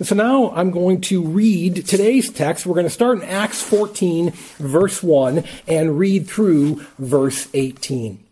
So 0.00 0.14
now 0.14 0.52
I'm 0.52 0.70
going 0.70 1.00
to 1.02 1.24
read 1.24 1.84
today's 1.84 2.30
text. 2.30 2.64
We're 2.64 2.76
going 2.76 2.86
to 2.86 2.90
start 2.90 3.18
in 3.18 3.24
Acts 3.24 3.60
14, 3.62 4.30
verse 4.58 5.02
1, 5.02 5.42
and 5.66 5.98
read 5.98 6.28
through 6.28 6.86
verse 7.00 7.48
18. 7.52 8.24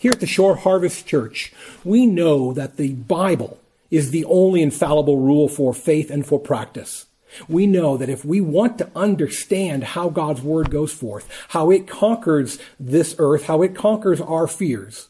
Here 0.00 0.10
at 0.10 0.18
the 0.18 0.26
Shore 0.26 0.56
Harvest 0.56 1.06
Church, 1.06 1.52
we 1.84 2.06
know 2.06 2.52
that 2.54 2.76
the 2.76 2.94
Bible 2.94 3.60
is 3.92 4.10
the 4.10 4.24
only 4.24 4.62
infallible 4.62 5.18
rule 5.18 5.48
for 5.48 5.72
faith 5.72 6.10
and 6.10 6.26
for 6.26 6.40
practice. 6.40 7.06
We 7.48 7.68
know 7.68 7.96
that 7.96 8.08
if 8.08 8.24
we 8.24 8.40
want 8.40 8.76
to 8.78 8.90
understand 8.96 9.84
how 9.84 10.08
God's 10.08 10.42
Word 10.42 10.72
goes 10.72 10.92
forth, 10.92 11.28
how 11.50 11.70
it 11.70 11.86
conquers 11.86 12.58
this 12.80 13.14
earth, 13.20 13.44
how 13.44 13.62
it 13.62 13.76
conquers 13.76 14.20
our 14.20 14.48
fears, 14.48 15.08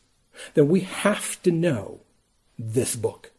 then 0.52 0.68
we 0.68 0.80
have 0.80 1.42
to 1.42 1.50
know 1.50 2.00
this 2.58 2.96
book. 2.96 3.29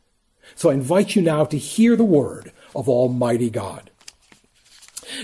So 0.55 0.69
I 0.69 0.73
invite 0.73 1.15
you 1.15 1.21
now 1.21 1.45
to 1.45 1.57
hear 1.57 1.95
the 1.95 2.03
word 2.03 2.51
of 2.75 2.87
Almighty 2.89 3.49
God. 3.49 3.89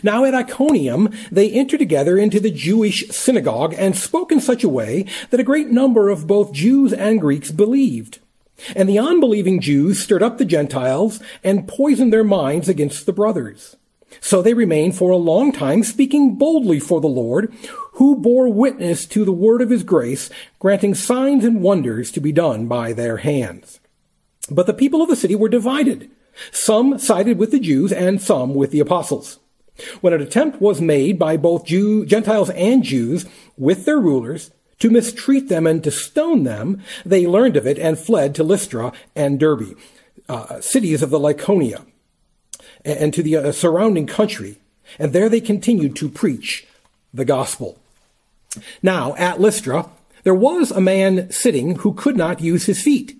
Now 0.03 0.25
at 0.25 0.35
Iconium, 0.35 1.09
they 1.31 1.49
entered 1.51 1.79
together 1.79 2.17
into 2.17 2.39
the 2.39 2.51
Jewish 2.51 3.07
synagogue 3.09 3.73
and 3.77 3.95
spoke 3.95 4.31
in 4.31 4.41
such 4.41 4.63
a 4.63 4.69
way 4.69 5.05
that 5.29 5.39
a 5.39 5.43
great 5.43 5.67
number 5.67 6.09
of 6.09 6.27
both 6.27 6.51
Jews 6.51 6.93
and 6.93 7.21
Greeks 7.21 7.51
believed. 7.51 8.19
And 8.75 8.89
the 8.89 8.99
unbelieving 8.99 9.61
Jews 9.61 10.01
stirred 10.01 10.23
up 10.23 10.37
the 10.37 10.45
Gentiles 10.45 11.21
and 11.43 11.67
poisoned 11.67 12.11
their 12.11 12.23
minds 12.23 12.67
against 12.67 13.05
the 13.05 13.13
brothers. 13.13 13.75
So 14.19 14.41
they 14.41 14.53
remained 14.53 14.95
for 14.95 15.11
a 15.11 15.17
long 15.17 15.51
time 15.51 15.83
speaking 15.83 16.35
boldly 16.35 16.79
for 16.79 17.01
the 17.01 17.07
Lord, 17.07 17.53
who 17.93 18.15
bore 18.15 18.49
witness 18.49 19.05
to 19.07 19.25
the 19.25 19.33
word 19.33 19.61
of 19.61 19.69
his 19.69 19.83
grace, 19.83 20.29
granting 20.59 20.95
signs 20.95 21.43
and 21.43 21.61
wonders 21.61 22.11
to 22.11 22.21
be 22.21 22.31
done 22.31 22.67
by 22.67 22.93
their 22.93 23.17
hands. 23.17 23.79
But 24.49 24.65
the 24.65 24.73
people 24.73 25.01
of 25.01 25.09
the 25.09 25.15
city 25.15 25.35
were 25.35 25.49
divided. 25.49 26.09
Some 26.51 26.99
sided 26.99 27.37
with 27.37 27.51
the 27.51 27.59
Jews 27.59 27.91
and 27.91 28.21
some 28.21 28.53
with 28.53 28.71
the 28.71 28.79
apostles. 28.79 29.39
When 30.01 30.13
an 30.13 30.21
attempt 30.21 30.61
was 30.61 30.81
made 30.81 31.19
by 31.19 31.37
both 31.37 31.65
Jew, 31.65 32.05
Gentiles 32.05 32.49
and 32.51 32.83
Jews 32.83 33.25
with 33.57 33.85
their 33.85 33.99
rulers 33.99 34.51
to 34.79 34.89
mistreat 34.89 35.49
them 35.49 35.67
and 35.67 35.83
to 35.83 35.91
stone 35.91 36.43
them, 36.43 36.81
they 37.05 37.27
learned 37.27 37.57
of 37.57 37.67
it 37.67 37.77
and 37.77 37.97
fled 37.97 38.35
to 38.35 38.43
Lystra 38.43 38.91
and 39.15 39.39
Derbe, 39.39 39.77
uh, 40.29 40.61
cities 40.61 41.01
of 41.01 41.09
the 41.09 41.19
Lycaonia, 41.19 41.85
and 42.85 43.13
to 43.13 43.23
the 43.23 43.35
uh, 43.37 43.51
surrounding 43.51 44.07
country. 44.07 44.59
And 44.99 45.13
there 45.13 45.29
they 45.29 45.41
continued 45.41 45.95
to 45.97 46.09
preach 46.09 46.67
the 47.13 47.25
gospel. 47.25 47.79
Now, 48.81 49.15
at 49.15 49.39
Lystra, 49.39 49.89
there 50.23 50.33
was 50.33 50.71
a 50.71 50.81
man 50.81 51.29
sitting 51.31 51.77
who 51.77 51.93
could 51.93 52.17
not 52.17 52.41
use 52.41 52.65
his 52.65 52.81
feet. 52.81 53.19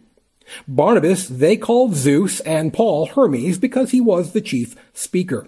Barnabas 0.67 1.27
they 1.27 1.57
called 1.57 1.95
Zeus 1.95 2.39
and 2.41 2.73
Paul 2.73 3.07
Hermes 3.07 3.57
because 3.57 3.91
he 3.91 4.01
was 4.01 4.31
the 4.31 4.41
chief 4.41 4.75
speaker. 4.93 5.47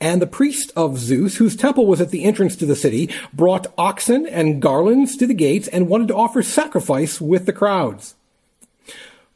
And 0.00 0.20
the 0.20 0.26
priest 0.26 0.72
of 0.76 0.98
Zeus, 0.98 1.36
whose 1.36 1.56
temple 1.56 1.86
was 1.86 2.00
at 2.00 2.10
the 2.10 2.24
entrance 2.24 2.56
to 2.56 2.66
the 2.66 2.76
city, 2.76 3.10
brought 3.32 3.72
oxen 3.78 4.26
and 4.26 4.60
garlands 4.60 5.16
to 5.16 5.26
the 5.26 5.34
gates 5.34 5.68
and 5.68 5.88
wanted 5.88 6.08
to 6.08 6.16
offer 6.16 6.42
sacrifice 6.42 7.20
with 7.20 7.46
the 7.46 7.52
crowds. 7.52 8.14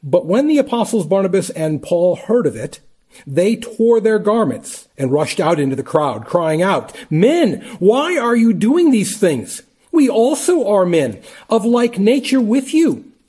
But 0.03 0.25
when 0.25 0.47
the 0.47 0.59
apostles 0.59 1.07
Barnabas 1.07 1.49
and 1.49 1.83
Paul 1.83 2.15
heard 2.15 2.45
of 2.45 2.55
it, 2.55 2.79
they 3.25 3.55
tore 3.55 3.99
their 3.99 4.19
garments 4.19 4.87
and 4.97 5.11
rushed 5.11 5.39
out 5.39 5.59
into 5.59 5.75
the 5.75 5.83
crowd, 5.83 6.25
crying 6.25 6.61
out, 6.61 6.95
Men, 7.09 7.61
why 7.79 8.17
are 8.17 8.35
you 8.35 8.53
doing 8.53 8.91
these 8.91 9.17
things? 9.17 9.63
We 9.91 10.07
also 10.07 10.67
are 10.67 10.85
men, 10.85 11.21
of 11.49 11.65
like 11.65 11.97
nature 11.97 12.39
with 12.39 12.73
you. 12.73 13.08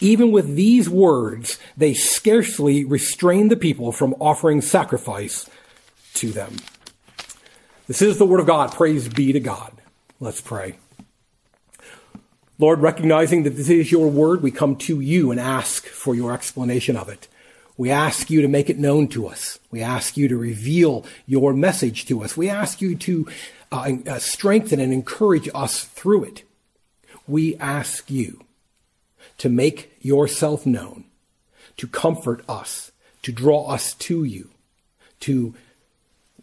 Even 0.00 0.32
with 0.32 0.56
these 0.56 0.88
words, 0.88 1.58
they 1.76 1.92
scarcely 1.92 2.84
restrained 2.84 3.50
the 3.50 3.56
people 3.56 3.92
from 3.92 4.14
offering 4.14 4.62
sacrifice 4.62 5.48
to 6.14 6.30
them. 6.30 6.56
This 7.86 8.02
is 8.02 8.18
the 8.18 8.26
word 8.26 8.40
of 8.40 8.46
God. 8.46 8.72
Praise 8.72 9.08
be 9.08 9.32
to 9.32 9.40
God. 9.40 9.72
Let's 10.18 10.40
pray. 10.40 10.76
Lord, 12.58 12.80
recognizing 12.80 13.42
that 13.44 13.56
this 13.56 13.70
is 13.70 13.90
your 13.90 14.08
word, 14.10 14.42
we 14.42 14.50
come 14.50 14.76
to 14.76 15.00
you 15.00 15.30
and 15.30 15.40
ask 15.40 15.86
for 15.86 16.14
your 16.14 16.32
explanation 16.32 16.96
of 16.96 17.08
it. 17.08 17.26
We 17.76 17.90
ask 17.90 18.28
you 18.28 18.42
to 18.42 18.48
make 18.48 18.68
it 18.68 18.78
known 18.78 19.08
to 19.08 19.26
us. 19.26 19.58
We 19.70 19.80
ask 19.80 20.18
you 20.18 20.28
to 20.28 20.36
reveal 20.36 21.06
your 21.26 21.54
message 21.54 22.04
to 22.06 22.22
us. 22.22 22.36
We 22.36 22.50
ask 22.50 22.82
you 22.82 22.94
to 22.96 23.26
uh, 23.72 23.92
uh 24.06 24.18
strengthen 24.18 24.80
and 24.80 24.92
encourage 24.92 25.48
us 25.54 25.84
through 25.84 26.24
it. 26.24 26.44
We 27.26 27.56
ask 27.56 28.10
you 28.10 28.44
to 29.40 29.48
make 29.48 29.90
yourself 30.02 30.66
known, 30.66 31.04
to 31.78 31.86
comfort 31.86 32.44
us, 32.46 32.92
to 33.22 33.32
draw 33.32 33.70
us 33.70 33.94
to 33.94 34.22
you, 34.22 34.50
to 35.20 35.54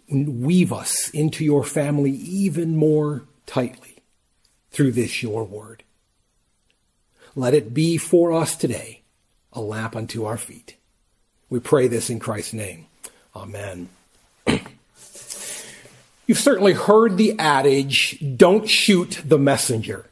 weave 0.09 0.73
us 0.73 1.11
into 1.11 1.45
your 1.45 1.63
family 1.63 2.09
even 2.09 2.75
more 2.75 3.23
tightly 3.45 3.97
through 4.71 4.91
this 4.91 5.21
your 5.21 5.43
word. 5.43 5.83
Let 7.35 7.53
it 7.53 7.71
be 7.71 7.99
for 7.99 8.33
us 8.33 8.55
today 8.55 9.01
a 9.53 9.61
lamp 9.61 9.95
unto 9.95 10.25
our 10.25 10.37
feet. 10.37 10.75
We 11.51 11.59
pray 11.59 11.87
this 11.87 12.09
in 12.09 12.17
Christ's 12.17 12.53
name. 12.53 12.87
Amen. 13.35 13.89
You've 16.25 16.39
certainly 16.39 16.73
heard 16.73 17.17
the 17.17 17.37
adage, 17.37 18.23
don't 18.37 18.67
shoot 18.67 19.21
the 19.23 19.37
messenger. 19.37 20.07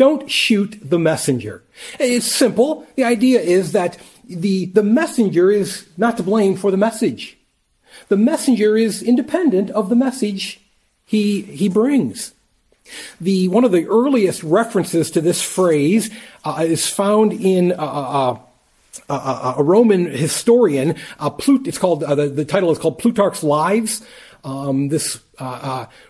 Don't 0.00 0.30
shoot 0.30 0.78
the 0.80 0.98
messenger. 0.98 1.62
It's 1.98 2.24
simple. 2.24 2.86
The 2.96 3.04
idea 3.04 3.38
is 3.38 3.72
that 3.72 3.98
the, 4.24 4.64
the 4.64 4.82
messenger 4.82 5.50
is 5.50 5.86
not 5.98 6.16
to 6.16 6.22
blame 6.22 6.56
for 6.56 6.70
the 6.70 6.78
message. 6.78 7.36
The 8.08 8.16
messenger 8.16 8.78
is 8.78 9.02
independent 9.02 9.68
of 9.68 9.90
the 9.90 9.94
message 9.94 10.58
he, 11.04 11.42
he 11.42 11.68
brings. 11.68 12.32
The, 13.20 13.48
one 13.48 13.62
of 13.64 13.72
the 13.72 13.86
earliest 13.88 14.42
references 14.42 15.10
to 15.10 15.20
this 15.20 15.42
phrase 15.42 16.08
uh, 16.46 16.64
is 16.66 16.86
found 16.86 17.34
in 17.34 17.72
uh, 17.72 17.76
uh, 17.76 18.38
uh, 19.10 19.12
uh 19.12 19.54
a 19.58 19.62
Roman 19.62 20.06
historian. 20.06 20.94
Plut- 21.36 21.66
it's 21.66 21.76
called 21.76 22.00
the, 22.00 22.30
the, 22.30 22.46
title 22.46 22.70
is 22.70 22.78
called 22.78 22.98
Plutarch's 22.98 23.44
Lives. 23.44 24.02
Um, 24.44 24.88
this 24.88 25.20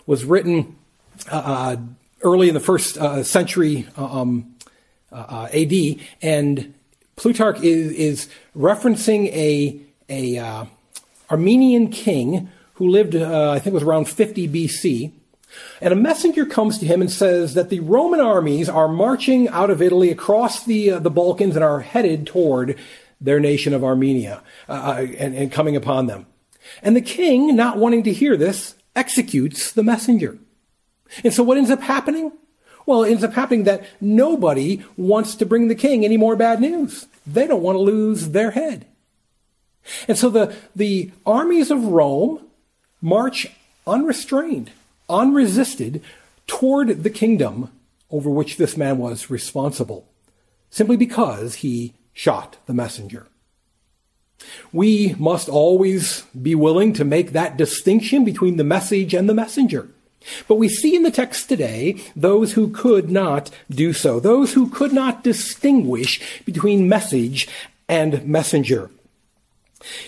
was 0.06 0.24
written 0.24 0.76
early 2.22 2.48
in 2.48 2.54
the 2.54 2.60
first 2.60 2.98
uh, 2.98 3.22
century 3.22 3.86
uh, 3.96 4.20
um, 4.20 4.54
uh, 5.12 5.16
uh 5.16 5.48
AD, 5.52 5.72
and 6.22 6.74
Plutarch 7.16 7.60
is, 7.62 7.92
is 7.92 8.28
referencing 8.56 9.28
a, 9.28 9.80
a 10.08 10.38
uh, 10.38 10.64
Armenian 11.30 11.90
king 11.90 12.50
who 12.74 12.88
lived, 12.88 13.14
I 13.14 13.58
think 13.58 13.72
it 13.72 13.74
was 13.74 13.82
around 13.82 14.08
50 14.08 14.48
BC. 14.48 15.12
And 15.82 15.92
a 15.92 15.96
messenger 15.96 16.46
comes 16.46 16.78
to 16.78 16.86
him 16.86 17.02
and 17.02 17.10
says 17.10 17.54
that 17.54 17.68
the 17.68 17.80
Roman 17.80 18.20
armies 18.20 18.68
are 18.68 18.88
marching 18.88 19.48
out 19.48 19.68
of 19.68 19.82
Italy 19.82 20.10
across 20.10 20.64
the, 20.64 20.90
the 20.90 21.10
Balkans 21.10 21.56
and 21.56 21.64
are 21.64 21.80
headed 21.80 22.26
toward 22.26 22.78
their 23.20 23.38
nation 23.38 23.74
of 23.74 23.84
Armenia 23.84 24.42
and, 24.66 25.34
and 25.34 25.52
coming 25.52 25.76
upon 25.76 26.06
them. 26.06 26.26
And 26.82 26.96
the 26.96 27.02
king, 27.02 27.54
not 27.54 27.76
wanting 27.76 28.04
to 28.04 28.12
hear 28.12 28.36
this, 28.36 28.76
executes 28.96 29.72
the 29.72 29.82
messenger. 29.82 30.38
And 31.24 31.32
so 31.32 31.42
what 31.42 31.58
ends 31.58 31.70
up 31.70 31.80
happening? 31.80 32.32
Well, 32.86 33.04
it 33.04 33.10
ends 33.10 33.24
up 33.24 33.34
happening 33.34 33.64
that 33.64 33.84
nobody 34.00 34.82
wants 34.96 35.34
to 35.36 35.46
bring 35.46 35.68
the 35.68 35.74
king 35.74 36.04
any 36.04 36.16
more 36.16 36.36
bad 36.36 36.60
news. 36.60 37.06
They 37.26 37.46
don't 37.46 37.62
want 37.62 37.76
to 37.76 37.80
lose 37.80 38.30
their 38.30 38.52
head. 38.52 38.86
And 40.08 40.16
so 40.16 40.28
the, 40.28 40.54
the 40.74 41.10
armies 41.24 41.70
of 41.70 41.84
Rome 41.84 42.46
march 43.00 43.46
unrestrained, 43.86 44.70
unresisted 45.08 46.02
toward 46.46 47.02
the 47.02 47.10
kingdom 47.10 47.70
over 48.10 48.28
which 48.28 48.56
this 48.56 48.76
man 48.76 48.98
was 48.98 49.30
responsible, 49.30 50.08
simply 50.68 50.96
because 50.96 51.56
he 51.56 51.94
shot 52.12 52.56
the 52.66 52.74
messenger. 52.74 53.26
We 54.72 55.14
must 55.18 55.48
always 55.48 56.22
be 56.40 56.54
willing 56.54 56.92
to 56.94 57.04
make 57.04 57.32
that 57.32 57.56
distinction 57.56 58.24
between 58.24 58.56
the 58.56 58.64
message 58.64 59.14
and 59.14 59.28
the 59.28 59.34
messenger. 59.34 59.88
But 60.48 60.56
we 60.56 60.68
see 60.68 60.94
in 60.94 61.02
the 61.02 61.10
text 61.10 61.48
today 61.48 62.02
those 62.14 62.52
who 62.52 62.70
could 62.70 63.10
not 63.10 63.50
do 63.70 63.92
so, 63.92 64.20
those 64.20 64.52
who 64.52 64.68
could 64.68 64.92
not 64.92 65.24
distinguish 65.24 66.42
between 66.44 66.88
message 66.88 67.48
and 67.88 68.24
messenger. 68.26 68.90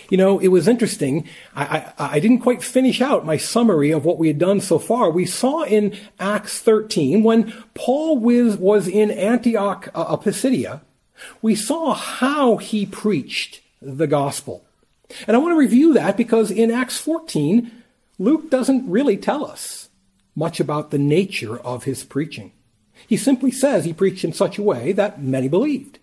You 0.09 0.17
know, 0.17 0.37
it 0.37 0.49
was 0.49 0.67
interesting. 0.67 1.27
I, 1.55 1.91
I, 1.97 2.15
I, 2.15 2.19
didn't 2.19 2.41
quite 2.41 2.61
finish 2.61 3.01
out 3.01 3.25
my 3.25 3.37
summary 3.37 3.89
of 3.89 4.05
what 4.05 4.19
we 4.19 4.27
had 4.27 4.37
done 4.37 4.61
so 4.61 4.77
far. 4.77 5.09
We 5.09 5.25
saw 5.25 5.63
in 5.63 5.97
Acts 6.19 6.59
13 6.59 7.23
when 7.23 7.51
Paul 7.73 8.19
was, 8.19 8.55
was 8.57 8.87
in 8.87 9.09
Antioch, 9.09 9.89
uh, 9.95 10.15
Pisidia, 10.17 10.81
we 11.41 11.55
saw 11.55 11.95
how 11.95 12.57
he 12.57 12.85
preached 12.85 13.61
the 13.81 14.07
gospel. 14.07 14.63
And 15.27 15.35
I 15.35 15.39
want 15.39 15.53
to 15.53 15.59
review 15.59 15.93
that 15.93 16.17
because 16.17 16.51
in 16.51 16.69
Acts 16.69 16.99
14, 16.99 17.71
Luke 18.19 18.51
doesn't 18.51 18.89
really 18.89 19.17
tell 19.17 19.43
us 19.43 19.82
much 20.35 20.59
about 20.59 20.91
the 20.91 20.97
nature 20.97 21.57
of 21.59 21.83
his 21.83 22.03
preaching. 22.03 22.51
He 23.07 23.17
simply 23.17 23.51
says 23.51 23.85
he 23.85 23.93
preached 23.93 24.23
in 24.23 24.33
such 24.33 24.57
a 24.57 24.63
way 24.63 24.91
that 24.93 25.21
many 25.21 25.47
believed, 25.47 25.99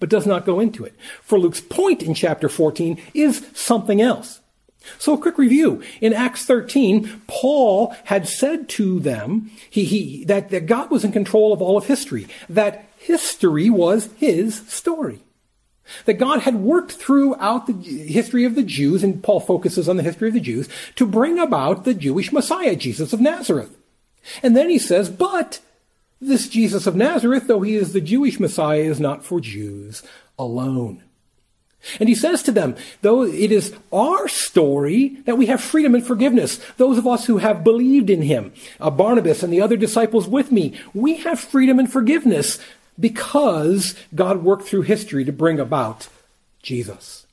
but 0.00 0.08
does 0.08 0.26
not 0.26 0.46
go 0.46 0.60
into 0.60 0.84
it. 0.84 0.94
For 1.22 1.38
Luke's 1.38 1.60
point 1.60 2.02
in 2.02 2.14
chapter 2.14 2.48
14 2.48 3.00
is 3.14 3.46
something 3.54 4.00
else. 4.00 4.40
So 4.98 5.14
a 5.14 5.18
quick 5.18 5.36
review. 5.36 5.82
In 6.00 6.12
Acts 6.12 6.44
13, 6.44 7.22
Paul 7.26 7.94
had 8.04 8.28
said 8.28 8.68
to 8.70 9.00
them 9.00 9.50
he, 9.68 9.84
he, 9.84 10.24
that, 10.24 10.50
that 10.50 10.66
God 10.66 10.90
was 10.90 11.04
in 11.04 11.12
control 11.12 11.52
of 11.52 11.60
all 11.60 11.76
of 11.76 11.86
history, 11.86 12.28
that 12.48 12.88
history 12.98 13.68
was 13.68 14.08
his 14.16 14.66
story. 14.68 15.22
That 16.04 16.14
God 16.14 16.40
had 16.40 16.56
worked 16.56 16.92
throughout 16.92 17.66
the 17.66 17.72
history 17.72 18.44
of 18.44 18.54
the 18.54 18.62
Jews, 18.62 19.04
and 19.04 19.22
Paul 19.22 19.40
focuses 19.40 19.88
on 19.88 19.96
the 19.96 20.02
history 20.02 20.28
of 20.28 20.34
the 20.34 20.40
Jews, 20.40 20.68
to 20.96 21.06
bring 21.06 21.38
about 21.38 21.84
the 21.84 21.94
Jewish 21.94 22.32
Messiah, 22.32 22.76
Jesus 22.76 23.12
of 23.12 23.20
Nazareth. 23.20 23.76
And 24.42 24.56
then 24.56 24.68
he 24.68 24.78
says, 24.78 25.08
but 25.08 25.60
this 26.20 26.48
Jesus 26.48 26.86
of 26.86 26.96
Nazareth, 26.96 27.46
though 27.46 27.62
he 27.62 27.76
is 27.76 27.92
the 27.92 28.00
Jewish 28.00 28.40
Messiah, 28.40 28.80
is 28.80 28.98
not 28.98 29.24
for 29.24 29.40
Jews 29.40 30.02
alone. 30.38 31.02
And 32.00 32.08
he 32.08 32.14
says 32.14 32.42
to 32.44 32.52
them, 32.52 32.74
though 33.02 33.22
it 33.22 33.52
is 33.52 33.74
our 33.92 34.26
story 34.28 35.18
that 35.24 35.38
we 35.38 35.46
have 35.46 35.60
freedom 35.60 35.94
and 35.94 36.04
forgiveness, 36.04 36.58
those 36.78 36.98
of 36.98 37.06
us 37.06 37.26
who 37.26 37.38
have 37.38 37.62
believed 37.62 38.10
in 38.10 38.22
him, 38.22 38.52
uh, 38.80 38.90
Barnabas 38.90 39.42
and 39.42 39.52
the 39.52 39.60
other 39.60 39.76
disciples 39.76 40.26
with 40.26 40.50
me, 40.50 40.78
we 40.94 41.18
have 41.18 41.38
freedom 41.38 41.78
and 41.78 41.90
forgiveness 41.90 42.58
because 42.98 43.94
God 44.14 44.42
worked 44.42 44.64
through 44.64 44.82
history 44.82 45.24
to 45.24 45.32
bring 45.32 45.60
about 45.60 46.08
Jesus. 46.62 47.26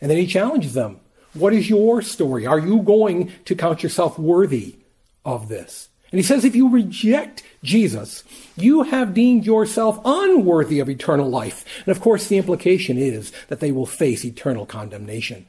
And 0.00 0.10
then 0.10 0.18
he 0.18 0.26
challenges 0.26 0.74
them. 0.74 1.00
What 1.34 1.52
is 1.52 1.68
your 1.68 2.02
story? 2.02 2.46
Are 2.46 2.58
you 2.58 2.80
going 2.82 3.32
to 3.44 3.54
count 3.54 3.82
yourself 3.82 4.18
worthy 4.18 4.76
of 5.24 5.48
this? 5.48 5.88
And 6.10 6.18
he 6.18 6.22
says, 6.22 6.44
if 6.44 6.56
you 6.56 6.70
reject 6.70 7.42
Jesus, 7.62 8.24
you 8.56 8.84
have 8.84 9.12
deemed 9.12 9.44
yourself 9.44 10.00
unworthy 10.04 10.80
of 10.80 10.88
eternal 10.88 11.28
life. 11.28 11.64
And 11.84 11.94
of 11.94 12.00
course, 12.00 12.28
the 12.28 12.38
implication 12.38 12.96
is 12.96 13.30
that 13.48 13.60
they 13.60 13.72
will 13.72 13.86
face 13.86 14.24
eternal 14.24 14.64
condemnation. 14.64 15.46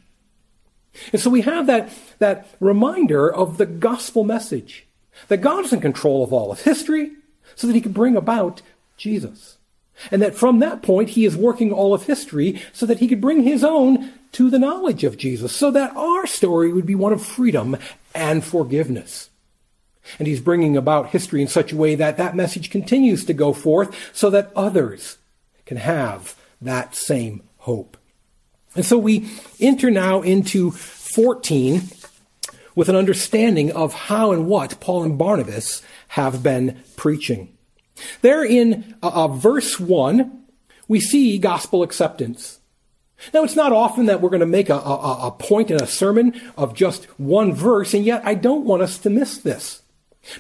And 1.14 1.22
so 1.22 1.30
we 1.30 1.42
have 1.42 1.68
that, 1.68 1.90
that 2.20 2.50
reminder 2.60 3.34
of 3.34 3.58
the 3.58 3.66
gospel 3.66 4.26
message 4.26 4.86
that 5.30 5.38
God 5.38 5.64
is 5.64 5.72
in 5.72 5.80
control 5.80 6.24
of 6.24 6.34
all 6.34 6.52
of 6.52 6.62
history 6.62 7.12
so 7.56 7.68
that 7.68 7.74
he 7.74 7.82
can 7.82 7.94
bring 7.94 8.18
about 8.18 8.62
Jesus. 9.00 9.58
And 10.12 10.22
that 10.22 10.36
from 10.36 10.60
that 10.60 10.82
point, 10.82 11.10
he 11.10 11.26
is 11.26 11.36
working 11.36 11.74
all 11.74 11.94
of 11.94 12.04
history 12.04 12.62
so 12.72 12.86
that 12.86 13.00
he 13.00 13.08
could 13.08 13.20
bring 13.20 13.44
his 13.44 13.64
own 13.64 14.12
to 14.34 14.50
the 14.50 14.60
knowledge 14.60 15.04
of 15.04 15.18
Jesus, 15.18 15.56
so 15.56 15.72
that 15.72 15.96
our 15.96 16.28
story 16.28 16.72
would 16.72 16.86
be 16.86 16.96
one 16.96 17.12
of 17.12 17.26
freedom 17.26 17.76
and 18.14 18.44
forgiveness. 18.44 19.30
And 20.20 20.28
he's 20.28 20.40
bringing 20.40 20.78
about 20.78 21.10
history 21.10 21.42
in 21.42 21.48
such 21.48 21.72
a 21.72 21.76
way 21.76 21.96
that 21.96 22.18
that 22.18 22.36
message 22.36 22.70
continues 22.70 23.26
to 23.26 23.34
go 23.34 23.54
forth 23.54 23.96
so 24.14 24.30
that 24.30 24.52
others 24.56 25.18
can 25.66 25.78
have 25.78 26.36
that 26.62 26.96
same 26.96 27.44
hope. 27.58 27.98
And 28.76 28.86
so 28.86 28.98
we 28.98 29.30
enter 29.60 29.90
now 29.90 30.22
into 30.22 30.72
14 30.72 31.82
with 32.76 32.88
an 32.88 32.96
understanding 32.96 33.72
of 33.72 33.94
how 33.94 34.32
and 34.32 34.48
what 34.48 34.80
Paul 34.80 35.04
and 35.04 35.18
Barnabas 35.18 35.82
have 36.10 36.42
been 36.44 36.82
preaching. 36.96 37.56
There 38.22 38.44
in 38.44 38.96
uh, 39.02 39.12
uh, 39.14 39.28
verse 39.28 39.80
1, 39.80 40.44
we 40.88 41.00
see 41.00 41.38
gospel 41.38 41.84
acceptance. 41.84 42.60
Now, 43.34 43.44
it's 43.44 43.56
not 43.56 43.74
often 43.74 44.06
that 44.06 44.22
we're 44.22 44.30
going 44.30 44.40
to 44.40 44.46
make 44.46 44.70
a, 44.70 44.76
a, 44.76 45.28
a 45.28 45.32
point 45.32 45.72
in 45.72 45.82
a 45.82 45.88
sermon 45.88 46.40
of 46.58 46.74
just 46.74 47.06
one 47.20 47.54
verse, 47.54 47.94
and 47.94 48.06
yet 48.06 48.22
I 48.26 48.34
don't 48.34 48.66
want 48.66 48.82
us 48.82 48.98
to 49.00 49.10
miss 49.10 49.38
this. 49.38 49.82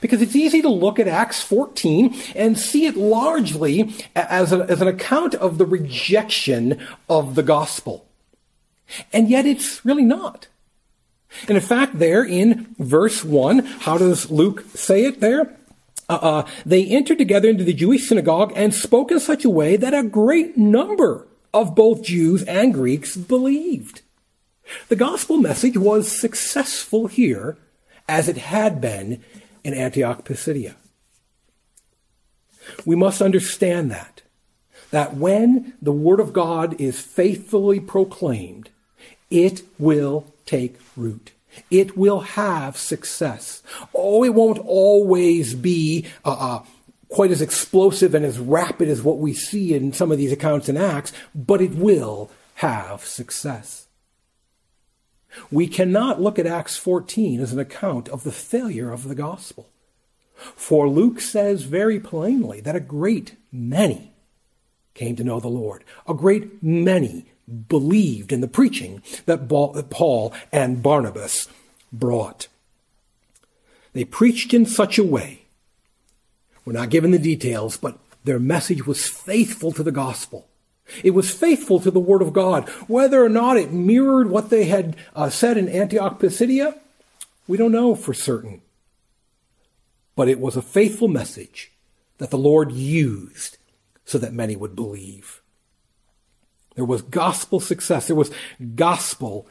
Because 0.01 0.21
it's 0.21 0.35
easy 0.35 0.61
to 0.61 0.69
look 0.69 0.99
at 0.99 1.07
Acts 1.07 1.41
14 1.41 2.15
and 2.35 2.57
see 2.57 2.85
it 2.85 2.95
largely 2.95 3.93
as, 4.15 4.53
a, 4.53 4.65
as 4.65 4.81
an 4.81 4.87
account 4.87 5.35
of 5.35 5.57
the 5.57 5.65
rejection 5.65 6.79
of 7.09 7.35
the 7.35 7.43
gospel. 7.43 8.05
And 9.13 9.29
yet 9.29 9.45
it's 9.45 9.83
really 9.85 10.03
not. 10.03 10.47
And 11.47 11.57
in 11.57 11.61
fact, 11.61 11.99
there 11.99 12.23
in 12.23 12.75
verse 12.77 13.23
1, 13.23 13.59
how 13.59 13.97
does 13.97 14.29
Luke 14.31 14.65
say 14.73 15.05
it 15.05 15.19
there? 15.19 15.55
Uh, 16.09 16.19
uh, 16.21 16.47
they 16.65 16.85
entered 16.85 17.19
together 17.19 17.47
into 17.47 17.63
the 17.63 17.73
Jewish 17.73 18.09
synagogue 18.09 18.51
and 18.55 18.73
spoke 18.73 19.11
in 19.11 19.19
such 19.19 19.45
a 19.45 19.49
way 19.49 19.77
that 19.77 19.93
a 19.93 20.03
great 20.03 20.57
number 20.57 21.27
of 21.53 21.75
both 21.75 22.01
Jews 22.01 22.43
and 22.43 22.73
Greeks 22.73 23.15
believed. 23.15 24.01
The 24.87 24.95
gospel 24.95 25.37
message 25.37 25.77
was 25.77 26.19
successful 26.19 27.07
here 27.07 27.57
as 28.07 28.27
it 28.27 28.37
had 28.37 28.81
been 28.81 29.23
in 29.63 29.73
Antioch 29.73 30.25
Pisidia. 30.25 30.75
We 32.85 32.95
must 32.95 33.21
understand 33.21 33.91
that, 33.91 34.21
that 34.91 35.15
when 35.15 35.73
the 35.81 35.91
word 35.91 36.19
of 36.19 36.33
God 36.33 36.79
is 36.81 36.99
faithfully 36.99 37.79
proclaimed, 37.79 38.69
it 39.29 39.61
will 39.77 40.25
take 40.45 40.77
root. 40.95 41.31
It 41.69 41.97
will 41.97 42.21
have 42.21 42.77
success. 42.77 43.63
Oh, 43.93 44.23
it 44.23 44.33
won't 44.33 44.59
always 44.59 45.55
be 45.55 46.05
uh, 46.23 46.35
uh, 46.39 46.63
quite 47.09 47.31
as 47.31 47.41
explosive 47.41 48.13
and 48.13 48.25
as 48.25 48.39
rapid 48.39 48.87
as 48.87 49.01
what 49.01 49.17
we 49.17 49.33
see 49.33 49.73
in 49.73 49.93
some 49.93 50.11
of 50.11 50.17
these 50.17 50.31
accounts 50.31 50.69
and 50.69 50.77
acts, 50.77 51.11
but 51.33 51.61
it 51.61 51.75
will 51.75 52.31
have 52.55 53.03
success. 53.03 53.87
We 55.51 55.67
cannot 55.67 56.21
look 56.21 56.39
at 56.39 56.47
Acts 56.47 56.77
14 56.77 57.39
as 57.39 57.53
an 57.53 57.59
account 57.59 58.09
of 58.09 58.23
the 58.23 58.31
failure 58.31 58.91
of 58.91 59.07
the 59.07 59.15
gospel. 59.15 59.69
For 60.33 60.87
Luke 60.87 61.19
says 61.19 61.63
very 61.63 61.99
plainly 61.99 62.61
that 62.61 62.75
a 62.75 62.79
great 62.79 63.35
many 63.51 64.13
came 64.93 65.15
to 65.17 65.23
know 65.23 65.39
the 65.39 65.47
Lord. 65.47 65.83
A 66.07 66.13
great 66.13 66.63
many 66.63 67.25
believed 67.67 68.31
in 68.31 68.41
the 68.41 68.47
preaching 68.47 69.01
that 69.25 69.47
Paul 69.89 70.33
and 70.51 70.83
Barnabas 70.83 71.47
brought. 71.91 72.47
They 73.93 74.05
preached 74.05 74.53
in 74.53 74.65
such 74.65 74.97
a 74.97 75.03
way, 75.03 75.43
we're 76.65 76.73
not 76.73 76.91
given 76.91 77.11
the 77.11 77.19
details, 77.19 77.77
but 77.77 77.97
their 78.23 78.39
message 78.39 78.85
was 78.85 79.07
faithful 79.07 79.71
to 79.71 79.81
the 79.81 79.91
gospel. 79.91 80.47
It 81.03 81.11
was 81.11 81.31
faithful 81.31 81.79
to 81.79 81.91
the 81.91 81.99
Word 81.99 82.21
of 82.21 82.33
God. 82.33 82.69
Whether 82.87 83.23
or 83.23 83.29
not 83.29 83.57
it 83.57 83.71
mirrored 83.71 84.29
what 84.29 84.49
they 84.49 84.65
had 84.65 84.95
uh, 85.15 85.29
said 85.29 85.57
in 85.57 85.67
Antioch 85.69 86.19
Pisidia, 86.19 86.79
we 87.47 87.57
don't 87.57 87.71
know 87.71 87.95
for 87.95 88.13
certain. 88.13 88.61
But 90.15 90.29
it 90.29 90.39
was 90.39 90.55
a 90.55 90.61
faithful 90.61 91.07
message 91.07 91.71
that 92.17 92.29
the 92.29 92.37
Lord 92.37 92.71
used 92.71 93.57
so 94.05 94.17
that 94.17 94.33
many 94.33 94.55
would 94.55 94.75
believe. 94.75 95.41
There 96.79 96.85
was 96.85 97.01
gospel 97.01 97.59
success. 97.59 98.07
There 98.07 98.15
was 98.15 98.31
gospel 98.75 99.45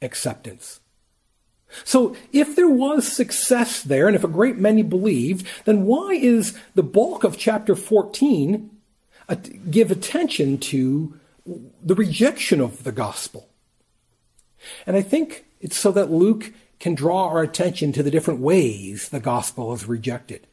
acceptance. 0.00 0.80
So 1.84 2.16
if 2.32 2.56
there 2.56 2.70
was 2.70 3.06
success 3.06 3.82
there, 3.82 4.06
and 4.06 4.16
if 4.16 4.24
a 4.24 4.28
great 4.28 4.56
many 4.56 4.82
believed, 4.82 5.46
then 5.66 5.84
why 5.84 6.12
is 6.12 6.58
the 6.74 6.82
bulk 6.82 7.22
of 7.22 7.36
chapter 7.36 7.76
14 7.76 8.70
uh, 9.28 9.36
give 9.70 9.90
attention 9.90 10.56
to 10.56 11.20
the 11.84 11.94
rejection 11.94 12.62
of 12.62 12.84
the 12.84 12.92
gospel? 12.92 13.50
And 14.86 14.96
I 14.96 15.02
think 15.02 15.44
it's 15.60 15.76
so 15.76 15.92
that 15.92 16.10
Luke 16.10 16.54
can 16.78 16.94
draw 16.94 17.28
our 17.28 17.42
attention 17.42 17.92
to 17.92 18.02
the 18.02 18.10
different 18.10 18.40
ways 18.40 19.10
the 19.10 19.20
gospel 19.20 19.74
is 19.74 19.84
rejected, 19.84 20.46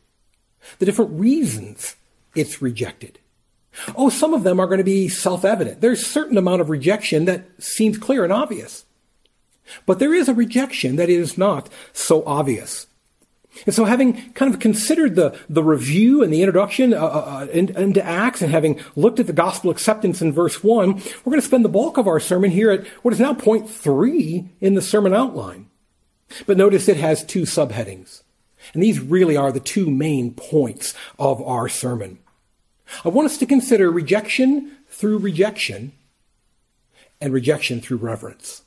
the 0.79 0.86
different 0.86 1.12
reasons 1.12 1.96
it's 2.36 2.62
rejected. 2.62 3.19
Oh, 3.96 4.10
some 4.10 4.34
of 4.34 4.43
them 4.43 4.60
are 4.60 4.67
going 4.67 4.79
to 4.79 4.84
be 4.84 5.07
self-evident. 5.07 5.81
There's 5.81 6.01
a 6.01 6.05
certain 6.05 6.38
amount 6.38 6.62
of 6.62 6.69
rejection 6.69 7.25
that 7.25 7.46
seems 7.60 7.98
clear 7.98 8.24
and 8.24 8.34
obvious. 8.34 8.86
But 9.86 10.00
there 10.00 10.13
is 10.13 10.29
a 10.29 10.34
rejection 10.34 10.96
that 10.96 11.10
is 11.10 11.38
not 11.38 11.69
so 11.93 12.24
obvious. 12.25 12.88
And 13.65 13.74
so, 13.74 13.86
having 13.86 14.31
kind 14.34 14.53
of 14.53 14.60
considered 14.60 15.15
the, 15.15 15.38
the 15.50 15.63
review 15.63 16.22
and 16.22 16.31
the 16.31 16.41
introduction 16.41 16.93
uh, 16.93 16.98
uh, 16.98 17.48
uh 17.48 17.48
into 17.51 18.05
Acts 18.05 18.41
and 18.41 18.51
having 18.51 18.79
looked 18.96 19.19
at 19.19 19.27
the 19.27 19.34
gospel 19.34 19.72
acceptance 19.72 20.22
in 20.22 20.31
verse 20.31 20.63
1, 20.63 20.93
we're 20.93 21.31
going 21.31 21.41
to 21.41 21.48
spend 21.48 21.65
the 21.65 21.69
bulk 21.69 21.98
of 21.98 22.07
our 22.07 22.19
sermon 22.19 22.51
here 22.51 22.69
at 22.69 22.86
what 23.03 23.13
is 23.13 23.19
now 23.19 23.34
point 23.34 23.69
three 23.69 24.50
in 24.62 24.75
the 24.75 24.81
sermon 24.81 25.13
outline. 25.13 25.69
But 26.46 26.57
notice 26.57 26.88
it 26.88 26.98
has 26.98 27.25
two 27.25 27.43
subheadings. 27.43 28.22
And 28.74 28.84
these 28.84 29.00
really 29.00 29.38
are 29.38 29.51
the 29.51 29.60
two 29.60 29.89
main 29.89 30.34
points 30.34 30.93
of 31.17 31.41
our 31.41 31.69
sermon. 31.69 32.19
I 33.03 33.10
want 33.10 33.25
us 33.25 33.38
to 33.38 33.46
consider 33.46 33.91
rejection 33.91 34.77
through 34.89 35.17
rejection 35.20 35.91
and 37.20 37.34
rejection 37.34 37.82
through 37.82 37.98
reverence. 37.98 38.63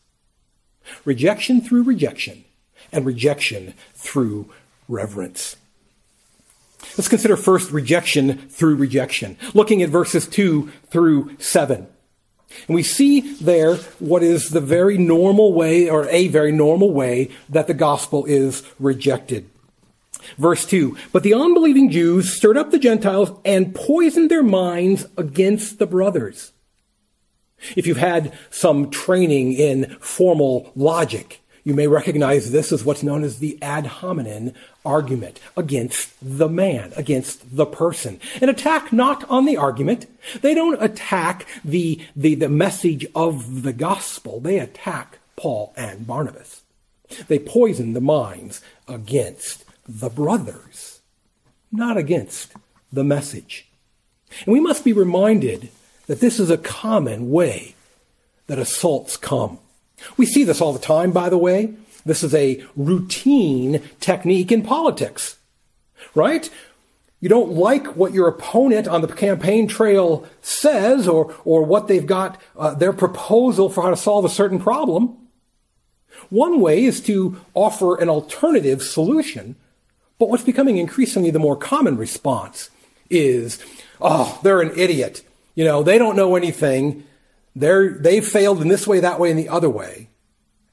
Rejection 1.04 1.60
through 1.60 1.84
rejection 1.84 2.44
and 2.92 3.06
rejection 3.06 3.74
through 3.94 4.50
reverence. 4.88 5.56
Let's 6.96 7.08
consider 7.08 7.36
first 7.36 7.70
rejection 7.70 8.48
through 8.48 8.76
rejection, 8.76 9.36
looking 9.54 9.82
at 9.82 9.90
verses 9.90 10.26
2 10.26 10.70
through 10.86 11.36
7. 11.38 11.86
And 12.66 12.74
we 12.74 12.82
see 12.82 13.34
there 13.34 13.76
what 13.98 14.22
is 14.22 14.48
the 14.48 14.60
very 14.60 14.98
normal 14.98 15.52
way, 15.52 15.88
or 15.88 16.08
a 16.08 16.28
very 16.28 16.52
normal 16.52 16.90
way, 16.92 17.30
that 17.48 17.66
the 17.66 17.74
gospel 17.74 18.24
is 18.24 18.64
rejected. 18.78 19.48
Verse 20.38 20.64
2 20.66 20.96
But 21.12 21.22
the 21.22 21.34
unbelieving 21.34 21.90
Jews 21.90 22.32
stirred 22.32 22.56
up 22.56 22.70
the 22.70 22.78
Gentiles 22.78 23.32
and 23.44 23.74
poisoned 23.74 24.30
their 24.30 24.42
minds 24.42 25.06
against 25.16 25.78
the 25.78 25.86
brothers. 25.86 26.52
If 27.76 27.86
you've 27.86 27.96
had 27.96 28.32
some 28.50 28.90
training 28.90 29.52
in 29.52 29.96
formal 30.00 30.72
logic, 30.74 31.40
you 31.62 31.74
may 31.74 31.86
recognize 31.86 32.50
this 32.50 32.72
as 32.72 32.84
what's 32.84 33.02
known 33.02 33.22
as 33.22 33.38
the 33.38 33.58
ad 33.62 33.86
hominem 33.86 34.52
argument 34.84 35.38
against 35.56 36.12
the 36.22 36.48
man, 36.48 36.92
against 36.96 37.54
the 37.54 37.66
person. 37.66 38.18
An 38.40 38.48
attack 38.48 38.92
not 38.92 39.28
on 39.28 39.44
the 39.44 39.58
argument. 39.58 40.06
They 40.40 40.54
don't 40.54 40.82
attack 40.82 41.46
the, 41.64 42.00
the, 42.16 42.34
the 42.34 42.48
message 42.48 43.06
of 43.14 43.62
the 43.62 43.74
gospel. 43.74 44.40
They 44.40 44.58
attack 44.58 45.18
Paul 45.36 45.74
and 45.76 46.06
Barnabas. 46.06 46.62
They 47.28 47.38
poison 47.38 47.92
the 47.92 48.00
minds 48.00 48.62
against 48.88 49.64
the 49.90 50.09
brothers, 50.09 51.00
not 51.73 51.97
against 51.97 52.52
the 52.92 53.02
message. 53.02 53.66
And 54.44 54.52
we 54.52 54.61
must 54.61 54.85
be 54.85 54.92
reminded 54.92 55.70
that 56.06 56.20
this 56.20 56.38
is 56.38 56.50
a 56.50 56.59
common 56.59 57.30
way 57.30 57.75
that 58.47 58.59
assaults 58.59 59.16
come. 59.16 59.59
We 60.16 60.26
see 60.26 60.44
this 60.44 60.61
all 60.61 60.73
the 60.73 60.78
time, 60.78 61.11
by 61.11 61.28
the 61.28 61.38
way. 61.38 61.75
This 62.06 62.23
is 62.23 62.35
a 62.35 62.64
routine 62.76 63.82
technique 63.99 64.52
in 64.52 64.62
politics, 64.62 65.37
right? 66.14 66.49
You 67.20 67.28
don't 67.28 67.52
like 67.52 67.97
what 67.97 68.14
your 68.14 68.28
opponent 68.28 68.88
on 68.88 69.02
the 69.02 69.09
campaign 69.09 69.66
trail 69.66 70.26
says 70.40 71.06
or, 71.06 71.35
or 71.44 71.64
what 71.64 71.88
they've 71.88 72.06
got, 72.06 72.40
uh, 72.56 72.75
their 72.75 72.94
proposal 72.94 73.68
for 73.68 73.82
how 73.82 73.90
to 73.90 73.97
solve 73.97 74.25
a 74.25 74.30
certain 74.30 74.59
problem. 74.59 75.16
One 76.30 76.61
way 76.61 76.85
is 76.85 77.00
to 77.02 77.38
offer 77.54 77.97
an 77.97 78.09
alternative 78.09 78.82
solution 78.82 79.56
but 80.20 80.28
what's 80.28 80.44
becoming 80.44 80.76
increasingly 80.76 81.30
the 81.30 81.38
more 81.38 81.56
common 81.56 81.96
response 81.96 82.68
is, 83.08 83.58
oh, 84.02 84.38
they're 84.42 84.60
an 84.60 84.78
idiot. 84.78 85.22
You 85.54 85.64
know, 85.64 85.82
they 85.82 85.96
don't 85.96 86.14
know 86.14 86.36
anything. 86.36 87.04
They're, 87.56 87.88
they've 87.88 88.24
failed 88.24 88.60
in 88.60 88.68
this 88.68 88.86
way, 88.86 89.00
that 89.00 89.18
way, 89.18 89.30
and 89.30 89.38
the 89.38 89.48
other 89.48 89.70
way. 89.70 90.10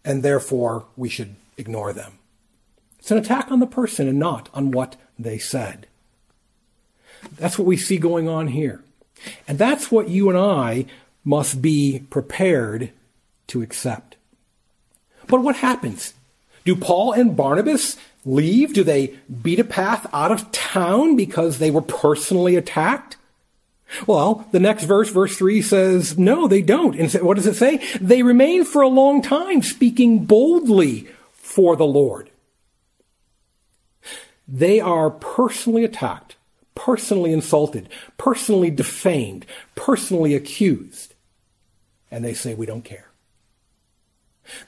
And 0.04 0.22
therefore, 0.22 0.86
we 0.98 1.08
should 1.08 1.36
ignore 1.56 1.94
them. 1.94 2.20
It's 3.00 3.10
an 3.10 3.18
attack 3.18 3.50
on 3.50 3.62
the 3.62 3.68
person 3.68 4.10
and 4.10 4.20
not 4.20 4.50
on 4.54 4.72
what 4.72 4.98
they 5.18 5.38
said. 5.38 5.88
That's 7.38 7.58
what 7.58 7.66
we 7.68 7.78
see 7.78 7.98
going 7.98 8.28
on 8.28 8.48
here. 8.48 8.84
And 9.48 9.58
that's 9.58 9.90
what 9.90 10.10
you 10.10 10.30
and 10.30 10.38
I 10.38 10.88
must 11.24 11.62
be 11.62 12.06
prepared 12.10 12.92
to 13.48 13.62
accept. 13.62 14.18
But 15.28 15.42
what 15.42 15.56
happens? 15.56 16.14
Do 16.66 16.76
Paul 16.76 17.14
and 17.14 17.36
Barnabas 17.36 17.96
leave? 18.28 18.74
Do 18.74 18.84
they 18.84 19.16
beat 19.42 19.60
a 19.60 19.64
path 19.64 20.06
out 20.14 20.32
of 20.32 20.52
town 20.52 21.16
because 21.16 21.58
they 21.58 21.72
were 21.72 21.82
personally 21.82 22.56
attacked? 22.56 23.18
Well, 24.06 24.48
the 24.52 24.60
next 24.60 24.84
verse, 24.84 25.10
verse 25.10 25.38
3 25.38 25.62
says, 25.62 26.18
no, 26.18 26.48
they 26.48 26.62
don't. 26.62 26.96
And 27.00 27.12
what 27.24 27.38
does 27.38 27.48
it 27.48 27.56
say? 27.56 27.78
They 28.02 28.22
remain 28.22 28.66
for 28.66 28.82
a 28.82 28.90
long 28.90 29.22
time 29.22 29.62
speaking 29.62 30.26
boldly 30.26 31.08
for 31.32 31.76
the 31.78 31.86
Lord. 31.86 32.30
They 34.46 34.80
are 34.80 35.10
personally 35.10 35.86
attacked, 35.86 36.36
personally 36.76 37.32
insulted, 37.32 37.88
personally 38.18 38.72
defamed, 38.72 39.46
personally 39.76 40.36
accused. 40.36 41.14
And 42.12 42.24
they 42.24 42.34
say, 42.34 42.54
we 42.54 42.66
don't 42.66 42.84
care. 42.84 43.08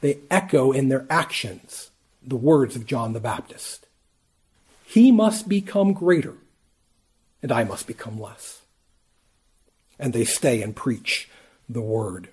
They 0.01 0.19
echo 0.29 0.71
in 0.71 0.89
their 0.89 1.05
actions 1.09 1.88
the 2.29 2.35
words 2.35 2.75
of 2.75 2.85
John 2.85 3.13
the 3.13 3.19
Baptist. 3.19 3.87
He 4.85 5.11
must 5.11 5.47
become 5.47 5.93
greater, 5.93 6.35
and 7.41 7.51
I 7.51 7.63
must 7.63 7.87
become 7.87 8.19
less. 8.19 8.61
And 9.99 10.13
they 10.13 10.25
stay 10.25 10.61
and 10.61 10.75
preach 10.75 11.29
the 11.67 11.81
word. 11.81 12.29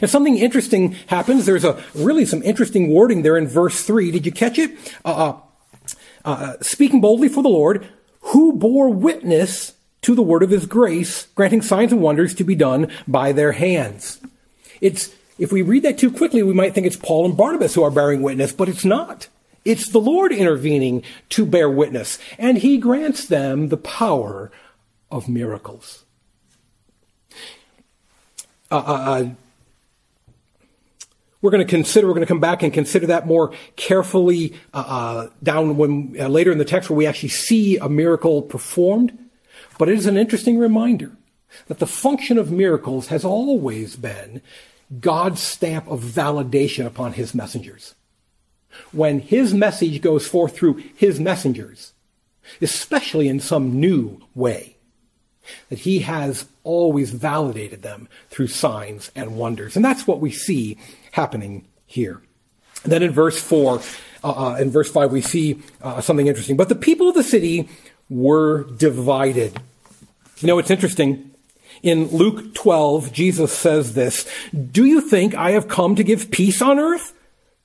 And 0.00 0.10
something 0.10 0.36
interesting 0.36 0.92
happens. 1.06 1.46
There's 1.46 1.64
a 1.64 1.82
really 1.94 2.26
some 2.26 2.42
interesting 2.42 2.92
wording 2.92 3.22
there 3.22 3.36
in 3.36 3.48
verse 3.48 3.84
3. 3.84 4.10
Did 4.10 4.26
you 4.26 4.32
catch 4.32 4.58
it? 4.58 4.76
Uh, 5.04 5.08
uh, 5.08 5.40
uh, 6.24 6.54
speaking 6.60 7.00
boldly 7.00 7.28
for 7.28 7.42
the 7.42 7.48
Lord, 7.48 7.88
who 8.20 8.52
bore 8.52 8.90
witness 8.90 9.74
to 10.02 10.14
the 10.14 10.22
word 10.22 10.42
of 10.42 10.50
his 10.50 10.66
grace, 10.66 11.26
granting 11.34 11.62
signs 11.62 11.92
and 11.92 12.00
wonders 12.00 12.34
to 12.34 12.44
be 12.44 12.54
done 12.54 12.90
by 13.06 13.32
their 13.32 13.52
hands. 13.52 14.20
It's 14.80 15.12
if 15.38 15.52
we 15.52 15.62
read 15.62 15.84
that 15.84 15.98
too 15.98 16.10
quickly, 16.10 16.42
we 16.42 16.52
might 16.52 16.74
think 16.74 16.86
it's 16.86 16.96
Paul 16.96 17.24
and 17.24 17.36
Barnabas 17.36 17.74
who 17.74 17.82
are 17.82 17.90
bearing 17.90 18.22
witness, 18.22 18.52
but 18.52 18.68
it's 18.68 18.84
not. 18.84 19.28
It's 19.64 19.90
the 19.90 20.00
Lord 20.00 20.32
intervening 20.32 21.02
to 21.30 21.44
bear 21.44 21.68
witness, 21.70 22.18
and 22.38 22.58
he 22.58 22.78
grants 22.78 23.26
them 23.26 23.68
the 23.68 23.76
power 23.76 24.50
of 25.10 25.28
miracles. 25.28 26.04
Uh, 28.70 28.76
uh, 28.76 28.80
uh 28.80 29.28
we're 31.40 31.52
going 31.52 31.64
to 31.64 31.70
consider, 31.70 32.06
we're 32.08 32.14
going 32.14 32.26
to 32.26 32.28
come 32.28 32.40
back 32.40 32.64
and 32.64 32.72
consider 32.72 33.06
that 33.06 33.26
more 33.26 33.52
carefully 33.76 34.54
uh, 34.74 34.84
uh, 34.86 35.30
down 35.42 35.76
when 35.76 36.12
later 36.14 36.50
in 36.50 36.58
the 36.58 36.64
text 36.64 36.90
where 36.90 36.96
we 36.96 37.06
actually 37.06 37.28
see 37.28 37.76
a 37.76 37.88
miracle 37.88 38.42
performed. 38.42 39.16
But 39.78 39.88
it 39.88 39.96
is 39.96 40.06
an 40.06 40.16
interesting 40.16 40.58
reminder 40.58 41.12
that 41.68 41.78
the 41.78 41.86
function 41.86 42.38
of 42.38 42.50
miracles 42.50 43.06
has 43.08 43.24
always 43.24 43.94
been 43.94 44.42
God's 45.00 45.40
stamp 45.40 45.86
of 45.88 46.00
validation 46.00 46.86
upon 46.86 47.12
his 47.12 47.34
messengers. 47.34 47.94
When 48.92 49.20
his 49.20 49.52
message 49.54 50.00
goes 50.00 50.26
forth 50.26 50.56
through 50.56 50.82
his 50.94 51.18
messengers, 51.18 51.92
especially 52.60 53.28
in 53.28 53.40
some 53.40 53.80
new 53.80 54.20
way, 54.34 54.76
that 55.68 55.80
he 55.80 56.00
has 56.00 56.46
always 56.62 57.10
validated 57.10 57.82
them 57.82 58.08
through 58.28 58.48
signs 58.48 59.10
and 59.14 59.36
wonders. 59.36 59.76
And 59.76 59.84
that's 59.84 60.06
what 60.06 60.20
we 60.20 60.30
see 60.30 60.78
happening 61.12 61.66
here. 61.86 62.20
And 62.84 62.92
then 62.92 63.02
in 63.02 63.10
verse 63.10 63.40
4, 63.40 63.80
uh, 64.24 64.28
uh 64.30 64.56
in 64.56 64.70
verse 64.70 64.90
5, 64.90 65.10
we 65.10 65.20
see 65.20 65.60
uh, 65.82 66.00
something 66.00 66.26
interesting. 66.26 66.56
But 66.56 66.68
the 66.68 66.74
people 66.74 67.08
of 67.08 67.14
the 67.14 67.22
city 67.22 67.68
were 68.08 68.64
divided. 68.64 69.58
You 70.38 70.48
know, 70.48 70.58
it's 70.58 70.70
interesting. 70.70 71.30
In 71.82 72.08
Luke 72.08 72.54
12, 72.54 73.12
Jesus 73.12 73.52
says 73.52 73.94
this, 73.94 74.28
Do 74.52 74.84
you 74.84 75.00
think 75.00 75.34
I 75.34 75.52
have 75.52 75.68
come 75.68 75.94
to 75.96 76.04
give 76.04 76.30
peace 76.30 76.60
on 76.60 76.78
earth? 76.78 77.14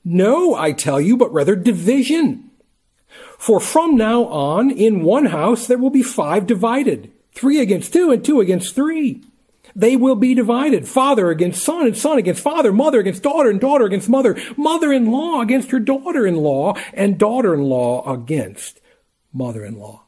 No, 0.06 0.56
I 0.56 0.72
tell 0.74 1.00
you, 1.00 1.18
but 1.18 1.34
rather 1.34 1.56
division. 1.56 2.52
For 3.38 3.60
from 3.60 3.96
now 3.96 4.26
on, 4.26 4.72
in 4.72 5.04
one 5.04 5.26
house 5.26 5.68
there 5.68 5.78
will 5.78 5.90
be 5.90 6.04
five 6.04 6.48
divided, 6.48 7.12
three 7.34 7.60
against 7.60 7.94
two 7.94 8.12
and 8.12 8.24
two 8.24 8.40
against 8.40 8.76
three. 8.76 9.22
They 9.76 9.96
will 9.96 10.16
be 10.16 10.36
divided, 10.36 10.88
father 10.88 11.30
against 11.32 11.64
son 11.64 11.88
and 11.88 11.98
son 11.98 12.18
against 12.18 12.44
father, 12.44 12.72
mother 12.72 13.00
against 13.00 13.24
daughter 13.24 13.50
and 13.50 13.60
daughter 13.60 13.86
against 13.86 14.08
mother, 14.08 14.38
mother-in-law 14.56 15.42
against 15.42 15.72
her 15.72 15.80
daughter-in-law 15.80 16.76
and 16.94 17.18
daughter-in-law 17.18 18.14
against 18.14 18.80
mother-in-law. 19.34 20.03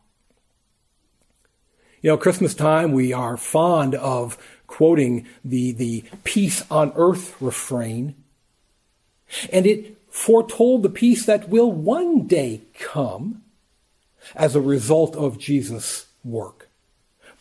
You 2.05 2.11
know, 2.11 2.17
Christmas 2.17 2.53
time, 2.53 2.91
we 2.91 3.13
are 3.13 3.35
fond 3.35 3.95
of 3.95 4.37
quoting 4.67 5.25
the, 5.43 5.71
the 5.71 6.03
peace 6.23 6.63
on 6.69 6.93
earth 6.95 7.35
refrain. 7.41 8.13
And 9.51 9.65
it 9.65 9.97
foretold 10.11 10.83
the 10.83 10.89
peace 10.91 11.25
that 11.25 11.49
will 11.49 11.71
one 11.71 12.27
day 12.27 12.61
come 12.77 13.41
as 14.35 14.55
a 14.55 14.61
result 14.61 15.15
of 15.15 15.39
Jesus' 15.39 16.05
work. 16.23 16.69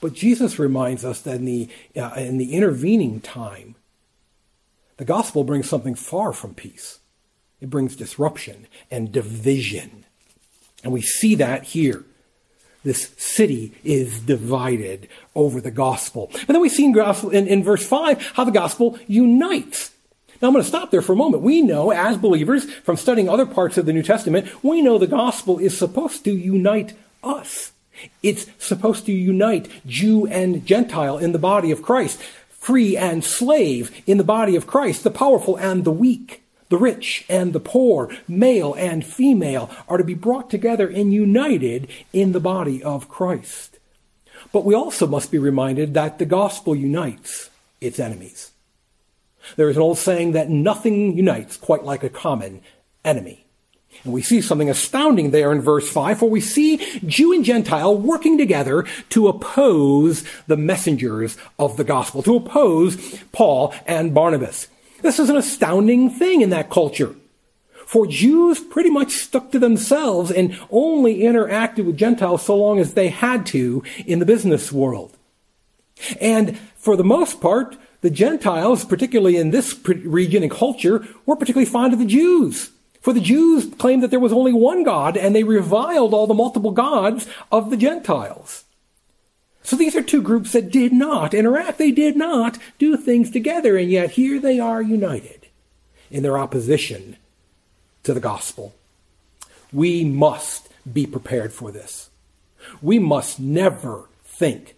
But 0.00 0.14
Jesus 0.14 0.59
reminds 0.59 1.04
us 1.04 1.21
that 1.21 1.35
in 1.37 1.44
the, 1.44 1.68
uh, 1.94 2.14
in 2.16 2.38
the 2.38 2.54
intervening 2.54 3.21
time, 3.21 3.75
the 4.97 5.04
gospel 5.04 5.44
brings 5.44 5.68
something 5.68 5.94
far 5.94 6.33
from 6.33 6.54
peace. 6.54 7.00
It 7.61 7.68
brings 7.68 7.97
disruption 7.97 8.66
and 8.90 9.12
division. 9.12 10.06
And 10.83 10.90
we 10.90 11.02
see 11.02 11.35
that 11.35 11.64
here. 11.64 12.06
This 12.84 13.10
city 13.16 13.72
is 13.82 14.20
divided 14.20 15.08
over 15.34 15.60
the 15.60 15.70
gospel. 15.70 16.30
And 16.34 16.48
then 16.48 16.60
we 16.60 16.68
see 16.68 16.84
in, 16.84 17.46
in, 17.48 17.64
verse 17.64 17.86
5 17.86 18.32
how 18.34 18.44
the 18.44 18.50
gospel 18.50 18.98
unites. 19.06 19.90
Now 20.40 20.48
I'm 20.48 20.54
going 20.54 20.62
to 20.62 20.68
stop 20.68 20.90
there 20.90 21.00
for 21.00 21.14
a 21.14 21.16
moment. 21.16 21.42
We 21.42 21.62
know, 21.62 21.90
as 21.90 22.18
believers, 22.18 22.70
from 22.70 22.96
studying 22.96 23.28
other 23.28 23.46
parts 23.46 23.78
of 23.78 23.86
the 23.86 23.92
New 23.94 24.02
Testament, 24.02 24.48
we 24.62 24.82
know 24.82 24.98
the 24.98 25.06
gospel 25.06 25.58
is 25.58 25.76
supposed 25.76 26.24
to 26.24 26.32
unite 26.32 26.92
us. 27.22 27.72
It's 28.22 28.46
supposed 28.58 29.06
to 29.06 29.12
unite 29.12 29.70
Jew 29.86 30.26
and 30.26 30.66
Gentile 30.66 31.16
in 31.16 31.32
the 31.32 31.38
body 31.38 31.70
of 31.70 31.82
Christ, 31.82 32.20
free 32.50 32.96
and 32.96 33.24
slave 33.24 34.02
in 34.06 34.18
the 34.18 34.24
body 34.24 34.56
of 34.56 34.66
Christ, 34.66 35.04
the 35.04 35.10
powerful 35.10 35.56
and 35.56 35.84
the 35.84 35.92
weak. 35.92 36.43
The 36.68 36.78
rich 36.78 37.25
and 37.28 37.52
the 37.52 37.61
poor, 37.61 38.11
male 38.26 38.75
and 38.75 39.04
female, 39.04 39.71
are 39.88 39.99
to 39.99 40.04
be 40.04 40.14
brought 40.14 40.50
together 40.50 40.88
and 40.88 41.12
united 41.12 41.88
in 42.12 42.33
the 42.33 42.40
body 42.40 42.83
of 42.83 43.09
Christ. 43.09 43.78
But 44.52 44.64
we 44.64 44.75
also 44.75 45.06
must 45.06 45.30
be 45.30 45.38
reminded 45.38 45.94
that 45.94 46.18
the 46.18 46.26
gospel 46.26 46.75
unites 46.75 47.50
its 47.80 47.99
enemies. 47.99 48.52
There 49.56 49.68
is 49.68 49.76
an 49.76 49.83
old 49.83 49.99
saying 49.99 50.33
that 50.33 50.49
nothing 50.49 51.16
unites 51.16 51.56
quite 51.56 51.85
like 51.85 52.02
a 52.02 52.09
common 52.09 52.62
enemy. 53.04 53.44
And 54.02 54.12
we 54.12 54.23
see 54.23 54.40
something 54.40 54.71
astounding 54.71 55.30
there 55.30 55.52
in 55.52 55.61
verse 55.61 55.88
5, 55.88 56.18
for 56.18 56.28
we 56.28 56.40
see 56.40 56.78
Jew 57.06 57.33
and 57.33 57.44
Gentile 57.44 57.97
working 57.97 58.37
together 58.38 58.85
to 59.11 59.28
oppose 59.28 60.25
the 60.47 60.56
messengers 60.56 61.37
of 61.59 61.76
the 61.76 61.85
gospel, 61.85 62.23
to 62.25 62.37
oppose 62.37 63.21
Paul 63.33 63.75
and 63.87 64.14
Barnabas. 64.14 64.68
This 65.04 65.18
is 65.18 65.28
an 65.28 65.37
astounding 65.37 66.08
thing 66.08 66.40
in 66.40 66.49
that 66.49 66.70
culture. 66.70 67.14
For 67.84 68.06
Jews 68.06 68.58
pretty 68.58 68.88
much 68.88 69.12
stuck 69.12 69.52
to 69.52 69.58
themselves 69.58 70.30
and 70.30 70.58
only 70.70 71.18
interacted 71.18 71.84
with 71.84 71.99
Gentiles 71.99 72.42
so 72.42 72.56
long 72.56 72.78
as 72.78 72.94
they 72.94 73.11
had 73.11 73.44
to 73.49 73.82
in 74.06 74.18
the 74.18 74.25
business 74.25 74.73
world. 74.73 75.14
And 76.23 76.58
for 76.76 76.96
the 76.96 77.04
most 77.04 77.42
part, 77.42 77.76
the 78.00 78.08
Gentiles, 78.08 78.87
particularly 78.87 79.37
in 79.37 79.50
this 79.50 79.78
region 79.87 80.42
and 80.42 80.50
culture, 80.50 81.06
were 81.26 81.37
particularly 81.37 81.70
fond 81.70 81.92
of 81.92 81.99
the 81.99 82.06
Jews. 82.06 82.70
For 83.02 83.12
the 83.12 83.20
Jews 83.20 83.75
claimed 83.76 84.02
that 84.02 84.11
there 84.11 84.18
was 84.18 84.32
only 84.32 84.54
one 84.54 84.84
God 84.84 85.18
and 85.18 85.37
they 85.37 85.44
reviled 85.44 86.14
all 86.14 86.26
the 86.26 86.32
multiple 86.32 86.70
gods 86.70 87.28
of 87.52 87.68
the 87.68 87.76
Gentiles. 87.76 88.63
So 89.64 89.76
these 89.76 89.97
are 89.97 90.02
two 90.02 90.23
groups 90.23 90.52
that 90.52 90.71
did 90.71 90.92
not 90.92 91.33
interact. 91.33 91.78
They 91.78 91.90
did 91.90 92.16
not 92.16 92.59
do 92.78 92.97
things 92.97 93.30
together, 93.30 93.76
and 93.76 93.90
yet 93.90 94.12
here 94.12 94.38
they 94.38 94.61
are 94.61 94.83
united 94.83 95.49
in 96.11 96.23
their 96.23 96.38
opposition 96.38 97.16
to 98.02 98.12
the 98.12 98.21
gospel. 98.21 98.75
We 99.73 100.04
must 100.04 100.68
be 100.90 101.06
prepared 101.06 101.52
for 101.52 101.73
this. 101.73 102.11
We 102.83 102.99
must 102.99 103.40
never 103.40 104.04
think 104.25 104.76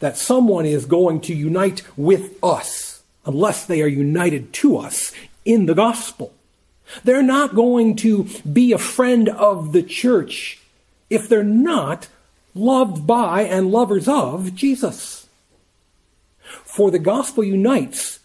that 0.00 0.16
someone 0.16 0.64
is 0.64 0.86
going 0.86 1.20
to 1.20 1.34
unite 1.34 1.82
with 1.94 2.42
us 2.42 3.02
unless 3.26 3.66
they 3.66 3.82
are 3.82 3.86
united 3.86 4.54
to 4.54 4.78
us 4.78 5.12
in 5.44 5.66
the 5.66 5.74
gospel. 5.74 6.32
They're 7.04 7.22
not 7.22 7.54
going 7.54 7.96
to 7.96 8.26
be 8.50 8.72
a 8.72 8.78
friend 8.78 9.28
of 9.28 9.72
the 9.72 9.82
church 9.82 10.60
if 11.10 11.28
they're 11.28 11.42
not 11.42 12.08
loved 12.54 13.06
by 13.06 13.42
and 13.42 13.70
lovers 13.70 14.08
of 14.08 14.54
Jesus. 14.54 15.26
For 16.64 16.90
the 16.90 16.98
gospel 16.98 17.44
unites 17.44 18.20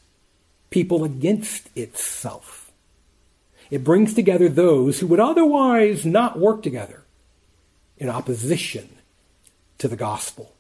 people 0.70 1.04
against 1.04 1.70
itself. 1.76 2.72
It 3.72 3.84
brings 3.84 4.14
together 4.14 4.50
those 4.50 5.00
who 5.00 5.08
would 5.08 5.20
otherwise 5.20 6.06
not 6.06 6.40
work 6.40 6.64
together 6.64 7.04
in 7.98 8.10
opposition 8.10 8.90
to 9.78 9.88
the 9.88 9.96
gospel. 9.96 10.54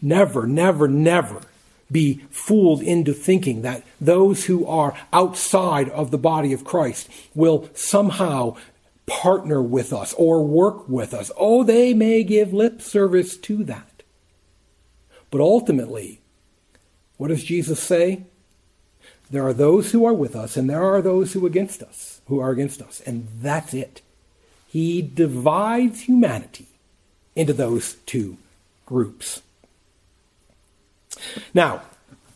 Never, 0.00 0.46
never, 0.46 0.86
never 0.86 1.42
be 1.90 2.24
fooled 2.30 2.82
into 2.82 3.12
thinking 3.12 3.62
that 3.62 3.82
those 4.00 4.46
who 4.46 4.66
are 4.66 4.96
outside 5.12 5.88
of 5.90 6.10
the 6.10 6.18
body 6.18 6.52
of 6.52 6.64
Christ 6.64 7.08
will 7.34 7.68
somehow 7.74 8.56
partner 9.06 9.60
with 9.62 9.92
us 9.92 10.12
or 10.14 10.44
work 10.44 10.88
with 10.88 11.12
us. 11.12 11.30
Oh, 11.36 11.62
they 11.62 11.94
may 11.94 12.22
give 12.24 12.52
lip 12.52 12.80
service 12.80 13.36
to 13.38 13.64
that. 13.64 14.02
But 15.30 15.40
ultimately, 15.40 16.20
what 17.16 17.28
does 17.28 17.44
Jesus 17.44 17.80
say? 17.80 18.24
There 19.30 19.46
are 19.46 19.52
those 19.52 19.92
who 19.92 20.04
are 20.04 20.14
with 20.14 20.36
us 20.36 20.56
and 20.56 20.68
there 20.68 20.84
are 20.84 21.02
those 21.02 21.32
who 21.32 21.46
against 21.46 21.82
us, 21.82 22.20
who 22.26 22.40
are 22.40 22.50
against 22.50 22.80
us, 22.80 23.00
and 23.00 23.26
that's 23.40 23.74
it. 23.74 24.00
He 24.68 25.02
divides 25.02 26.02
humanity 26.02 26.66
into 27.34 27.52
those 27.52 27.94
two 28.06 28.38
groups. 28.86 29.42
Now, 31.52 31.82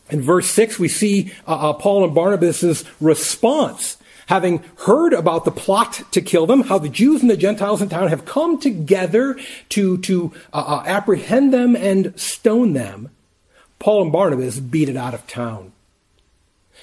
in 0.09 0.21
verse 0.21 0.49
6, 0.49 0.79
we 0.79 0.87
see 0.87 1.31
uh, 1.47 1.69
uh, 1.69 1.73
Paul 1.73 2.05
and 2.05 2.15
Barnabas' 2.15 2.83
response 2.99 3.97
having 4.29 4.63
heard 4.85 5.11
about 5.11 5.43
the 5.43 5.51
plot 5.51 6.03
to 6.11 6.21
kill 6.21 6.45
them, 6.45 6.61
how 6.61 6.77
the 6.77 6.87
Jews 6.87 7.21
and 7.21 7.29
the 7.31 7.35
Gentiles 7.35 7.81
in 7.81 7.89
town 7.89 8.09
have 8.09 8.25
come 8.25 8.59
together 8.59 9.39
to, 9.69 9.97
to 9.97 10.31
uh, 10.53 10.57
uh, 10.57 10.83
apprehend 10.85 11.51
them 11.51 11.75
and 11.75 12.17
stone 12.17 12.73
them, 12.73 13.09
Paul 13.79 14.03
and 14.03 14.11
Barnabas 14.11 14.59
beat 14.59 14.87
it 14.87 14.95
out 14.95 15.15
of 15.15 15.25
town. 15.25 15.71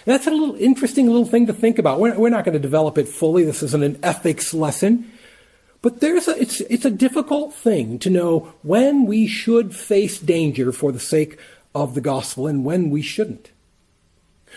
That's 0.04 0.26
a 0.26 0.30
little 0.32 0.56
interesting 0.56 1.06
little 1.06 1.24
thing 1.24 1.46
to 1.46 1.52
think 1.52 1.78
about. 1.78 2.00
We're, 2.00 2.18
we're 2.18 2.30
not 2.30 2.44
going 2.44 2.54
to 2.54 2.58
develop 2.58 2.98
it 2.98 3.08
fully. 3.08 3.44
This 3.44 3.62
isn't 3.62 3.82
an 3.82 4.00
ethics 4.02 4.52
lesson. 4.52 5.10
But 5.82 6.00
there's 6.00 6.26
a, 6.26 6.36
it's, 6.40 6.60
it's 6.62 6.84
a 6.84 6.90
difficult 6.90 7.54
thing 7.54 8.00
to 8.00 8.10
know 8.10 8.54
when 8.62 9.06
we 9.06 9.28
should 9.28 9.72
face 9.72 10.18
danger 10.18 10.72
for 10.72 10.90
the 10.90 10.98
sake 10.98 11.38
of 11.76 11.94
the 11.94 12.00
gospel 12.00 12.48
and 12.48 12.64
when 12.64 12.90
we 12.90 13.02
shouldn't. 13.02 13.50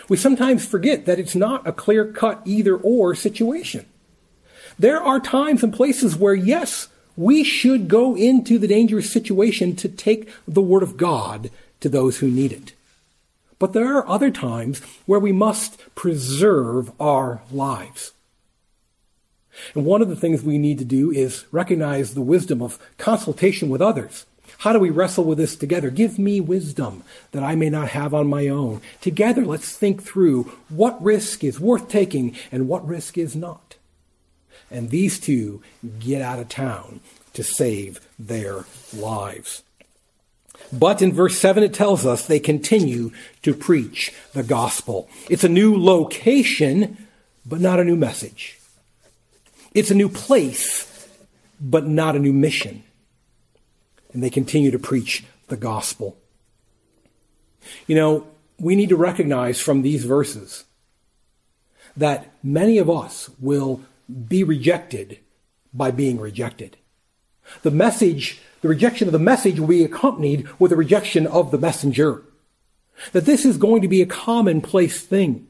We 0.08 0.18
sometimes 0.18 0.66
forget 0.66 1.06
that 1.06 1.20
it's 1.20 1.36
not 1.36 1.68
a 1.68 1.72
clear 1.72 2.06
cut 2.06 2.42
either 2.46 2.76
or 2.76 3.16
situation. 3.16 3.86
There 4.78 5.02
are 5.02 5.20
times 5.20 5.64
and 5.64 5.74
places 5.74 6.16
where, 6.16 6.34
yes, 6.34 6.88
we 7.18 7.44
should 7.44 7.90
go 7.90 8.16
into 8.16 8.58
the 8.58 8.68
dangerous 8.68 9.12
situation 9.12 9.76
to 9.76 9.90
take 9.90 10.30
the 10.48 10.62
Word 10.62 10.84
of 10.84 10.96
God 10.96 11.52
to 11.82 11.90
those 11.90 12.20
who 12.20 12.30
need 12.30 12.54
it. 12.54 12.74
But 13.60 13.74
there 13.74 13.98
are 13.98 14.08
other 14.08 14.32
times 14.32 14.82
where 15.06 15.20
we 15.20 15.34
must 15.34 15.78
preserve 15.96 16.92
our 17.00 17.42
lives. 17.52 18.14
And 19.76 19.86
one 19.86 20.02
of 20.02 20.08
the 20.08 20.16
things 20.16 20.42
we 20.42 20.58
need 20.58 20.78
to 20.80 20.86
do 20.86 21.12
is 21.12 21.46
recognize 21.52 22.14
the 22.14 22.22
wisdom 22.22 22.62
of 22.62 22.80
consultation 22.98 23.68
with 23.68 23.82
others 23.82 24.26
how 24.60 24.74
do 24.74 24.80
we 24.80 24.89
wrestle 24.89 25.24
with 25.24 25.38
this 25.38 25.56
together? 25.56 25.89
Give 25.89 26.19
me 26.19 26.41
wisdom 26.41 27.04
that 27.32 27.43
I 27.43 27.56
may 27.56 27.69
not 27.69 27.89
have 27.89 28.13
on 28.13 28.28
my 28.28 28.50
own. 28.50 28.82
Together, 29.00 29.45
let's 29.45 29.72
think 29.72 30.04
through 30.04 30.52
what 30.67 31.02
risk 31.02 31.45
is 31.45 31.62
worth 31.62 31.88
taking 31.88 32.36
and 32.52 32.67
what 32.67 32.86
risk 32.86 33.17
is 33.17 33.38
not. 33.38 33.78
And 34.69 34.89
these 34.89 35.17
two 35.17 35.62
get 36.00 36.22
out 36.22 36.39
of 36.39 36.50
town 36.50 37.00
to 37.34 37.41
save 37.41 38.02
their 38.19 38.65
lives. 38.93 39.63
But 40.74 41.02
in 41.02 41.13
verse 41.13 41.39
7, 41.39 41.63
it 41.63 41.74
tells 41.74 42.06
us 42.06 42.28
they 42.28 42.41
continue 42.41 43.12
to 43.43 43.54
preach 43.54 44.13
the 44.34 44.43
gospel. 44.43 45.08
It's 45.30 45.45
a 45.45 45.50
new 45.50 45.82
location, 45.82 47.08
but 47.45 47.62
not 47.62 47.80
a 47.80 47.86
new 47.86 47.95
message. 47.95 48.60
It's 49.74 49.89
a 49.89 49.95
new 49.95 50.10
place, 50.10 51.08
but 51.62 51.88
not 51.88 52.17
a 52.17 52.19
new 52.19 52.34
mission 52.34 52.84
and 54.13 54.24
they 54.24 54.30
continue 54.30 54.72
to 54.72 54.80
preach 54.80 55.24
the 55.48 55.58
gospel. 55.58 56.17
You 57.88 57.95
know, 57.95 58.28
we 58.60 58.76
need 58.76 58.89
to 58.89 58.98
recognize 58.98 59.60
from 59.60 59.82
these 59.82 60.06
verses 60.06 60.65
that 61.95 62.32
many 62.43 62.78
of 62.78 62.89
us 62.89 63.30
will 63.39 63.82
be 64.28 64.43
rejected 64.43 65.19
by 65.74 65.91
being 65.91 66.19
rejected. 66.19 66.78
The 67.62 67.72
message, 67.72 68.39
the 68.62 68.67
rejection 68.67 69.08
of 69.08 69.12
the 69.12 69.19
message 69.19 69.60
will 69.60 69.67
be 69.67 69.84
accompanied 69.84 70.48
with 70.60 70.72
a 70.72 70.76
rejection 70.76 71.28
of 71.28 71.52
the 71.52 71.58
messenger. 71.58 72.24
That 73.12 73.26
this 73.26 73.45
is 73.45 73.58
going 73.58 73.82
to 73.82 73.88
be 73.88 74.02
a 74.02 74.08
commonplace 74.08 75.02
thing. 75.02 75.48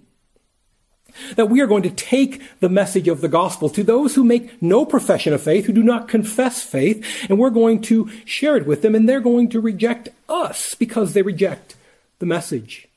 That 1.35 1.49
we 1.49 1.61
are 1.61 1.67
going 1.67 1.83
to 1.83 1.89
take 1.89 2.41
the 2.59 2.69
message 2.69 3.07
of 3.07 3.21
the 3.21 3.27
gospel 3.27 3.69
to 3.69 3.83
those 3.83 4.15
who 4.15 4.23
make 4.23 4.61
no 4.61 4.85
profession 4.85 5.33
of 5.33 5.41
faith, 5.41 5.65
who 5.65 5.73
do 5.73 5.83
not 5.83 6.07
confess 6.07 6.63
faith, 6.63 7.05
and 7.29 7.37
we're 7.37 7.49
going 7.49 7.81
to 7.83 8.09
share 8.25 8.57
it 8.57 8.65
with 8.65 8.81
them, 8.81 8.95
and 8.95 9.07
they're 9.07 9.19
going 9.19 9.49
to 9.49 9.61
reject 9.61 10.09
us 10.27 10.75
because 10.75 11.13
they 11.13 11.21
reject 11.21 11.75
the 12.19 12.25
message. 12.25 12.87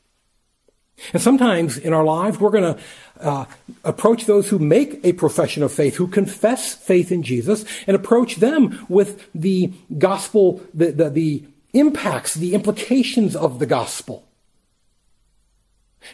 And 1.12 1.22
sometimes 1.22 1.78
in 1.78 1.92
our 1.92 2.04
lives, 2.04 2.38
we're 2.38 2.50
going 2.50 2.74
to 2.74 2.80
uh, 3.20 3.44
approach 3.84 4.26
those 4.26 4.48
who 4.48 4.58
make 4.58 5.00
a 5.04 5.12
profession 5.14 5.62
of 5.62 5.72
faith, 5.72 5.96
who 5.96 6.06
confess 6.06 6.74
faith 6.74 7.10
in 7.10 7.22
Jesus, 7.22 7.64
and 7.86 7.94
approach 7.94 8.36
them 8.36 8.86
with 8.88 9.28
the 9.34 9.72
gospel, 9.98 10.62
the, 10.74 10.92
the, 10.92 11.10
the 11.10 11.44
impacts, 11.72 12.34
the 12.34 12.54
implications 12.54 13.34
of 13.34 13.58
the 13.58 13.66
gospel. 13.66 14.24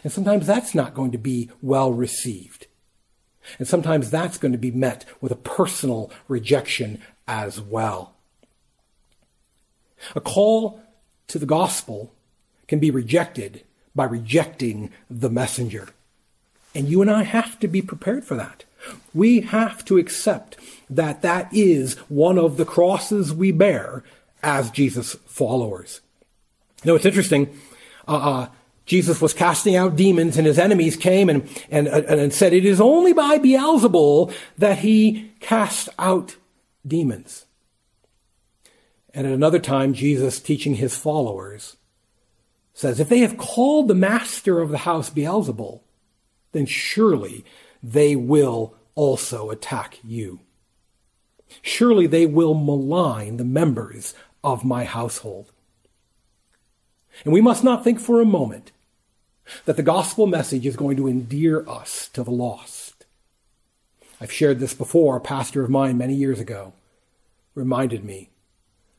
And 0.03 0.11
sometimes 0.11 0.45
that's 0.47 0.75
not 0.75 0.93
going 0.93 1.11
to 1.11 1.17
be 1.17 1.49
well 1.61 1.91
received. 1.91 2.67
And 3.57 3.67
sometimes 3.67 4.09
that's 4.09 4.37
going 4.37 4.51
to 4.51 4.57
be 4.57 4.71
met 4.71 5.05
with 5.21 5.31
a 5.31 5.35
personal 5.37 6.11
rejection 6.27 7.01
as 7.27 7.59
well. 7.59 8.13
A 10.15 10.21
call 10.21 10.81
to 11.27 11.39
the 11.39 11.45
gospel 11.45 12.13
can 12.67 12.79
be 12.79 12.91
rejected 12.91 13.63
by 13.95 14.05
rejecting 14.05 14.91
the 15.09 15.29
messenger. 15.29 15.89
And 16.75 16.87
you 16.87 17.01
and 17.01 17.09
I 17.09 17.23
have 17.23 17.59
to 17.59 17.67
be 17.67 17.81
prepared 17.81 18.23
for 18.23 18.35
that. 18.35 18.63
We 19.13 19.41
have 19.41 19.83
to 19.85 19.97
accept 19.97 20.57
that 20.89 21.21
that 21.21 21.49
is 21.53 21.95
one 22.07 22.37
of 22.37 22.57
the 22.57 22.65
crosses 22.65 23.33
we 23.33 23.51
bear 23.51 24.03
as 24.41 24.71
Jesus 24.71 25.15
followers. 25.25 26.01
You 26.83 26.91
know, 26.91 26.95
it's 26.95 27.05
interesting. 27.05 27.59
Uh, 28.07 28.11
uh, 28.17 28.47
Jesus 28.89 29.21
was 29.21 29.35
casting 29.35 29.75
out 29.75 29.95
demons 29.95 30.35
and 30.35 30.47
his 30.47 30.57
enemies 30.57 30.97
came 30.97 31.29
and, 31.29 31.47
and, 31.69 31.87
and 31.87 32.33
said, 32.33 32.53
it 32.53 32.65
is 32.65 32.81
only 32.81 33.13
by 33.13 33.37
Beelzebul 33.37 34.33
that 34.57 34.79
he 34.79 35.31
cast 35.39 35.89
out 35.99 36.37
demons. 36.85 37.45
And 39.13 39.27
at 39.27 39.33
another 39.33 39.59
time, 39.59 39.93
Jesus 39.93 40.39
teaching 40.39 40.73
his 40.73 40.97
followers 40.97 41.77
says, 42.73 42.99
if 42.99 43.09
they 43.09 43.19
have 43.19 43.37
called 43.37 43.87
the 43.87 43.93
master 43.93 44.59
of 44.59 44.69
the 44.69 44.79
house 44.79 45.11
Beelzebul, 45.11 45.81
then 46.51 46.65
surely 46.65 47.45
they 47.83 48.15
will 48.15 48.73
also 48.95 49.51
attack 49.51 49.99
you. 50.03 50.39
Surely 51.61 52.07
they 52.07 52.25
will 52.25 52.55
malign 52.55 53.37
the 53.37 53.45
members 53.45 54.15
of 54.43 54.65
my 54.65 54.83
household. 54.83 55.51
And 57.23 57.31
we 57.31 57.41
must 57.41 57.63
not 57.63 57.83
think 57.83 57.99
for 57.99 58.19
a 58.19 58.25
moment 58.25 58.71
that 59.65 59.77
the 59.77 59.83
gospel 59.83 60.27
message 60.27 60.65
is 60.65 60.75
going 60.75 60.97
to 60.97 61.07
endear 61.07 61.67
us 61.69 62.09
to 62.09 62.23
the 62.23 62.31
lost. 62.31 63.05
I've 64.21 64.31
shared 64.31 64.59
this 64.59 64.73
before. 64.73 65.17
A 65.17 65.21
pastor 65.21 65.63
of 65.63 65.69
mine 65.69 65.97
many 65.97 66.13
years 66.13 66.39
ago 66.39 66.73
reminded 67.55 68.03
me 68.03 68.29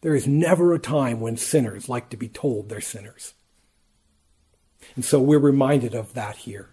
there 0.00 0.14
is 0.14 0.26
never 0.26 0.72
a 0.72 0.78
time 0.78 1.20
when 1.20 1.36
sinners 1.36 1.88
like 1.88 2.08
to 2.10 2.16
be 2.16 2.28
told 2.28 2.68
they're 2.68 2.80
sinners. 2.80 3.34
And 4.96 5.04
so 5.04 5.20
we're 5.20 5.38
reminded 5.38 5.94
of 5.94 6.14
that 6.14 6.36
here. 6.36 6.70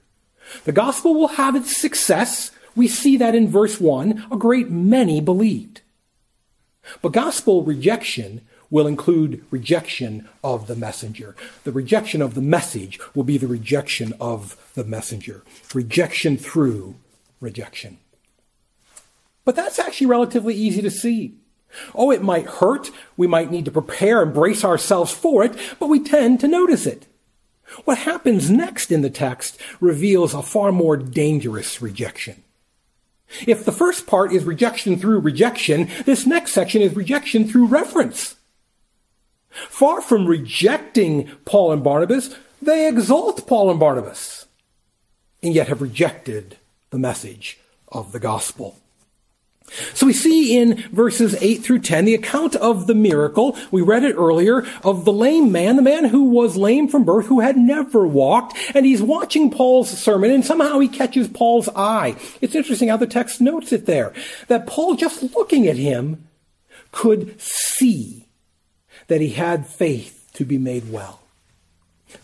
The 0.63 0.71
gospel 0.71 1.13
will 1.13 1.27
have 1.29 1.55
its 1.55 1.75
success. 1.75 2.51
We 2.75 2.87
see 2.87 3.17
that 3.17 3.35
in 3.35 3.49
verse 3.49 3.81
1. 3.81 4.27
A 4.31 4.37
great 4.37 4.69
many 4.69 5.19
believed. 5.19 5.81
But 7.01 7.11
gospel 7.11 7.63
rejection 7.63 8.41
will 8.69 8.87
include 8.87 9.45
rejection 9.49 10.27
of 10.43 10.67
the 10.67 10.75
messenger. 10.75 11.35
The 11.63 11.71
rejection 11.71 12.21
of 12.21 12.33
the 12.33 12.41
message 12.41 12.99
will 13.15 13.23
be 13.23 13.37
the 13.37 13.47
rejection 13.47 14.13
of 14.19 14.71
the 14.75 14.83
messenger. 14.83 15.43
Rejection 15.73 16.37
through 16.37 16.95
rejection. 17.39 17.97
But 19.45 19.55
that's 19.55 19.79
actually 19.79 20.07
relatively 20.07 20.55
easy 20.55 20.81
to 20.81 20.91
see. 20.91 21.35
Oh, 21.95 22.11
it 22.11 22.21
might 22.21 22.45
hurt. 22.47 22.91
We 23.15 23.27
might 23.27 23.51
need 23.51 23.65
to 23.65 23.71
prepare 23.71 24.21
and 24.21 24.33
brace 24.33 24.63
ourselves 24.63 25.11
for 25.11 25.43
it, 25.43 25.55
but 25.79 25.87
we 25.87 25.99
tend 25.99 26.39
to 26.41 26.47
notice 26.47 26.85
it. 26.85 27.07
What 27.85 27.99
happens 27.99 28.49
next 28.49 28.91
in 28.91 29.01
the 29.01 29.09
text 29.09 29.59
reveals 29.79 30.33
a 30.33 30.41
far 30.41 30.71
more 30.71 30.95
dangerous 30.95 31.81
rejection. 31.81 32.43
If 33.45 33.65
the 33.65 33.73
first 33.73 34.07
part 34.07 34.31
is 34.31 34.45
rejection 34.45 34.97
through 34.97 35.19
rejection, 35.19 35.89
this 36.05 36.25
next 36.25 36.53
section 36.53 36.81
is 36.81 36.95
rejection 36.95 37.45
through 37.45 37.67
reference. 37.67 38.36
Far 39.49 40.01
from 40.01 40.27
rejecting 40.27 41.29
Paul 41.45 41.71
and 41.71 41.83
Barnabas, 41.83 42.35
they 42.61 42.87
exalt 42.87 43.47
Paul 43.47 43.71
and 43.71 43.79
Barnabas, 43.79 44.47
and 45.41 45.53
yet 45.53 45.67
have 45.67 45.81
rejected 45.81 46.57
the 46.89 46.99
message 46.99 47.59
of 47.89 48.11
the 48.11 48.19
gospel. 48.19 48.77
So 49.93 50.05
we 50.05 50.13
see 50.13 50.57
in 50.57 50.77
verses 50.93 51.35
8 51.41 51.55
through 51.55 51.79
10 51.79 52.05
the 52.05 52.13
account 52.13 52.55
of 52.55 52.87
the 52.87 52.95
miracle. 52.95 53.57
We 53.69 53.81
read 53.81 54.05
it 54.05 54.15
earlier 54.15 54.65
of 54.83 55.03
the 55.03 55.11
lame 55.11 55.51
man, 55.51 55.75
the 55.75 55.81
man 55.81 56.05
who 56.05 56.29
was 56.29 56.55
lame 56.55 56.87
from 56.87 57.03
birth, 57.03 57.25
who 57.25 57.41
had 57.41 57.57
never 57.57 58.07
walked, 58.07 58.57
and 58.73 58.85
he's 58.85 59.01
watching 59.01 59.51
Paul's 59.51 59.89
sermon 59.89 60.31
and 60.31 60.45
somehow 60.45 60.79
he 60.79 60.87
catches 60.87 61.27
Paul's 61.27 61.67
eye. 61.75 62.15
It's 62.39 62.55
interesting 62.55 62.87
how 62.87 62.97
the 62.97 63.07
text 63.07 63.41
notes 63.41 63.73
it 63.73 63.85
there, 63.85 64.13
that 64.47 64.67
Paul 64.67 64.95
just 64.95 65.35
looking 65.35 65.67
at 65.67 65.75
him 65.75 66.27
could 66.93 67.39
see 67.39 68.26
that 69.07 69.21
he 69.21 69.29
had 69.29 69.67
faith 69.67 70.29
to 70.33 70.45
be 70.45 70.57
made 70.57 70.91
well. 70.91 71.21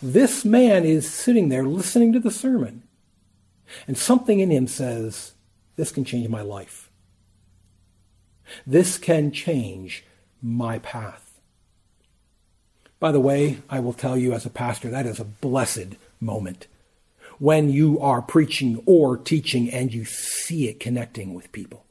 This 0.02 0.46
man 0.46 0.86
is 0.86 1.10
sitting 1.10 1.50
there 1.50 1.66
listening 1.66 2.14
to 2.14 2.20
the 2.20 2.32
sermon, 2.32 2.84
and 3.88 3.98
something 3.98 4.40
in 4.40 4.52
him 4.52 4.68
says, 4.68 5.34
This 5.76 5.92
can 5.92 6.06
change 6.06 6.30
my 6.30 6.42
life. 6.42 6.90
This 8.66 8.98
can 8.98 9.32
change 9.32 10.06
my 10.42 10.80
path. 10.80 11.40
By 13.00 13.12
the 13.12 13.20
way, 13.20 13.60
I 13.70 13.80
will 13.80 13.94
tell 13.94 14.18
you 14.18 14.34
as 14.34 14.46
a 14.46 14.50
pastor, 14.50 14.90
that 14.90 15.06
is 15.06 15.20
a 15.20 15.26
blessed 15.26 15.96
moment 16.22 16.68
when 17.40 17.70
you 17.70 18.00
are 18.00 18.22
preaching 18.22 18.82
or 18.86 19.18
teaching 19.18 19.70
and 19.70 19.94
you 19.94 20.06
see 20.06 20.70
it 20.70 20.80
connecting 20.80 21.34
with 21.34 21.52
people. 21.52 21.86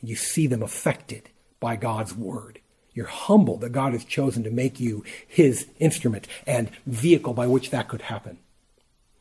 You 0.00 0.14
see 0.14 0.46
them 0.46 0.62
affected 0.62 1.30
by 1.58 1.76
God's 1.76 2.14
word. 2.14 2.55
You're 2.96 3.06
humble 3.06 3.58
that 3.58 3.72
God 3.72 3.92
has 3.92 4.04
chosen 4.04 4.42
to 4.44 4.50
make 4.50 4.80
you 4.80 5.04
his 5.28 5.66
instrument 5.78 6.26
and 6.46 6.70
vehicle 6.86 7.34
by 7.34 7.46
which 7.46 7.68
that 7.70 7.88
could 7.88 8.00
happen. 8.00 8.38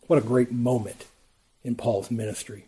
What 0.07 0.17
a 0.17 0.25
great 0.25 0.49
moment 0.49 1.05
in 1.61 1.75
Paul's 1.75 2.09
ministry. 2.09 2.67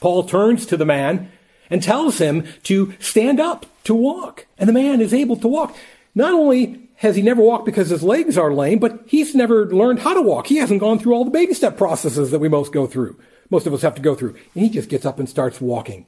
Paul 0.00 0.24
turns 0.24 0.64
to 0.66 0.78
the 0.78 0.86
man 0.86 1.30
and 1.68 1.82
tells 1.82 2.16
him 2.16 2.46
to 2.62 2.94
stand 2.98 3.40
up, 3.40 3.66
to 3.84 3.94
walk. 3.94 4.46
And 4.56 4.68
the 4.68 4.72
man 4.72 5.02
is 5.02 5.12
able 5.12 5.36
to 5.36 5.48
walk. 5.48 5.76
Not 6.14 6.32
only 6.32 6.88
has 6.96 7.14
he 7.14 7.20
never 7.20 7.42
walked 7.42 7.66
because 7.66 7.90
his 7.90 8.02
legs 8.02 8.38
are 8.38 8.54
lame, 8.54 8.78
but 8.78 9.00
he's 9.06 9.34
never 9.34 9.66
learned 9.66 9.98
how 9.98 10.14
to 10.14 10.22
walk. 10.22 10.46
He 10.46 10.56
hasn't 10.56 10.80
gone 10.80 10.98
through 10.98 11.12
all 11.12 11.26
the 11.26 11.30
baby 11.30 11.52
step 11.52 11.76
processes 11.76 12.30
that 12.30 12.38
we 12.38 12.48
most 12.48 12.72
go 12.72 12.86
through. 12.86 13.18
Most 13.50 13.66
of 13.66 13.74
us 13.74 13.82
have 13.82 13.96
to 13.96 14.02
go 14.02 14.14
through. 14.14 14.34
And 14.54 14.64
he 14.64 14.70
just 14.70 14.88
gets 14.88 15.04
up 15.04 15.18
and 15.18 15.28
starts 15.28 15.60
walking, 15.60 16.06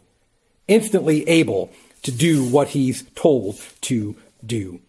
instantly 0.67 1.29
able 1.29 1.71
to 2.05 2.13
do 2.13 2.45
what 2.49 2.69
he's 2.69 3.03
told 3.15 3.61
to 3.83 4.17
do. 4.45 4.81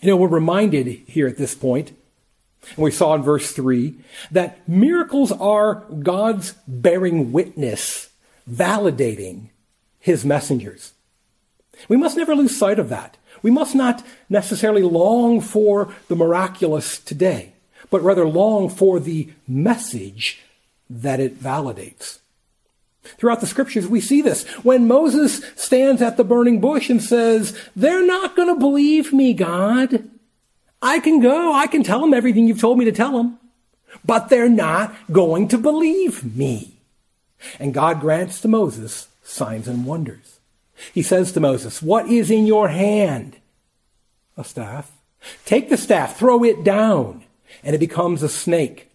You 0.00 0.10
know, 0.10 0.16
we're 0.16 0.28
reminded 0.28 0.86
here 1.06 1.26
at 1.26 1.38
this 1.38 1.54
point, 1.54 1.90
and 2.70 2.78
we 2.78 2.90
saw 2.90 3.14
in 3.14 3.22
verse 3.22 3.52
3, 3.52 3.94
that 4.30 4.68
miracles 4.68 5.32
are 5.32 5.84
God's 6.02 6.54
bearing 6.66 7.32
witness, 7.32 8.10
validating 8.50 9.50
his 10.00 10.24
messengers. 10.24 10.92
We 11.88 11.96
must 11.96 12.16
never 12.16 12.34
lose 12.34 12.56
sight 12.56 12.78
of 12.78 12.88
that. 12.88 13.16
We 13.42 13.50
must 13.50 13.74
not 13.74 14.04
necessarily 14.28 14.82
long 14.82 15.40
for 15.40 15.92
the 16.08 16.16
miraculous 16.16 16.98
today, 16.98 17.52
but 17.90 18.02
rather 18.02 18.26
long 18.26 18.68
for 18.68 18.98
the 18.98 19.30
message 19.46 20.40
that 20.88 21.20
it 21.20 21.40
validates. 21.40 22.18
Throughout 23.18 23.40
the 23.40 23.46
scriptures, 23.46 23.86
we 23.86 24.00
see 24.00 24.22
this. 24.22 24.46
When 24.64 24.88
Moses 24.88 25.42
stands 25.54 26.02
at 26.02 26.16
the 26.16 26.24
burning 26.24 26.60
bush 26.60 26.90
and 26.90 27.02
says, 27.02 27.58
They're 27.74 28.06
not 28.06 28.36
going 28.36 28.48
to 28.48 28.58
believe 28.58 29.12
me, 29.12 29.32
God. 29.32 30.08
I 30.82 31.00
can 31.00 31.20
go. 31.20 31.52
I 31.52 31.66
can 31.66 31.82
tell 31.82 32.00
them 32.00 32.14
everything 32.14 32.46
you've 32.46 32.60
told 32.60 32.78
me 32.78 32.84
to 32.84 32.92
tell 32.92 33.12
them. 33.12 33.38
But 34.04 34.28
they're 34.28 34.48
not 34.48 34.94
going 35.10 35.48
to 35.48 35.58
believe 35.58 36.36
me. 36.36 36.74
And 37.58 37.74
God 37.74 38.00
grants 38.00 38.40
to 38.40 38.48
Moses 38.48 39.08
signs 39.22 39.68
and 39.68 39.84
wonders. 39.84 40.38
He 40.92 41.02
says 41.02 41.32
to 41.32 41.40
Moses, 41.40 41.82
What 41.82 42.08
is 42.08 42.30
in 42.30 42.46
your 42.46 42.68
hand? 42.68 43.36
A 44.36 44.44
staff. 44.44 44.92
Take 45.44 45.70
the 45.70 45.76
staff, 45.76 46.16
throw 46.16 46.44
it 46.44 46.62
down, 46.62 47.24
and 47.64 47.74
it 47.74 47.78
becomes 47.78 48.22
a 48.22 48.28
snake. 48.28 48.85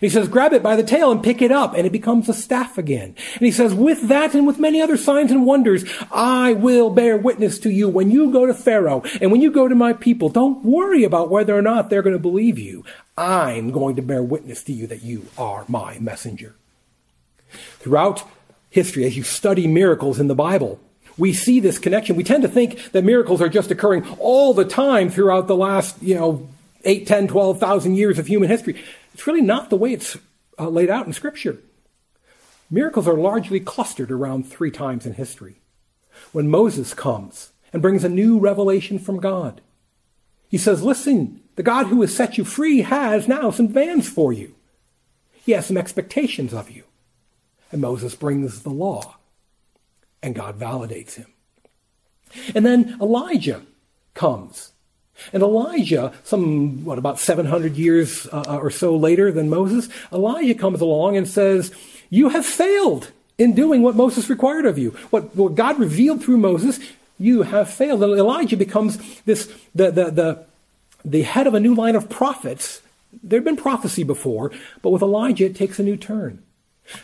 He 0.00 0.08
says, 0.08 0.28
grab 0.28 0.52
it 0.52 0.62
by 0.62 0.76
the 0.76 0.82
tail 0.82 1.10
and 1.10 1.22
pick 1.22 1.40
it 1.40 1.50
up, 1.50 1.74
and 1.74 1.86
it 1.86 1.92
becomes 1.92 2.28
a 2.28 2.34
staff 2.34 2.78
again. 2.78 3.14
And 3.34 3.42
he 3.42 3.50
says, 3.50 3.74
with 3.74 4.08
that 4.08 4.34
and 4.34 4.46
with 4.46 4.58
many 4.58 4.80
other 4.82 4.96
signs 4.96 5.30
and 5.30 5.46
wonders, 5.46 5.84
I 6.10 6.52
will 6.52 6.90
bear 6.90 7.16
witness 7.16 7.58
to 7.60 7.70
you 7.70 7.88
when 7.88 8.10
you 8.10 8.30
go 8.30 8.46
to 8.46 8.54
Pharaoh 8.54 9.02
and 9.20 9.32
when 9.32 9.40
you 9.40 9.50
go 9.50 9.68
to 9.68 9.74
my 9.74 9.92
people. 9.92 10.28
Don't 10.28 10.64
worry 10.64 11.04
about 11.04 11.30
whether 11.30 11.56
or 11.56 11.62
not 11.62 11.88
they're 11.88 12.02
going 12.02 12.12
to 12.16 12.18
believe 12.18 12.58
you. 12.58 12.84
I'm 13.16 13.70
going 13.70 13.96
to 13.96 14.02
bear 14.02 14.22
witness 14.22 14.62
to 14.64 14.72
you 14.72 14.86
that 14.88 15.02
you 15.02 15.26
are 15.38 15.64
my 15.68 15.98
messenger. 15.98 16.54
Throughout 17.78 18.24
history, 18.70 19.04
as 19.06 19.16
you 19.16 19.22
study 19.22 19.66
miracles 19.66 20.20
in 20.20 20.28
the 20.28 20.34
Bible, 20.34 20.78
we 21.16 21.32
see 21.32 21.60
this 21.60 21.78
connection. 21.78 22.16
We 22.16 22.24
tend 22.24 22.42
to 22.42 22.48
think 22.48 22.92
that 22.92 23.04
miracles 23.04 23.40
are 23.40 23.48
just 23.48 23.70
occurring 23.70 24.06
all 24.18 24.52
the 24.52 24.66
time 24.66 25.08
throughout 25.08 25.46
the 25.46 25.56
last, 25.56 26.02
you 26.02 26.14
know, 26.14 26.46
8, 26.84 27.06
10, 27.06 27.28
12,000 27.28 27.94
years 27.96 28.18
of 28.18 28.26
human 28.26 28.48
history. 28.48 28.82
It's 29.16 29.26
really 29.26 29.40
not 29.40 29.70
the 29.70 29.78
way 29.78 29.94
it's 29.94 30.18
uh, 30.58 30.68
laid 30.68 30.90
out 30.90 31.06
in 31.06 31.14
Scripture. 31.14 31.56
Miracles 32.70 33.08
are 33.08 33.14
largely 33.14 33.60
clustered 33.60 34.10
around 34.10 34.42
three 34.42 34.70
times 34.70 35.06
in 35.06 35.14
history. 35.14 35.62
When 36.32 36.50
Moses 36.50 36.92
comes 36.92 37.52
and 37.72 37.80
brings 37.80 38.04
a 38.04 38.10
new 38.10 38.38
revelation 38.38 38.98
from 38.98 39.18
God, 39.18 39.62
he 40.50 40.58
says, 40.58 40.82
Listen, 40.82 41.40
the 41.54 41.62
God 41.62 41.86
who 41.86 42.02
has 42.02 42.14
set 42.14 42.36
you 42.36 42.44
free 42.44 42.82
has 42.82 43.26
now 43.26 43.50
some 43.50 43.68
demands 43.68 44.06
for 44.06 44.34
you. 44.34 44.54
He 45.32 45.52
has 45.52 45.64
some 45.64 45.78
expectations 45.78 46.52
of 46.52 46.70
you. 46.70 46.84
And 47.72 47.80
Moses 47.80 48.14
brings 48.14 48.64
the 48.64 48.68
law, 48.68 49.16
and 50.22 50.34
God 50.34 50.60
validates 50.60 51.14
him. 51.14 51.32
And 52.54 52.66
then 52.66 52.98
Elijah 53.00 53.62
comes. 54.12 54.72
And 55.32 55.42
Elijah, 55.42 56.12
some, 56.24 56.84
what, 56.84 56.98
about 56.98 57.18
700 57.18 57.76
years 57.76 58.26
uh, 58.32 58.58
or 58.60 58.70
so 58.70 58.96
later 58.96 59.32
than 59.32 59.48
Moses, 59.48 59.88
Elijah 60.12 60.54
comes 60.54 60.80
along 60.80 61.16
and 61.16 61.26
says, 61.26 61.72
You 62.10 62.28
have 62.28 62.46
failed 62.46 63.10
in 63.38 63.54
doing 63.54 63.82
what 63.82 63.96
Moses 63.96 64.30
required 64.30 64.66
of 64.66 64.78
you. 64.78 64.90
What, 65.10 65.34
what 65.34 65.54
God 65.54 65.78
revealed 65.78 66.22
through 66.22 66.38
Moses, 66.38 66.78
you 67.18 67.42
have 67.42 67.70
failed. 67.70 68.02
And 68.02 68.12
Elijah 68.12 68.56
becomes 68.56 68.98
this, 69.24 69.52
the, 69.74 69.90
the, 69.90 70.10
the, 70.10 70.44
the 71.04 71.22
head 71.22 71.46
of 71.46 71.54
a 71.54 71.60
new 71.60 71.74
line 71.74 71.96
of 71.96 72.08
prophets. 72.08 72.82
There 73.22 73.38
had 73.38 73.44
been 73.44 73.56
prophecy 73.56 74.04
before, 74.04 74.52
but 74.82 74.90
with 74.90 75.02
Elijah, 75.02 75.46
it 75.46 75.56
takes 75.56 75.78
a 75.78 75.82
new 75.82 75.96
turn. 75.96 76.42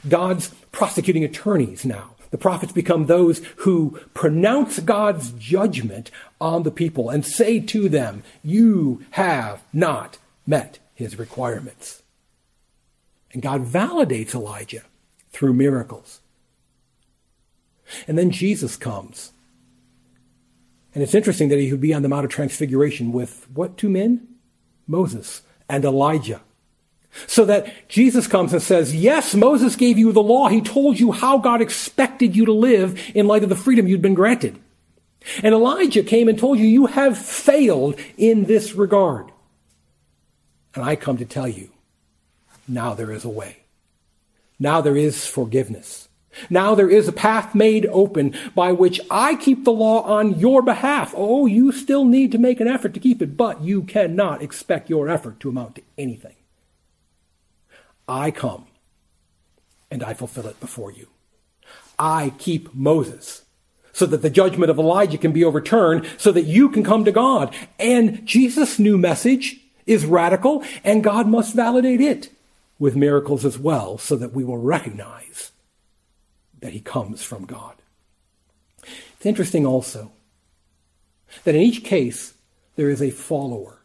God's 0.08 0.48
prosecuting 0.70 1.24
attorneys 1.24 1.84
now. 1.84 2.11
The 2.32 2.38
prophets 2.38 2.72
become 2.72 3.06
those 3.06 3.42
who 3.58 4.00
pronounce 4.14 4.80
God's 4.80 5.32
judgment 5.32 6.10
on 6.40 6.62
the 6.62 6.70
people 6.70 7.10
and 7.10 7.24
say 7.24 7.60
to 7.60 7.88
them, 7.90 8.24
You 8.42 9.04
have 9.12 9.62
not 9.72 10.18
met 10.46 10.78
his 10.94 11.18
requirements. 11.18 12.02
And 13.32 13.42
God 13.42 13.66
validates 13.66 14.34
Elijah 14.34 14.82
through 15.30 15.52
miracles. 15.52 16.20
And 18.08 18.16
then 18.16 18.30
Jesus 18.30 18.76
comes. 18.76 19.32
And 20.94 21.02
it's 21.02 21.14
interesting 21.14 21.50
that 21.50 21.58
he 21.58 21.70
would 21.70 21.80
be 21.80 21.94
on 21.94 22.02
the 22.02 22.08
Mount 22.08 22.24
of 22.24 22.30
Transfiguration 22.30 23.12
with 23.12 23.46
what 23.52 23.76
two 23.76 23.90
men? 23.90 24.26
Moses 24.86 25.42
and 25.68 25.84
Elijah. 25.84 26.40
So 27.26 27.44
that 27.44 27.88
Jesus 27.88 28.26
comes 28.26 28.52
and 28.52 28.62
says, 28.62 28.94
Yes, 28.94 29.34
Moses 29.34 29.76
gave 29.76 29.98
you 29.98 30.12
the 30.12 30.22
law. 30.22 30.48
He 30.48 30.60
told 30.60 30.98
you 30.98 31.12
how 31.12 31.38
God 31.38 31.60
expected 31.60 32.34
you 32.34 32.46
to 32.46 32.52
live 32.52 32.98
in 33.14 33.26
light 33.26 33.42
of 33.42 33.48
the 33.48 33.56
freedom 33.56 33.86
you'd 33.86 34.02
been 34.02 34.14
granted. 34.14 34.58
And 35.42 35.54
Elijah 35.54 36.02
came 36.02 36.28
and 36.28 36.38
told 36.38 36.58
you, 36.58 36.66
You 36.66 36.86
have 36.86 37.18
failed 37.18 37.98
in 38.16 38.44
this 38.44 38.74
regard. 38.74 39.30
And 40.74 40.84
I 40.84 40.96
come 40.96 41.18
to 41.18 41.24
tell 41.24 41.48
you, 41.48 41.70
now 42.66 42.94
there 42.94 43.12
is 43.12 43.24
a 43.24 43.28
way. 43.28 43.58
Now 44.58 44.80
there 44.80 44.96
is 44.96 45.26
forgiveness. 45.26 46.08
Now 46.48 46.74
there 46.74 46.88
is 46.88 47.08
a 47.08 47.12
path 47.12 47.54
made 47.54 47.86
open 47.86 48.34
by 48.54 48.72
which 48.72 49.00
I 49.10 49.34
keep 49.34 49.64
the 49.64 49.72
law 49.72 50.02
on 50.02 50.38
your 50.38 50.62
behalf. 50.62 51.12
Oh, 51.14 51.44
you 51.44 51.72
still 51.72 52.06
need 52.06 52.32
to 52.32 52.38
make 52.38 52.60
an 52.60 52.68
effort 52.68 52.94
to 52.94 53.00
keep 53.00 53.20
it, 53.20 53.36
but 53.36 53.60
you 53.60 53.82
cannot 53.82 54.40
expect 54.40 54.88
your 54.88 55.10
effort 55.10 55.40
to 55.40 55.50
amount 55.50 55.74
to 55.74 55.82
anything. 55.98 56.36
I 58.08 58.30
come 58.30 58.66
and 59.90 60.02
I 60.02 60.14
fulfill 60.14 60.46
it 60.46 60.60
before 60.60 60.90
you. 60.90 61.08
I 61.98 62.32
keep 62.38 62.74
Moses 62.74 63.44
so 63.92 64.06
that 64.06 64.22
the 64.22 64.30
judgment 64.30 64.70
of 64.70 64.78
Elijah 64.78 65.18
can 65.18 65.32
be 65.32 65.44
overturned 65.44 66.08
so 66.16 66.32
that 66.32 66.44
you 66.44 66.70
can 66.70 66.82
come 66.82 67.04
to 67.04 67.12
God. 67.12 67.54
And 67.78 68.24
Jesus' 68.26 68.78
new 68.78 68.96
message 68.96 69.60
is 69.86 70.06
radical 70.06 70.64
and 70.82 71.04
God 71.04 71.28
must 71.28 71.54
validate 71.54 72.00
it 72.00 72.30
with 72.78 72.96
miracles 72.96 73.44
as 73.44 73.58
well 73.58 73.98
so 73.98 74.16
that 74.16 74.32
we 74.32 74.42
will 74.42 74.58
recognize 74.58 75.52
that 76.60 76.72
he 76.72 76.80
comes 76.80 77.22
from 77.22 77.44
God. 77.44 77.74
It's 78.82 79.26
interesting 79.26 79.66
also 79.66 80.12
that 81.44 81.54
in 81.54 81.60
each 81.60 81.84
case 81.84 82.34
there 82.76 82.90
is 82.90 83.02
a 83.02 83.10
follower. 83.10 83.81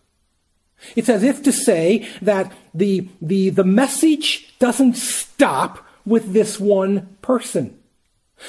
It's 0.96 1.10
as 1.10 1.24
if 1.24 1.44
to 1.44 1.52
say 1.52 2.08
that 2.22 2.52
the, 2.74 3.10
the, 3.22 3.50
the 3.50 3.64
message 3.64 4.54
doesn't 4.60 4.96
stop 4.96 5.86
with 6.06 6.34
this 6.34 6.60
one 6.60 7.18
person. 7.22 7.78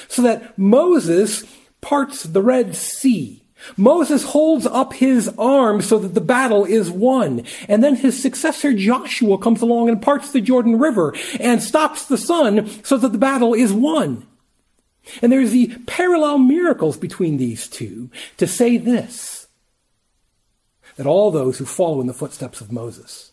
So 0.09 0.23
that 0.23 0.59
Moses 0.59 1.45
parts 1.81 2.25
the 2.25 2.43
Red 2.43 2.75
Sea. 2.77 3.43
Moses 3.77 4.23
holds 4.23 4.67
up 4.67 4.93
his 4.93 5.29
arm 5.37 5.83
so 5.83 5.99
that 5.99 6.15
the 6.15 6.21
battle 6.21 6.65
is 6.65 6.91
won. 6.91 7.43
And 7.69 7.83
then 7.83 7.97
his 7.97 8.21
successor 8.21 8.73
Joshua 8.73 9.39
comes 9.39 9.63
along 9.63 9.89
and 9.89 10.01
parts 10.01 10.31
the 10.31 10.41
Jordan 10.41 10.79
River 10.79 11.15
and 11.41 11.63
stops 11.63 12.07
the 12.07 12.19
sun 12.19 12.69
so 12.85 12.97
that 12.99 13.11
the 13.11 13.19
battle 13.19 13.55
is 13.55 13.73
won. 13.73 14.27
And 15.23 15.33
there's 15.33 15.51
the 15.51 15.75
parallel 15.87 16.39
miracles 16.39 16.97
between 16.97 17.39
these 17.39 17.67
two 17.67 18.11
to 18.37 18.47
say 18.47 18.77
this 18.77 19.38
that 20.99 21.07
all 21.07 21.31
those 21.31 21.59
who 21.59 21.65
follow 21.65 22.01
in 22.01 22.09
the 22.09 22.13
footsteps 22.13 22.61
of 22.61 22.73
Moses, 22.73 23.31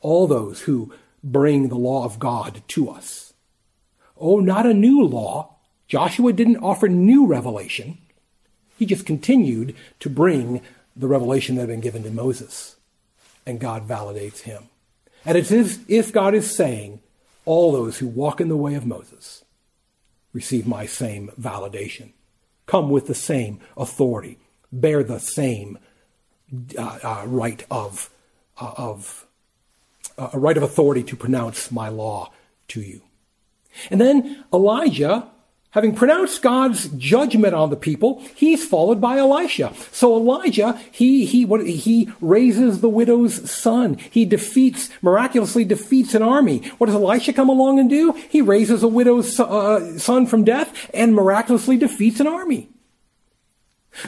all 0.00 0.26
those 0.26 0.62
who 0.62 0.92
bring 1.22 1.68
the 1.68 1.76
law 1.76 2.04
of 2.04 2.18
God 2.18 2.60
to 2.66 2.90
us, 2.90 3.34
oh, 4.16 4.40
not 4.40 4.66
a 4.66 4.74
new 4.74 5.00
law. 5.00 5.54
Joshua 5.86 6.32
didn't 6.32 6.56
offer 6.56 6.88
new 6.88 7.24
revelation. 7.24 7.98
He 8.76 8.84
just 8.84 9.06
continued 9.06 9.76
to 10.00 10.10
bring 10.10 10.60
the 10.96 11.06
revelation 11.06 11.54
that 11.54 11.62
had 11.62 11.68
been 11.68 11.80
given 11.80 12.02
to 12.02 12.10
Moses. 12.10 12.74
And 13.46 13.60
God 13.60 13.86
validates 13.86 14.40
him. 14.40 14.64
And 15.24 15.38
it's 15.38 15.52
as 15.52 15.78
if 15.86 16.12
God 16.12 16.34
is 16.34 16.56
saying, 16.56 17.00
all 17.44 17.70
those 17.70 17.98
who 17.98 18.08
walk 18.08 18.40
in 18.40 18.48
the 18.48 18.56
way 18.56 18.74
of 18.74 18.86
Moses 18.86 19.44
receive 20.32 20.66
my 20.66 20.84
same 20.84 21.30
validation, 21.40 22.12
come 22.66 22.90
with 22.90 23.06
the 23.06 23.14
same 23.14 23.60
authority, 23.76 24.36
bear 24.72 25.04
the 25.04 25.20
same 25.20 25.78
uh, 26.78 26.98
uh, 27.02 27.22
right 27.26 27.64
of, 27.70 28.10
uh, 28.60 28.72
of 28.76 29.26
uh, 30.18 30.30
a 30.32 30.38
right 30.38 30.56
of 30.56 30.62
authority 30.62 31.02
to 31.02 31.16
pronounce 31.16 31.70
my 31.70 31.88
law 31.88 32.32
to 32.68 32.80
you. 32.80 33.02
And 33.90 34.00
then 34.00 34.44
Elijah, 34.52 35.28
having 35.70 35.94
pronounced 35.94 36.40
God's 36.40 36.88
judgment 36.90 37.54
on 37.54 37.70
the 37.70 37.76
people, 37.76 38.22
he's 38.36 38.64
followed 38.64 39.00
by 39.00 39.18
Elisha. 39.18 39.72
So 39.90 40.14
Elijah, 40.16 40.80
he, 40.92 41.26
he, 41.26 41.44
what, 41.44 41.66
he 41.66 42.12
raises 42.20 42.80
the 42.80 42.88
widow's 42.88 43.50
son. 43.50 43.94
He 43.94 44.24
defeats, 44.24 44.90
miraculously 45.02 45.64
defeats 45.64 46.14
an 46.14 46.22
army. 46.22 46.58
What 46.78 46.86
does 46.86 46.94
Elisha 46.94 47.32
come 47.32 47.48
along 47.48 47.80
and 47.80 47.90
do? 47.90 48.12
He 48.12 48.40
raises 48.40 48.84
a 48.84 48.88
widow's 48.88 49.40
uh, 49.40 49.98
son 49.98 50.26
from 50.26 50.44
death 50.44 50.88
and 50.94 51.14
miraculously 51.14 51.76
defeats 51.76 52.20
an 52.20 52.28
army. 52.28 52.68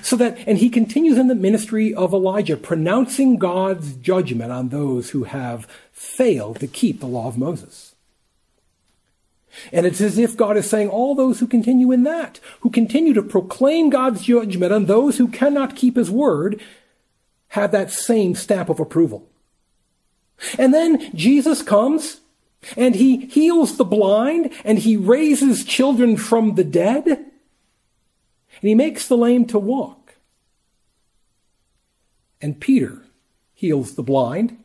So 0.03 0.17
that, 0.17 0.37
and 0.47 0.59
he 0.59 0.69
continues 0.69 1.17
in 1.17 1.29
the 1.29 1.35
ministry 1.35 1.95
of 1.95 2.13
Elijah, 2.13 2.57
pronouncing 2.57 3.37
God's 3.37 3.95
judgment 3.95 4.51
on 4.51 4.71
those 4.71 5.11
who 5.11 5.25
have 5.25 5.69
failed 5.93 6.61
to 6.61 6.67
keep 6.67 7.01
the 7.01 7.07
law 7.07 7.29
of 7.29 7.39
Moses. 7.39 7.95
And 9.73 9.87
it's 9.87 10.01
as 10.01 10.19
if 10.19 10.37
God 10.37 10.57
is 10.57 10.69
saying, 10.69 10.89
all 10.89 11.15
those 11.15 11.41
who 11.41 11.47
continue 11.47 11.93
in 11.93 12.03
that, 12.03 12.41
who 12.61 12.71
continue 12.71 13.15
to 13.15 13.23
proclaim 13.23 13.91
God's 13.91 14.23
judgment 14.23 14.73
on 14.73 14.87
those 14.87 15.19
who 15.19 15.29
cannot 15.29 15.77
keep 15.77 15.97
his 15.97 16.11
word, 16.11 16.61
have 17.49 17.73
that 17.73 17.91
same 17.91 18.35
stamp 18.35 18.69
of 18.69 18.81
approval. 18.81 19.29
And 20.59 20.75
then 20.75 21.15
Jesus 21.15 21.63
comes 21.63 22.21
and 22.77 22.95
he 22.95 23.27
heals 23.27 23.77
the 23.77 23.85
blind 23.85 24.53
and 24.65 24.79
he 24.79 24.97
raises 24.97 25.65
children 25.65 26.17
from 26.17 26.57
the 26.57 26.65
dead. 26.65 27.25
And 28.61 28.69
he 28.69 28.75
makes 28.75 29.07
the 29.09 29.17
lame 29.17 29.47
to 29.47 29.59
walk. 29.59 30.17
And 32.41 32.61
Peter 32.61 33.03
heals 33.55 33.95
the 33.95 34.03
blind 34.03 34.59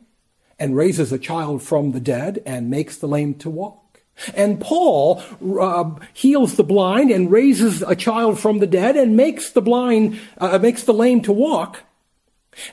and 0.58 0.76
raises 0.76 1.12
a 1.12 1.18
child 1.18 1.62
from 1.62 1.92
the 1.92 2.00
dead 2.00 2.42
and 2.46 2.70
makes 2.70 2.96
the 2.96 3.08
lame 3.08 3.34
to 3.34 3.50
walk. 3.50 4.02
And 4.34 4.60
Paul 4.60 5.22
uh, 5.60 5.90
heals 6.12 6.56
the 6.56 6.64
blind 6.64 7.10
and 7.10 7.30
raises 7.30 7.82
a 7.82 7.96
child 7.96 8.38
from 8.38 8.58
the 8.58 8.66
dead 8.66 8.96
and 8.96 9.16
makes 9.16 9.50
the 9.50 9.62
blind, 9.62 10.18
uh, 10.38 10.58
makes 10.58 10.84
the 10.84 10.94
lame 10.94 11.22
to 11.22 11.32
walk. 11.32 11.82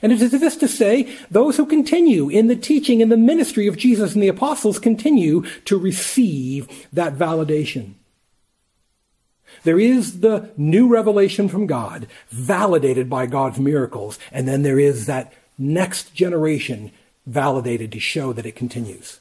And 0.02 0.12
it 0.12 0.20
is 0.20 0.32
this 0.32 0.56
to 0.56 0.68
say, 0.68 1.10
those 1.30 1.56
who 1.56 1.64
continue 1.64 2.28
in 2.28 2.48
the 2.48 2.56
teaching 2.56 3.00
and 3.00 3.10
the 3.10 3.16
ministry 3.16 3.66
of 3.66 3.78
Jesus 3.78 4.12
and 4.12 4.22
the 4.22 4.28
apostles 4.28 4.78
continue 4.78 5.44
to 5.64 5.78
receive 5.78 6.68
that 6.92 7.16
validation. 7.16 7.94
There 9.64 9.78
is 9.78 10.20
the 10.20 10.50
new 10.56 10.88
revelation 10.88 11.48
from 11.48 11.66
God, 11.66 12.06
validated 12.30 13.10
by 13.10 13.26
God's 13.26 13.58
miracles, 13.58 14.18
and 14.32 14.48
then 14.48 14.62
there 14.62 14.78
is 14.78 15.06
that 15.06 15.32
next 15.58 16.14
generation 16.14 16.92
validated 17.26 17.92
to 17.92 18.00
show 18.00 18.32
that 18.32 18.46
it 18.46 18.56
continues. 18.56 19.20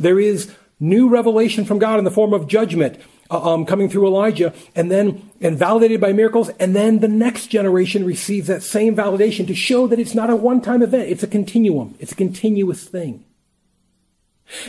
There 0.00 0.18
is 0.18 0.54
new 0.80 1.08
revelation 1.08 1.64
from 1.64 1.78
God 1.78 1.98
in 1.98 2.04
the 2.04 2.10
form 2.10 2.32
of 2.32 2.48
judgment 2.48 2.98
uh, 3.30 3.54
um, 3.54 3.64
coming 3.64 3.88
through 3.88 4.06
Elijah, 4.06 4.52
and 4.74 4.90
then 4.90 5.30
and 5.40 5.56
validated 5.56 6.00
by 6.00 6.12
miracles, 6.12 6.50
and 6.60 6.76
then 6.76 6.98
the 6.98 7.08
next 7.08 7.46
generation 7.46 8.04
receives 8.04 8.48
that 8.48 8.62
same 8.62 8.94
validation 8.94 9.46
to 9.46 9.54
show 9.54 9.86
that 9.86 9.98
it's 9.98 10.14
not 10.14 10.30
a 10.30 10.36
one-time 10.36 10.82
event; 10.82 11.08
it's 11.08 11.22
a 11.22 11.28
continuum, 11.28 11.94
it's 11.98 12.12
a 12.12 12.16
continuous 12.16 12.84
thing. 12.84 13.24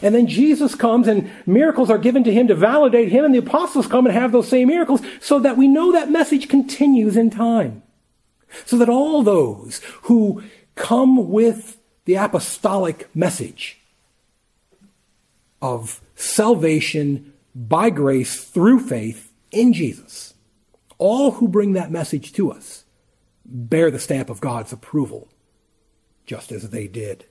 And 0.02 0.16
then 0.16 0.28
Jesus 0.28 0.74
comes 0.74 1.08
and 1.08 1.30
miracles 1.46 1.90
are 1.90 1.98
given 1.98 2.24
to 2.24 2.34
him 2.34 2.48
to 2.48 2.56
validate 2.56 3.10
him, 3.10 3.26
and 3.26 3.34
the 3.34 3.40
apostles 3.40 3.88
come 3.88 4.06
and 4.06 4.16
have 4.16 4.32
those 4.32 4.48
same 4.48 4.70
miracles 4.70 5.02
so 5.20 5.40
that 5.40 5.58
we 5.58 5.68
know 5.68 5.92
that 5.92 6.12
message 6.12 6.48
continues 6.48 7.18
in 7.18 7.30
time. 7.30 7.84
So 8.66 8.78
that 8.78 8.90
all 8.90 9.22
those 9.22 9.82
who 10.04 10.44
come 10.76 11.30
with 11.30 11.78
the 12.06 12.16
apostolic 12.16 13.10
message 13.16 13.82
of 15.62 16.02
salvation 16.16 17.34
by 17.54 17.90
grace 17.90 18.44
through 18.44 18.80
faith 18.80 19.32
in 19.52 19.74
Jesus. 19.74 20.34
All 20.98 21.32
who 21.32 21.48
bring 21.48 21.74
that 21.74 21.92
message 21.92 22.32
to 22.34 22.52
us 22.52 22.86
bear 23.46 23.92
the 23.92 24.00
stamp 24.00 24.30
of 24.30 24.42
God's 24.42 24.74
approval, 24.74 25.28
just 26.26 26.52
as 26.52 26.70
they 26.70 26.88
did. 26.88 27.26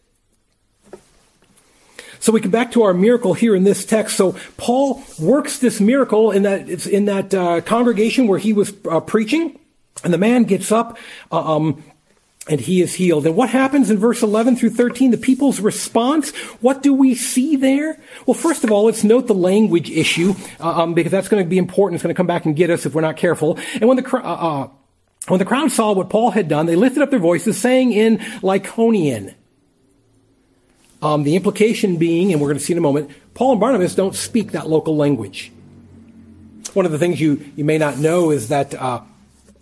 So 2.25 2.33
we 2.33 2.41
come 2.41 2.51
back 2.51 2.73
to 2.73 2.85
our 2.85 2.95
miracle 2.95 3.35
here 3.35 3.55
in 3.55 3.65
this 3.65 3.85
text. 3.85 4.17
So 4.17 4.35
Paul 4.57 5.03
works 5.21 5.59
this 5.59 5.79
miracle 5.79 6.31
in 6.31 6.45
that 6.45 6.71
it's 6.71 6.87
in 6.87 7.05
that 7.05 7.35
uh, 7.35 7.61
congregation 7.61 8.29
where 8.29 8.39
he 8.39 8.55
was 8.55 8.73
uh, 8.91 9.01
preaching, 9.01 9.59
and 10.03 10.11
the 10.11 10.17
man 10.17 10.45
gets 10.45 10.73
up. 10.73 10.97
Uh, 11.31 11.57
um, 11.57 11.85
and 12.49 12.61
he 12.63 12.81
is 12.81 12.95
healed. 12.95 13.27
And 13.27 13.37
what 13.37 13.51
happens 13.51 13.91
in 13.91 13.99
verse 13.99 14.23
11 14.23 14.57
through 14.57 14.71
13? 14.71 15.11
The 15.11 15.19
people's 15.19 15.61
response. 15.61 16.31
What 16.63 16.83
do 16.83 16.95
we 16.95 17.15
see 17.15 17.57
there? 17.57 17.99
Well, 18.25 18.35
first 18.35 18.65
of 18.65 18.73
all, 18.73 18.85
let's 18.85 19.05
note 19.05 19.27
the 19.27 19.35
language 19.35 19.91
issue, 19.91 20.35
uh, 20.61 20.83
um, 20.83 20.95
because 20.95 21.13
that's 21.13 21.29
going 21.29 21.43
to 21.43 21.49
be 21.49 21.59
important. 21.59 21.97
It's 21.97 22.03
going 22.03 22.15
to 22.15 22.17
come 22.17 22.27
back 22.27 22.47
and 22.47 22.57
get 22.57 22.71
us 22.71 22.87
if 22.87 22.95
we're 22.95 23.03
not 23.03 23.19
careful. 23.19 23.59
And 23.75 23.87
when 23.87 23.99
the, 23.99 24.17
uh, 24.17 24.19
uh, 24.19 24.69
when 25.29 25.39
the 25.39 25.47
crowd 25.47 25.73
saw 25.73 25.93
what 25.93 26.09
Paul 26.09 26.31
had 26.31 26.49
done, 26.49 26.65
they 26.65 26.77
lifted 26.77 27.03
up 27.03 27.11
their 27.11 27.19
voices, 27.19 27.59
saying 27.59 27.93
in 27.93 28.19
Lycaonian. 28.41 29.35
Um, 31.05 31.23
the 31.23 31.37
implication 31.37 31.99
being, 31.99 32.33
and 32.33 32.41
we're 32.41 32.49
going 32.49 32.59
to 32.59 32.65
see 32.65 32.73
in 32.73 32.79
a 32.79 32.81
moment, 32.81 33.11
Paul 33.35 33.53
and 33.53 33.61
Barnabas 33.61 33.95
don't 33.95 34.15
speak 34.15 34.53
that 34.53 34.71
local 34.71 34.97
language. 34.97 35.53
One 36.73 36.87
of 36.87 36.93
the 36.93 36.99
things 36.99 37.21
you, 37.21 37.45
you 37.57 37.63
may 37.63 37.77
not 37.77 37.99
know 37.99 38.31
is 38.31 38.49
that 38.49 38.75
uh, 38.75 39.03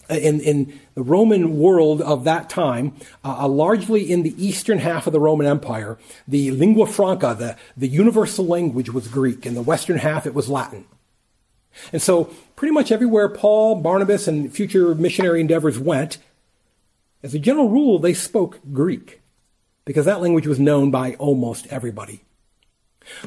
in, 0.09 0.38
in 0.40 0.78
the 0.94 1.02
Roman 1.02 1.59
world 1.59 2.00
of 2.00 2.22
that 2.24 2.48
time, 2.48 2.94
uh, 3.24 3.38
uh, 3.40 3.48
largely 3.48 4.09
in 4.09 4.22
the 4.22 4.33
eastern 4.38 4.78
half 4.78 5.09
of 5.09 5.12
the 5.12 5.18
Roman 5.18 5.48
Empire, 5.48 5.98
the 6.28 6.52
lingua 6.52 6.87
franca, 6.87 7.35
the, 7.37 7.57
the 7.76 7.88
universal 7.88 8.46
language 8.46 8.90
was 8.90 9.09
Greek. 9.09 9.44
In 9.44 9.55
the 9.55 9.62
western 9.62 9.98
half, 9.98 10.28
it 10.28 10.35
was 10.35 10.48
Latin. 10.48 10.85
And 11.92 12.00
so, 12.00 12.26
pretty 12.55 12.72
much 12.72 12.92
everywhere 12.92 13.28
Paul, 13.28 13.81
Barnabas, 13.81 14.28
and 14.28 14.55
future 14.55 14.94
missionary 14.94 15.40
endeavors 15.40 15.76
went, 15.76 16.18
as 17.20 17.35
a 17.35 17.40
general 17.40 17.68
rule, 17.68 17.98
they 17.98 18.14
spoke 18.14 18.61
Greek 18.72 19.21
because 19.85 20.07
that 20.07 20.21
language 20.21 20.47
was 20.47 20.61
known 20.61 20.90
by 20.90 21.14
almost 21.14 21.66
everybody. 21.68 22.23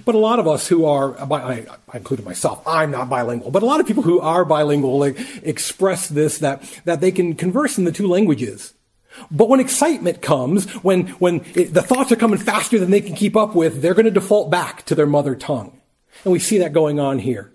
But 0.05 0.15
a 0.15 0.19
lot 0.19 0.39
of 0.39 0.47
us 0.47 0.67
who 0.67 0.85
are, 0.85 1.19
uh, 1.19 1.27
I, 1.31 1.65
I 1.91 1.97
included 1.97 2.25
myself, 2.25 2.65
I'm 2.65 2.91
not 2.91 3.09
bilingual, 3.09 3.51
but 3.51 3.63
a 3.63 3.65
lot 3.65 3.79
of 3.79 3.87
people 3.87 4.03
who 4.03 4.19
are 4.19 4.45
bilingual 4.45 4.99
like, 4.99 5.17
express 5.43 6.07
this, 6.07 6.37
that, 6.39 6.63
that 6.85 7.01
they 7.01 7.11
can 7.11 7.35
converse 7.35 7.77
in 7.77 7.83
the 7.83 7.91
two 7.91 8.07
languages. 8.07 8.73
But 9.31 9.49
when 9.49 9.59
excitement 9.59 10.21
comes, 10.21 10.69
when, 10.75 11.07
when 11.19 11.45
it, 11.55 11.73
the 11.73 11.81
thoughts 11.81 12.11
are 12.11 12.17
coming 12.17 12.39
faster 12.39 12.79
than 12.79 12.91
they 12.91 13.01
can 13.01 13.15
keep 13.15 13.35
up 13.35 13.55
with, 13.55 13.81
they're 13.81 13.93
going 13.93 14.05
to 14.05 14.11
default 14.11 14.49
back 14.49 14.83
to 14.85 14.95
their 14.95 15.07
mother 15.07 15.35
tongue. 15.35 15.79
And 16.23 16.33
we 16.33 16.39
see 16.39 16.57
that 16.59 16.73
going 16.73 16.99
on 16.99 17.19
here. 17.19 17.51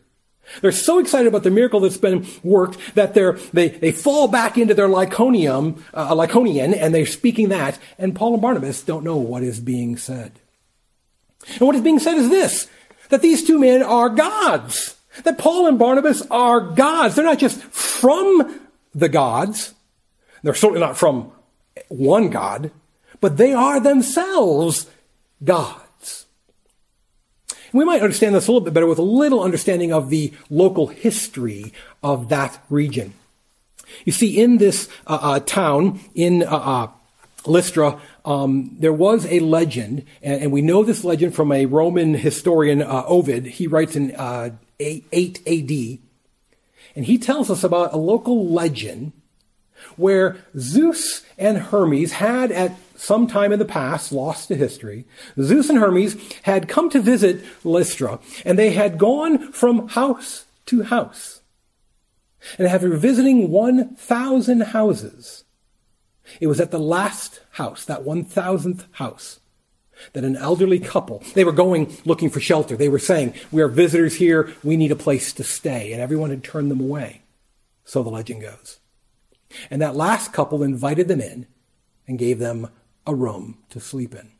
They're 0.61 0.73
so 0.73 0.99
excited 0.99 1.29
about 1.29 1.43
the 1.43 1.51
miracle 1.51 1.81
that's 1.81 1.97
been 1.97 2.27
worked 2.43 2.95
that 2.95 3.15
they're, 3.15 3.35
they, 3.53 3.69
they 3.69 3.93
fall 3.93 4.29
back 4.29 4.59
into 4.59 4.75
their 4.75 4.89
Lyconium, 4.89 5.83
uh, 5.95 6.15
Lycaonian, 6.15 6.77
and 6.77 6.95
they're 6.95 7.07
speaking 7.07 7.51
that, 7.51 7.79
and 7.99 8.15
Paul 8.15 8.35
and 8.35 8.43
Barnabas 8.43 8.83
don't 8.83 9.05
know 9.05 9.17
what 9.17 9.43
is 9.43 9.61
being 9.61 9.97
said. 9.97 10.33
And 11.49 11.61
what 11.61 11.75
is 11.75 11.83
being 11.83 11.99
said 11.99 12.17
is 12.17 12.29
this, 12.29 12.69
that 13.09 13.23
these 13.23 13.47
two 13.47 13.59
men 13.59 13.83
are 13.83 14.09
gods. 14.09 14.97
That 15.25 15.39
Paul 15.39 15.67
and 15.67 15.79
Barnabas 15.79 16.23
are 16.31 16.61
gods. 16.61 17.15
They're 17.15 17.25
not 17.25 17.39
just 17.39 17.61
from 17.63 18.61
the 18.95 19.09
gods. 19.09 19.75
They're 20.43 20.55
certainly 20.55 20.81
not 20.81 20.97
from 20.97 21.33
one 21.89 22.31
God, 22.31 22.71
but 23.21 23.37
they 23.37 23.53
are 23.53 23.81
themselves 23.81 24.87
gods. 25.43 25.85
We 27.73 27.85
might 27.85 28.03
understand 28.03 28.35
this 28.35 28.49
a 28.49 28.53
little 28.53 28.65
bit 28.65 28.75
better 28.75 28.87
with 28.87 28.99
a 28.99 29.03
little 29.03 29.43
understanding 29.43 29.93
of 29.93 30.11
the 30.11 30.33
local 30.49 30.89
history 30.89 31.73
of 32.03 32.29
that 32.29 32.63
region. 32.69 33.15
You 34.05 34.13
see, 34.13 34.41
in 34.41 34.59
this 34.59 34.89
uh, 35.07 35.19
uh, 35.21 35.41
town, 35.41 36.01
in 36.15 36.43
uh, 36.43 36.47
uh 36.47 36.89
Lystra, 37.47 38.01
um, 38.25 38.77
there 38.79 38.93
was 38.93 39.25
a 39.27 39.41
legend, 39.41 40.05
and, 40.23 40.43
and, 40.43 40.53
we 40.53 40.61
know 40.61 40.85
this 40.85 41.05
legend 41.05 41.35
from 41.35 41.51
a 41.53 41.65
Roman 41.65 42.13
historian, 42.13 42.83
uh, 42.83 43.03
Ovid. 43.07 43.47
He 43.47 43.67
writes 43.67 43.97
in 43.97 44.15
uh, 44.15 44.51
8 44.79 45.41
AD, 45.47 45.99
and 46.95 47.07
he 47.07 47.17
tells 47.17 47.51
us 47.51 47.65
about 47.65 47.95
a 47.95 47.97
local 47.97 48.47
legend 48.47 49.13
where 49.97 50.37
Zeus 50.59 51.25
and 51.39 51.57
Hermes 51.59 52.13
had 52.13 52.53
at 52.53 52.77
some 53.01 53.27
time 53.27 53.51
in 53.51 53.59
the 53.59 53.65
past, 53.65 54.13
lost 54.13 54.49
to 54.49 54.55
history, 54.55 55.07
Zeus 55.41 55.71
and 55.71 55.79
Hermes 55.79 56.17
had 56.43 56.69
come 56.69 56.91
to 56.91 57.01
visit 57.01 57.43
Lystra, 57.65 58.21
and 58.45 58.59
they 58.59 58.73
had 58.73 58.99
gone 58.99 59.53
from 59.53 59.89
house 59.89 60.45
to 60.67 60.83
house. 60.83 61.41
And 62.59 62.69
after 62.69 62.91
visiting 62.91 63.51
1,000 63.51 64.61
houses, 64.61 65.45
it 66.41 66.47
was 66.47 66.61
at 66.61 66.71
the 66.71 66.79
last 66.79 67.41
house, 67.53 67.87
that 67.87 68.05
1000th 68.05 68.85
house, 68.93 69.41
that 70.13 70.25
an 70.25 70.37
elderly 70.37 70.79
couple, 70.79 71.23
they 71.35 71.45
were 71.45 71.53
going 71.53 71.97
looking 72.05 72.29
for 72.31 72.41
shelter. 72.41 72.77
They 72.77 72.89
were 72.89 72.99
saying, 72.99 73.35
We 73.51 73.63
are 73.63 73.69
visitors 73.69 74.17
here. 74.17 74.55
We 74.63 74.77
need 74.77 74.93
a 74.93 74.97
place 74.97 75.33
to 75.35 75.45
stay. 75.45 75.93
And 75.93 76.01
everyone 76.01 76.31
had 76.31 76.45
turned 76.45 76.71
them 76.71 76.81
away. 76.81 77.23
So 77.85 78.03
the 78.03 78.11
legend 78.11 78.43
goes. 78.43 78.79
And 79.71 79.83
that 79.83 79.97
last 79.97 80.33
couple 80.33 80.63
invited 80.63 81.09
them 81.09 81.21
in 81.21 81.47
and 82.07 82.19
gave 82.19 82.39
them 82.39 82.69
a 83.11 83.15
room 83.15 83.59
to 83.71 83.81
sleep 83.81 84.15
in. 84.15 84.31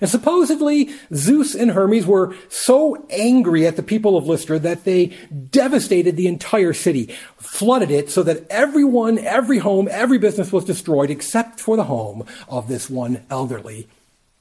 And 0.00 0.10
supposedly, 0.10 0.90
Zeus 1.14 1.54
and 1.54 1.70
Hermes 1.70 2.06
were 2.06 2.34
so 2.48 3.06
angry 3.08 3.66
at 3.66 3.76
the 3.76 3.82
people 3.82 4.16
of 4.16 4.26
Lystra 4.26 4.58
that 4.58 4.84
they 4.84 5.16
devastated 5.50 6.16
the 6.16 6.26
entire 6.26 6.74
city, 6.74 7.14
flooded 7.38 7.90
it 7.90 8.10
so 8.10 8.22
that 8.24 8.46
everyone, 8.50 9.18
every 9.18 9.58
home, 9.58 9.88
every 9.90 10.18
business 10.18 10.52
was 10.52 10.64
destroyed 10.64 11.10
except 11.10 11.58
for 11.58 11.76
the 11.76 11.84
home 11.84 12.26
of 12.48 12.68
this 12.68 12.90
one 12.90 13.24
elderly 13.30 13.88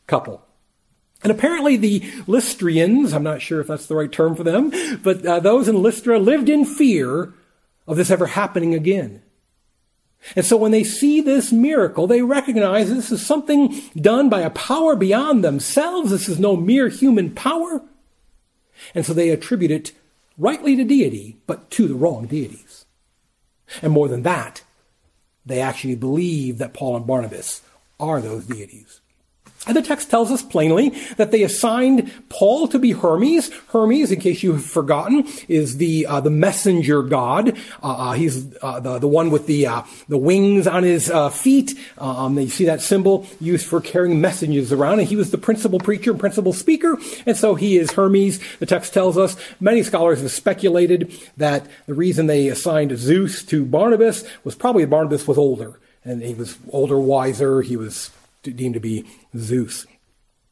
couple. 0.05 0.43
And 1.23 1.31
apparently 1.31 1.77
the 1.77 2.01
Lystrians, 2.27 3.13
I'm 3.13 3.23
not 3.23 3.41
sure 3.41 3.61
if 3.61 3.67
that's 3.67 3.87
the 3.87 3.95
right 3.95 4.11
term 4.11 4.35
for 4.35 4.43
them, 4.43 4.71
but 5.01 5.25
uh, 5.25 5.39
those 5.39 5.67
in 5.67 5.81
Lystra 5.81 6.19
lived 6.19 6.49
in 6.49 6.65
fear 6.65 7.33
of 7.87 7.97
this 7.97 8.11
ever 8.11 8.27
happening 8.27 8.75
again. 8.75 9.21
And 10.35 10.45
so 10.45 10.57
when 10.57 10.71
they 10.71 10.83
see 10.83 11.21
this 11.21 11.51
miracle, 11.51 12.07
they 12.07 12.21
recognize 12.21 12.89
this 12.89 13.11
is 13.11 13.25
something 13.25 13.81
done 13.95 14.29
by 14.29 14.41
a 14.41 14.49
power 14.49 14.95
beyond 14.95 15.43
themselves. 15.43 16.11
This 16.11 16.27
is 16.27 16.39
no 16.39 16.55
mere 16.55 16.89
human 16.89 17.33
power. 17.33 17.81
And 18.93 19.05
so 19.05 19.13
they 19.13 19.29
attribute 19.29 19.71
it 19.71 19.91
rightly 20.37 20.75
to 20.75 20.83
deity, 20.83 21.37
but 21.47 21.69
to 21.71 21.87
the 21.87 21.95
wrong 21.95 22.27
deities. 22.27 22.85
And 23.81 23.91
more 23.93 24.07
than 24.07 24.23
that, 24.23 24.63
they 25.45 25.61
actually 25.61 25.95
believe 25.95 26.57
that 26.57 26.73
Paul 26.73 26.97
and 26.97 27.07
Barnabas 27.07 27.61
are 27.99 28.21
those 28.21 28.45
deities. 28.45 29.01
And 29.67 29.75
the 29.75 29.81
text 29.81 30.09
tells 30.09 30.31
us 30.31 30.41
plainly 30.41 30.89
that 31.17 31.31
they 31.31 31.43
assigned 31.43 32.11
Paul 32.29 32.67
to 32.69 32.79
be 32.79 32.91
Hermes. 32.91 33.51
Hermes, 33.69 34.11
in 34.11 34.19
case 34.19 34.43
you 34.43 34.53
have 34.53 34.65
forgotten, 34.65 35.27
is 35.47 35.77
the 35.77 36.05
uh, 36.05 36.21
the 36.21 36.29
messenger 36.29 37.03
god. 37.03 37.57
Uh, 37.83 38.11
uh 38.11 38.11
he's 38.13 38.55
uh, 38.61 38.79
the 38.79 38.99
the 38.99 39.07
one 39.07 39.29
with 39.29 39.47
the 39.47 39.67
uh, 39.67 39.83
the 40.07 40.17
wings 40.17 40.67
on 40.67 40.83
his 40.83 41.09
uh, 41.09 41.29
feet. 41.29 41.77
Um, 41.97 42.39
you 42.39 42.49
see 42.49 42.65
that 42.65 42.81
symbol 42.81 43.27
used 43.39 43.65
for 43.65 43.81
carrying 43.81 44.21
messages 44.21 44.71
around, 44.71 44.99
and 44.99 45.07
he 45.07 45.15
was 45.15 45.31
the 45.31 45.37
principal 45.37 45.79
preacher 45.79 46.11
and 46.11 46.19
principal 46.19 46.53
speaker, 46.53 46.97
and 47.25 47.35
so 47.35 47.55
he 47.55 47.77
is 47.77 47.91
Hermes. 47.91 48.39
The 48.59 48.65
text 48.65 48.93
tells 48.93 49.17
us. 49.17 49.35
Many 49.59 49.83
scholars 49.83 50.21
have 50.21 50.31
speculated 50.31 51.11
that 51.37 51.67
the 51.87 51.93
reason 51.93 52.27
they 52.27 52.47
assigned 52.47 52.97
Zeus 52.97 53.43
to 53.43 53.65
Barnabas 53.65 54.23
was 54.43 54.55
probably 54.55 54.85
Barnabas 54.85 55.27
was 55.27 55.37
older, 55.37 55.79
and 56.03 56.21
he 56.21 56.33
was 56.33 56.57
older, 56.71 56.99
wiser. 56.99 57.61
He 57.61 57.75
was 57.75 58.11
deemed 58.55 58.75
to 58.75 58.79
be 58.79 59.05
Zeus. 59.35 59.85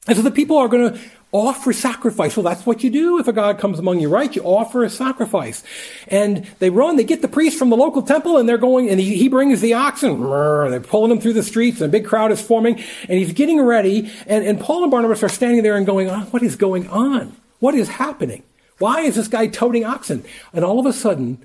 And 0.08 0.16
so 0.16 0.22
the 0.22 0.32
people 0.32 0.58
are 0.58 0.68
going 0.68 0.94
to 0.94 1.00
offer 1.32 1.74
sacrifice. 1.74 2.38
Well, 2.38 2.44
that's 2.44 2.66
what 2.66 2.84
you 2.84 2.90
do 2.90 3.20
if 3.20 3.28
a 3.28 3.34
god 3.34 3.60
comes 3.60 3.78
among 3.78 4.00
you, 4.00 4.08
right? 4.08 4.34
You 4.34 4.44
offer 4.44 4.84
a 4.84 4.90
sacrifice. 4.90 5.64
And 6.08 6.48
they 6.60 6.70
run, 6.70 6.96
they 6.96 7.04
get 7.04 7.22
the 7.22 7.28
priest 7.28 7.60
from 7.60 7.70
the 7.70 7.76
local 7.76 8.02
temple 8.02 8.38
and 8.38 8.48
they're 8.48 8.58
going, 8.58 8.90
and 8.90 9.00
he, 9.00 9.18
he 9.18 9.28
brings 9.28 9.62
the 9.62 9.74
oxen. 9.74 10.22
They're 10.22 10.80
pulling 10.80 11.10
them 11.10 11.20
through 11.20 11.34
the 11.34 11.44
streets 11.44 11.82
and 11.82 11.90
a 11.90 11.92
big 11.92 12.06
crowd 12.06 12.32
is 12.32 12.42
forming 12.42 12.76
and 12.76 13.20
he's 13.20 13.34
getting 13.34 13.62
ready. 13.62 14.12
And, 14.28 14.46
and 14.46 14.60
Paul 14.60 14.84
and 14.84 14.92
Barnabas 14.92 15.24
are 15.24 15.30
standing 15.30 15.64
there 15.64 15.76
and 15.76 15.86
going, 15.86 16.10
oh, 16.10 16.22
what 16.32 16.44
is 16.44 16.56
going 16.56 16.88
on? 16.88 17.36
What 17.60 17.76
is 17.76 17.90
happening? 17.90 18.44
Why 18.78 19.02
is 19.02 19.16
this 19.16 19.28
guy 19.28 19.48
toting 19.48 19.86
oxen? 19.86 20.24
And 20.54 20.64
all 20.64 20.80
of 20.80 20.86
a 20.86 20.94
sudden, 20.94 21.44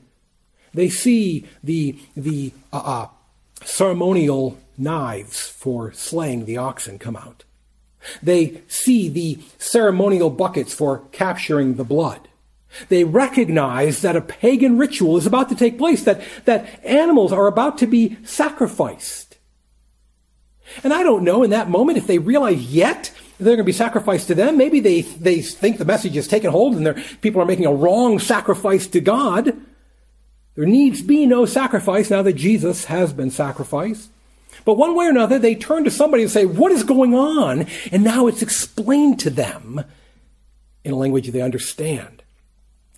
they 0.75 0.89
see 0.89 1.47
the, 1.65 1.99
the 2.17 2.53
uh, 2.73 2.83
uh, 2.85 3.07
ceremonial 3.65 4.59
knives 4.77 5.49
for 5.49 5.93
slaying 5.93 6.45
the 6.45 6.57
oxen 6.57 6.99
come 6.99 7.17
out. 7.17 7.45
They 8.23 8.63
see 8.67 9.09
the 9.09 9.39
ceremonial 9.59 10.31
buckets 10.31 10.73
for 10.73 11.05
capturing 11.13 11.75
the 11.75 11.85
blood. 11.85 12.29
They 12.89 13.05
recognize 13.05 14.03
that 14.03 14.17
a 14.17 14.21
pagan 14.21 14.79
ritual 14.79 15.17
is 15.17 15.27
about 15.27 15.49
to 15.49 15.55
take 15.55 15.77
place, 15.77 16.05
that, 16.05 16.23
that 16.45 16.85
animals 16.85 17.33
are 17.33 17.47
about 17.47 17.79
to 17.79 17.87
be 17.87 18.17
sacrificed. 18.25 19.39
And 20.85 20.93
I 20.93 21.03
don't 21.03 21.25
know 21.25 21.43
in 21.43 21.51
that 21.51 21.69
moment 21.69 21.99
if 21.99 22.07
they 22.07 22.19
realize 22.19 22.63
yet 22.73 23.13
they're 23.39 23.57
going 23.57 23.59
to 23.59 23.65
be 23.65 23.73
sacrificed 23.73 24.29
to 24.29 24.35
them. 24.35 24.57
Maybe 24.57 24.81
they, 24.81 25.01
they 25.01 25.43
think 25.43 25.79
the 25.79 25.85
message 25.85 26.15
has 26.15 26.29
taken 26.29 26.51
hold 26.51 26.77
and 26.77 27.05
people 27.23 27.43
are 27.43 27.47
making 27.47 27.67
a 27.67 27.75
wrong 27.75 28.19
sacrifice 28.19 28.87
to 28.89 29.01
God. 29.01 29.61
There 30.55 30.67
needs 30.67 31.03
be 31.03 31.27
no 31.27 31.47
sacrifice 31.47 32.11
now 32.11 32.23
that 32.23 32.35
Jesus 32.35 32.87
has 32.87 33.13
been 33.13 33.31
sacrificed. 33.31 34.11
But 34.65 34.75
one 34.75 34.95
way 34.95 35.07
or 35.07 35.11
another, 35.11 35.39
they 35.39 35.55
turn 35.55 35.85
to 35.85 35.91
somebody 35.91 36.23
and 36.23 36.33
say, 36.33 36.45
What 36.45 36.73
is 36.73 36.83
going 36.83 37.15
on? 37.15 37.67
And 37.93 38.05
now 38.05 38.27
it's 38.27 38.43
explained 38.43 39.21
to 39.21 39.31
them 39.31 39.85
in 40.85 40.93
a 40.93 40.97
language 40.97 41.29
they 41.29 41.41
understand. 41.41 42.23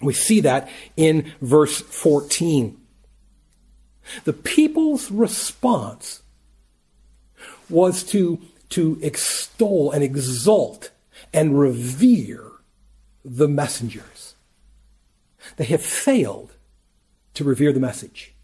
We 0.01 0.13
see 0.13 0.41
that 0.41 0.69
in 0.97 1.33
verse 1.41 1.81
14. 1.81 2.79
The 4.25 4.33
people's 4.33 5.11
response 5.11 6.23
was 7.71 8.03
to, 8.05 8.41
to 8.71 8.99
extol 9.03 9.93
and 9.93 10.03
exalt 10.03 10.91
and 11.33 11.59
revere 11.59 12.51
the 13.25 13.49
messengers. 13.49 14.35
They 15.57 15.65
have 15.65 15.83
failed 15.83 16.52
to 17.35 17.45
revere 17.45 17.73
the 17.73 17.81
message. 17.81 18.35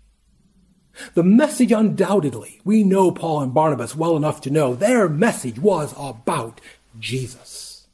The 1.14 1.22
message, 1.22 1.72
undoubtedly, 1.72 2.60
we 2.64 2.82
know 2.82 3.10
Paul 3.10 3.40
and 3.40 3.54
Barnabas 3.54 3.94
well 3.94 4.16
enough 4.16 4.40
to 4.42 4.50
know 4.50 4.74
their 4.74 5.08
message 5.08 5.58
was 5.58 5.94
about 5.96 6.60
Jesus. 6.98 7.86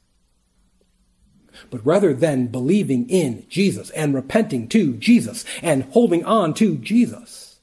But 1.71 1.85
rather 1.85 2.15
than 2.15 2.47
believing 2.47 3.09
in 3.09 3.47
Jesus 3.49 3.91
and 3.91 4.15
repenting 4.15 4.69
to 4.69 4.95
Jesus 4.95 5.45
and 5.63 5.85
holding 5.85 6.25
on 6.25 6.55
to 6.55 6.77
Jesus, 6.77 7.57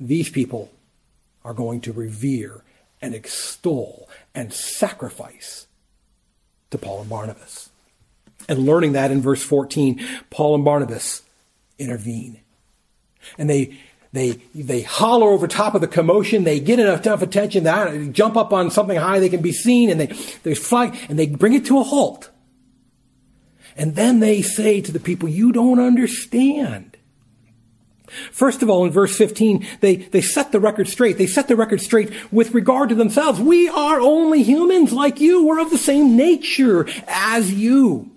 these 0.00 0.30
people 0.30 0.70
are 1.44 1.54
going 1.54 1.80
to 1.82 1.92
revere 1.92 2.62
and 3.00 3.14
extol 3.14 4.08
and 4.34 4.52
sacrifice 4.52 5.66
to 6.70 6.78
Paul 6.78 7.00
and 7.00 7.10
Barnabas. 7.10 7.70
And 8.48 8.60
learning 8.60 8.92
that 8.92 9.10
in 9.10 9.20
verse 9.20 9.42
14, 9.42 10.04
Paul 10.30 10.56
and 10.56 10.64
Barnabas 10.64 11.22
intervene. 11.78 12.40
And 13.36 13.48
they 13.48 13.78
they 14.12 14.40
they 14.54 14.82
holler 14.82 15.28
over 15.28 15.46
top 15.46 15.74
of 15.74 15.80
the 15.80 15.88
commotion. 15.88 16.44
They 16.44 16.60
get 16.60 16.78
enough, 16.78 17.22
attention 17.22 17.64
that 17.64 17.92
they 17.92 18.08
jump 18.08 18.36
up 18.36 18.52
on 18.52 18.70
something 18.70 18.96
high 18.96 19.18
they 19.18 19.28
can 19.28 19.42
be 19.42 19.52
seen, 19.52 19.90
and 19.90 20.00
they 20.00 20.06
they 20.42 20.54
fly 20.54 20.98
and 21.08 21.18
they 21.18 21.26
bring 21.26 21.54
it 21.54 21.66
to 21.66 21.78
a 21.78 21.82
halt. 21.82 22.30
And 23.76 23.94
then 23.94 24.20
they 24.20 24.42
say 24.42 24.80
to 24.80 24.92
the 24.92 25.00
people, 25.00 25.28
"You 25.28 25.52
don't 25.52 25.78
understand." 25.78 26.96
First 28.32 28.62
of 28.62 28.70
all, 28.70 28.86
in 28.86 28.90
verse 28.90 29.14
15, 29.16 29.66
they, 29.80 29.96
they 29.96 30.22
set 30.22 30.50
the 30.50 30.60
record 30.60 30.88
straight. 30.88 31.18
They 31.18 31.26
set 31.26 31.46
the 31.46 31.56
record 31.56 31.82
straight 31.82 32.10
with 32.32 32.54
regard 32.54 32.88
to 32.88 32.94
themselves. 32.94 33.38
We 33.38 33.68
are 33.68 34.00
only 34.00 34.42
humans 34.42 34.94
like 34.94 35.20
you. 35.20 35.44
We're 35.44 35.60
of 35.60 35.70
the 35.70 35.76
same 35.76 36.16
nature 36.16 36.88
as 37.06 37.52
you. 37.52 38.10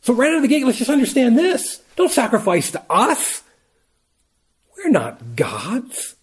So 0.00 0.14
right 0.14 0.30
out 0.30 0.36
of 0.36 0.42
the 0.42 0.48
gate, 0.48 0.64
let's 0.64 0.78
just 0.78 0.90
understand 0.90 1.36
this. 1.36 1.82
Don't 1.96 2.10
sacrifice 2.10 2.70
to 2.72 2.82
us. 2.90 3.42
We're 4.76 4.90
not 4.90 5.36
gods. 5.36 6.16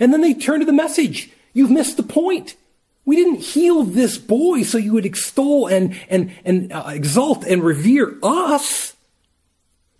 And 0.00 0.12
then 0.12 0.20
they 0.20 0.34
turn 0.34 0.60
to 0.60 0.66
the 0.66 0.72
message. 0.72 1.30
You've 1.52 1.70
missed 1.70 1.96
the 1.96 2.02
point. 2.02 2.56
We 3.04 3.16
didn't 3.16 3.40
heal 3.40 3.84
this 3.84 4.18
boy 4.18 4.64
so 4.64 4.78
you 4.78 4.92
would 4.94 5.06
extol 5.06 5.68
and, 5.68 5.96
and, 6.08 6.32
and 6.44 6.72
uh, 6.72 6.86
exalt 6.88 7.44
and 7.44 7.62
revere 7.62 8.16
us. 8.22 8.94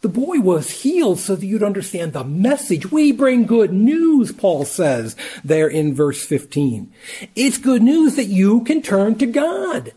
The 0.01 0.09
boy 0.09 0.41
was 0.41 0.83
healed 0.83 1.20
so 1.20 1.37
that 1.37 1.47
you'd 1.47 1.62
understand 1.62 2.12
the 2.12 2.24
message. 2.24 2.91
We 2.91 3.12
bring 3.12 3.47
good 3.47 3.72
news, 3.72 4.33
Paul 4.33 4.64
says 4.64 5.16
there 5.43 5.68
in 5.68 5.95
verse 5.95 6.24
15. 6.24 6.93
It's 7.35 7.59
good 7.59 7.83
news 7.83 8.16
that 8.16 8.27
you 8.27 8.62
can 8.64 8.83
turn 8.83 9.16
to 9.18 9.27
God. 9.27 9.93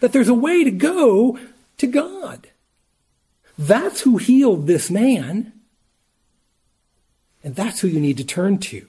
That 0.00 0.12
there's 0.12 0.28
a 0.28 0.34
way 0.34 0.64
to 0.64 0.70
go 0.70 1.38
to 1.78 1.86
God. 1.86 2.48
That's 3.58 4.02
who 4.02 4.18
healed 4.18 4.66
this 4.66 4.90
man. 4.90 5.52
And 7.42 7.54
that's 7.54 7.80
who 7.80 7.88
you 7.88 8.00
need 8.00 8.16
to 8.18 8.24
turn 8.24 8.58
to. 8.58 8.88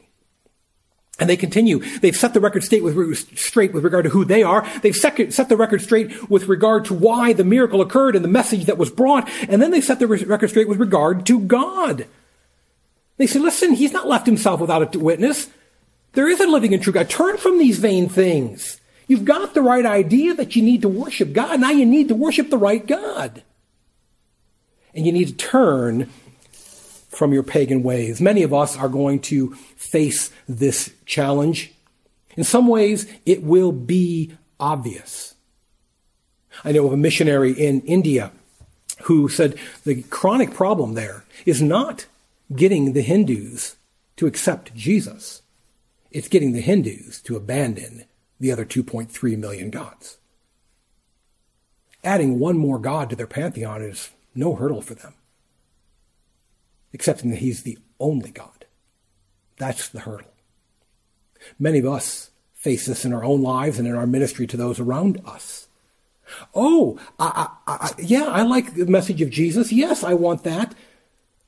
And 1.20 1.30
they 1.30 1.38
continue. 1.38 1.80
They've 2.00 2.16
set 2.16 2.34
the 2.34 2.40
record 2.40 2.64
straight 2.64 2.84
with, 2.84 2.96
regard 2.96 4.04
to 4.04 4.10
who 4.12 4.24
they 4.24 4.44
are. 4.44 4.68
They've 4.82 4.96
set 4.96 5.16
the 5.16 5.58
record 5.58 5.82
straight 5.82 6.30
with 6.30 6.48
regard 6.48 6.86
to 6.86 6.94
why 6.94 7.34
the 7.34 7.44
miracle 7.44 7.82
occurred 7.82 8.16
and 8.16 8.24
the 8.24 8.30
message 8.30 8.66
that 8.66 8.78
was 8.78 8.92
brought. 8.92 9.28
And 9.50 9.62
then 9.62 9.72
they 9.72 9.82
set 9.82 10.00
the 10.00 10.08
record 10.08 10.50
straight 10.50 10.68
with 10.68 10.80
regard 10.80 11.26
to 11.28 11.40
God. 11.40 12.06
They 13.18 13.26
say, 13.26 13.40
listen, 13.40 13.74
he's 13.74 13.94
not 13.94 14.08
left 14.08 14.28
himself 14.28 14.60
without 14.60 14.96
a 14.96 15.00
witness. 15.00 15.50
There 16.14 16.30
is 16.30 16.40
a 16.40 16.48
living 16.48 16.74
and 16.74 16.84
true 16.84 16.94
God. 16.94 17.10
Turn 17.10 17.38
from 17.38 17.58
these 17.58 17.80
vain 17.80 18.10
things. 18.10 18.80
You've 19.08 19.26
got 19.26 19.56
the 19.56 19.62
right 19.62 19.86
idea 19.86 20.36
that 20.36 20.56
you 20.56 20.62
need 20.62 20.84
to 20.84 20.90
worship 20.90 21.34
God. 21.34 21.60
Now 21.60 21.72
you 21.72 21.86
need 21.86 22.10
to 22.10 22.16
worship 22.16 22.50
the 22.52 22.58
right 22.58 22.86
God 22.86 23.42
and 24.98 25.06
you 25.06 25.12
need 25.12 25.28
to 25.28 25.36
turn 25.36 26.10
from 26.52 27.32
your 27.32 27.44
pagan 27.44 27.84
ways. 27.84 28.20
Many 28.20 28.42
of 28.42 28.54
us 28.54 28.76
are 28.76 28.90
going 28.90 29.20
to 29.22 29.54
face 29.76 30.32
this 30.50 30.92
challenge. 31.06 31.72
In 32.36 32.44
some 32.44 32.68
ways, 32.68 33.06
it 33.26 33.44
will 33.44 33.72
be 33.72 34.34
obvious. 34.60 35.36
I 36.66 36.72
know 36.72 36.88
of 36.88 36.94
a 36.94 36.98
missionary 36.98 37.52
in 37.52 37.82
India 37.82 38.32
who 39.04 39.30
said 39.30 39.56
the 39.84 40.02
chronic 40.04 40.54
problem 40.54 40.96
there 40.96 41.24
is 41.46 41.62
not 41.62 42.08
getting 42.56 42.94
the 42.94 43.04
Hindus 43.04 43.76
to 44.16 44.26
accept 44.26 44.74
Jesus. 44.74 45.44
It's 46.10 46.28
getting 46.28 46.54
the 46.54 46.62
Hindus 46.62 47.22
to 47.22 47.36
abandon 47.36 48.06
the 48.40 48.52
other 48.52 48.66
2.3 48.66 49.38
million 49.38 49.70
gods. 49.70 50.18
Adding 52.04 52.40
one 52.40 52.58
more 52.58 52.80
god 52.80 53.12
to 53.12 53.16
their 53.16 53.28
pantheon 53.28 53.84
is 53.84 54.10
no 54.38 54.56
hurdle 54.56 54.82
for 54.82 54.94
them. 54.94 55.14
Accepting 56.94 57.32
that 57.32 57.40
He's 57.40 57.64
the 57.64 57.78
only 58.00 58.32
God. 58.32 58.66
That's 59.58 59.90
the 59.90 60.02
hurdle. 60.02 60.32
Many 61.60 61.80
of 61.80 61.86
us 61.86 62.32
face 62.54 62.86
this 62.86 63.06
in 63.06 63.14
our 63.14 63.24
own 63.24 63.42
lives 63.42 63.80
and 63.80 63.88
in 63.88 63.96
our 63.96 64.08
ministry 64.08 64.48
to 64.48 64.58
those 64.58 64.80
around 64.80 65.22
us. 65.26 65.68
Oh, 66.54 67.00
I, 67.18 67.50
I, 67.68 67.74
I, 67.74 67.92
yeah, 68.00 68.26
I 68.26 68.42
like 68.44 68.74
the 68.74 68.86
message 68.86 69.22
of 69.22 69.30
Jesus. 69.30 69.72
Yes, 69.72 70.04
I 70.04 70.14
want 70.14 70.44
that. 70.44 70.76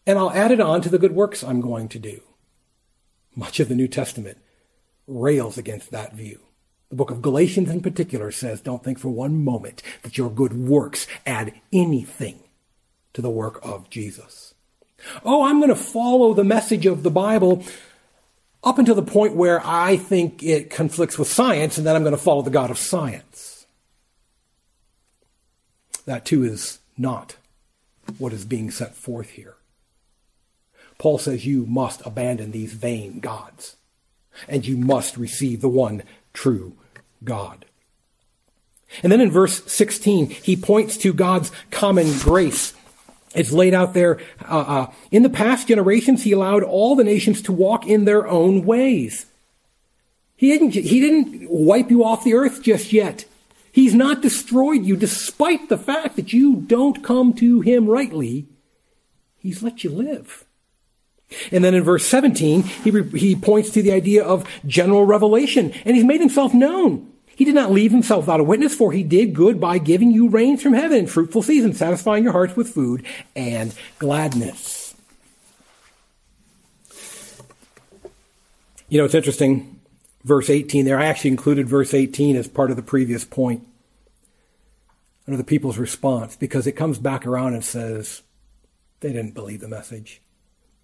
And 0.07 0.17
I'll 0.17 0.31
add 0.31 0.51
it 0.51 0.61
on 0.61 0.81
to 0.81 0.89
the 0.89 0.97
good 0.97 1.11
works 1.11 1.43
I'm 1.43 1.61
going 1.61 1.89
to 1.89 1.99
do. 1.99 2.21
Much 3.35 3.59
of 3.59 3.69
the 3.69 3.75
New 3.75 3.87
Testament 3.87 4.37
rails 5.07 5.57
against 5.57 5.91
that 5.91 6.13
view. 6.13 6.39
The 6.89 6.95
book 6.95 7.11
of 7.11 7.21
Galatians 7.21 7.69
in 7.69 7.81
particular 7.81 8.31
says, 8.31 8.61
don't 8.61 8.83
think 8.83 8.97
for 8.97 9.09
one 9.09 9.43
moment 9.43 9.83
that 10.01 10.17
your 10.17 10.31
good 10.31 10.53
works 10.53 11.05
add 11.25 11.53
anything 11.71 12.39
to 13.13 13.21
the 13.21 13.29
work 13.29 13.59
of 13.63 13.89
Jesus. 13.89 14.53
Oh, 15.23 15.43
I'm 15.43 15.59
going 15.59 15.69
to 15.69 15.75
follow 15.75 16.33
the 16.33 16.43
message 16.43 16.85
of 16.85 17.03
the 17.03 17.11
Bible 17.11 17.63
up 18.63 18.77
until 18.77 18.95
the 18.95 19.01
point 19.01 19.35
where 19.35 19.65
I 19.65 19.97
think 19.97 20.43
it 20.43 20.69
conflicts 20.69 21.17
with 21.17 21.29
science, 21.29 21.77
and 21.77 21.87
then 21.87 21.95
I'm 21.95 22.03
going 22.03 22.15
to 22.15 22.21
follow 22.21 22.41
the 22.41 22.49
God 22.49 22.71
of 22.71 22.77
science. 22.77 23.65
That 26.05 26.25
too 26.25 26.43
is 26.43 26.79
not 26.97 27.37
what 28.17 28.33
is 28.33 28.43
being 28.43 28.71
set 28.71 28.95
forth 28.95 29.31
here. 29.31 29.55
Paul 30.97 31.17
says 31.17 31.45
you 31.45 31.65
must 31.65 32.05
abandon 32.05 32.51
these 32.51 32.73
vain 32.73 33.21
gods, 33.21 33.77
and 34.47 34.65
you 34.65 34.75
must 34.75 35.15
receive 35.15 35.61
the 35.61 35.69
one 35.69 36.03
true 36.33 36.73
God. 37.23 37.65
And 39.03 39.11
then 39.11 39.21
in 39.21 39.31
verse 39.31 39.63
16, 39.71 40.29
he 40.29 40.55
points 40.55 40.97
to 40.97 41.13
God's 41.13 41.51
common 41.71 42.17
grace 42.19 42.73
it's 43.35 43.51
laid 43.51 43.73
out 43.73 43.93
there. 43.93 44.19
Uh, 44.47 44.59
uh, 44.59 44.91
in 45.11 45.23
the 45.23 45.29
past 45.29 45.67
generations, 45.67 46.23
he 46.23 46.31
allowed 46.31 46.63
all 46.63 46.95
the 46.95 47.03
nations 47.03 47.41
to 47.43 47.51
walk 47.51 47.85
in 47.85 48.05
their 48.05 48.27
own 48.27 48.65
ways. 48.65 49.25
He 50.35 50.49
didn't, 50.49 50.71
he 50.71 50.99
didn't 50.99 51.49
wipe 51.49 51.91
you 51.91 52.03
off 52.03 52.23
the 52.23 52.33
earth 52.33 52.63
just 52.63 52.93
yet. 52.93 53.25
He's 53.71 53.93
not 53.93 54.21
destroyed 54.21 54.83
you 54.83 54.95
despite 54.95 55.69
the 55.69 55.77
fact 55.77 56.15
that 56.15 56.33
you 56.33 56.55
don't 56.55 57.03
come 57.03 57.33
to 57.33 57.61
him 57.61 57.87
rightly. 57.87 58.47
He's 59.37 59.61
let 59.61 59.83
you 59.83 59.91
live. 59.91 60.45
And 61.51 61.63
then 61.63 61.75
in 61.75 61.83
verse 61.83 62.05
17, 62.05 62.63
he, 62.63 63.01
he 63.17 63.35
points 63.35 63.69
to 63.71 63.83
the 63.83 63.91
idea 63.91 64.23
of 64.23 64.49
general 64.65 65.05
revelation, 65.05 65.71
and 65.85 65.95
he's 65.95 66.05
made 66.05 66.19
himself 66.19 66.53
known. 66.53 67.08
He 67.39 67.45
did 67.45 67.55
not 67.55 67.71
leave 67.71 67.91
himself 67.91 68.25
without 68.25 68.41
a 68.41 68.43
witness, 68.43 68.75
for 68.75 68.91
he 68.91 69.01
did 69.01 69.31
good 69.31 69.61
by 69.61 69.77
giving 69.77 70.11
you 70.11 70.27
rains 70.27 70.61
from 70.61 70.73
heaven 70.73 70.97
and 70.97 71.09
fruitful 71.09 71.41
seasons, 71.41 71.77
satisfying 71.77 72.25
your 72.25 72.33
hearts 72.33 72.57
with 72.57 72.67
food 72.67 73.05
and 73.33 73.73
gladness. 73.97 74.93
You 78.89 78.97
know, 78.97 79.05
it's 79.05 79.15
interesting. 79.15 79.79
Verse 80.25 80.49
18 80.49 80.83
there, 80.83 80.99
I 80.99 81.05
actually 81.05 81.29
included 81.29 81.69
verse 81.69 81.93
18 81.93 82.35
as 82.35 82.49
part 82.49 82.71
of 82.71 82.75
the 82.75 82.83
previous 82.83 83.23
point 83.23 83.65
under 85.25 85.37
the 85.37 85.45
people's 85.45 85.77
response 85.77 86.35
because 86.35 86.67
it 86.67 86.73
comes 86.73 86.99
back 86.99 87.25
around 87.25 87.53
and 87.53 87.63
says 87.63 88.21
they 88.99 89.13
didn't 89.13 89.33
believe 89.33 89.61
the 89.61 89.69
message. 89.69 90.21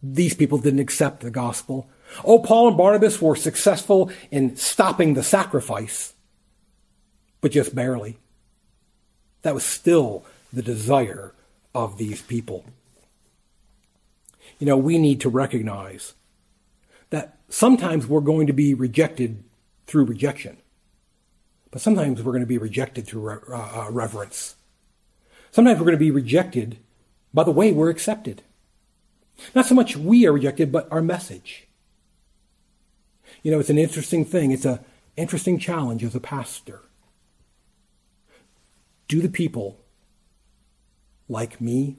These 0.02 0.36
people 0.36 0.60
didn't 0.60 0.80
accept 0.80 1.20
the 1.20 1.32
gospel. 1.32 1.90
Oh, 2.24 2.40
Paul 2.40 2.70
and 2.70 2.78
Barnabas 2.78 3.22
were 3.22 3.36
successful 3.36 4.10
in 4.32 4.56
stopping 4.56 5.16
the 5.16 5.24
sacrifice, 5.24 6.14
but 7.46 7.52
just 7.52 7.76
barely. 7.76 8.18
That 9.44 9.54
was 9.54 9.64
still 9.64 10.26
the 10.52 10.64
desire 10.64 11.36
of 11.76 12.00
these 12.00 12.24
people. 12.24 12.66
You 14.58 14.66
know, 14.66 14.78
we 14.78 14.98
need 14.98 15.22
to 15.22 15.30
recognize 15.30 16.16
that 17.12 17.38
sometimes 17.48 18.08
we're 18.08 18.22
going 18.22 18.48
to 18.48 18.54
be 18.54 18.74
rejected 18.74 19.44
through 19.86 20.06
rejection, 20.06 20.58
but 21.70 21.82
sometimes 21.82 22.24
we're 22.24 22.32
going 22.32 22.40
to 22.40 22.48
be 22.48 22.58
rejected 22.58 23.06
through 23.06 23.30
re- 23.30 23.56
uh, 23.56 23.86
uh 23.86 23.92
reverence. 23.92 24.56
Sometimes 25.52 25.78
we're 25.78 25.86
going 25.86 26.00
to 26.00 26.00
be 26.00 26.10
rejected 26.10 26.80
by 27.32 27.44
the 27.44 27.52
way 27.52 27.72
we're 27.72 27.92
accepted. 27.92 28.42
Not 29.54 29.68
so 29.68 29.76
much 29.76 29.96
we 29.96 30.26
are 30.26 30.34
rejected, 30.34 30.72
but 30.72 30.92
our 30.92 31.04
message. 31.04 31.68
You 33.44 33.52
know, 33.52 33.60
it's 33.60 33.70
an 33.70 33.78
interesting 33.78 34.26
thing. 34.26 34.50
It's 34.50 34.66
an 34.66 34.80
interesting 35.16 35.60
challenge 35.60 36.04
as 36.04 36.16
a 36.16 36.20
pastor. 36.20 36.82
Do 39.08 39.22
the 39.22 39.30
people 39.30 39.78
like 41.28 41.62
me 41.62 41.98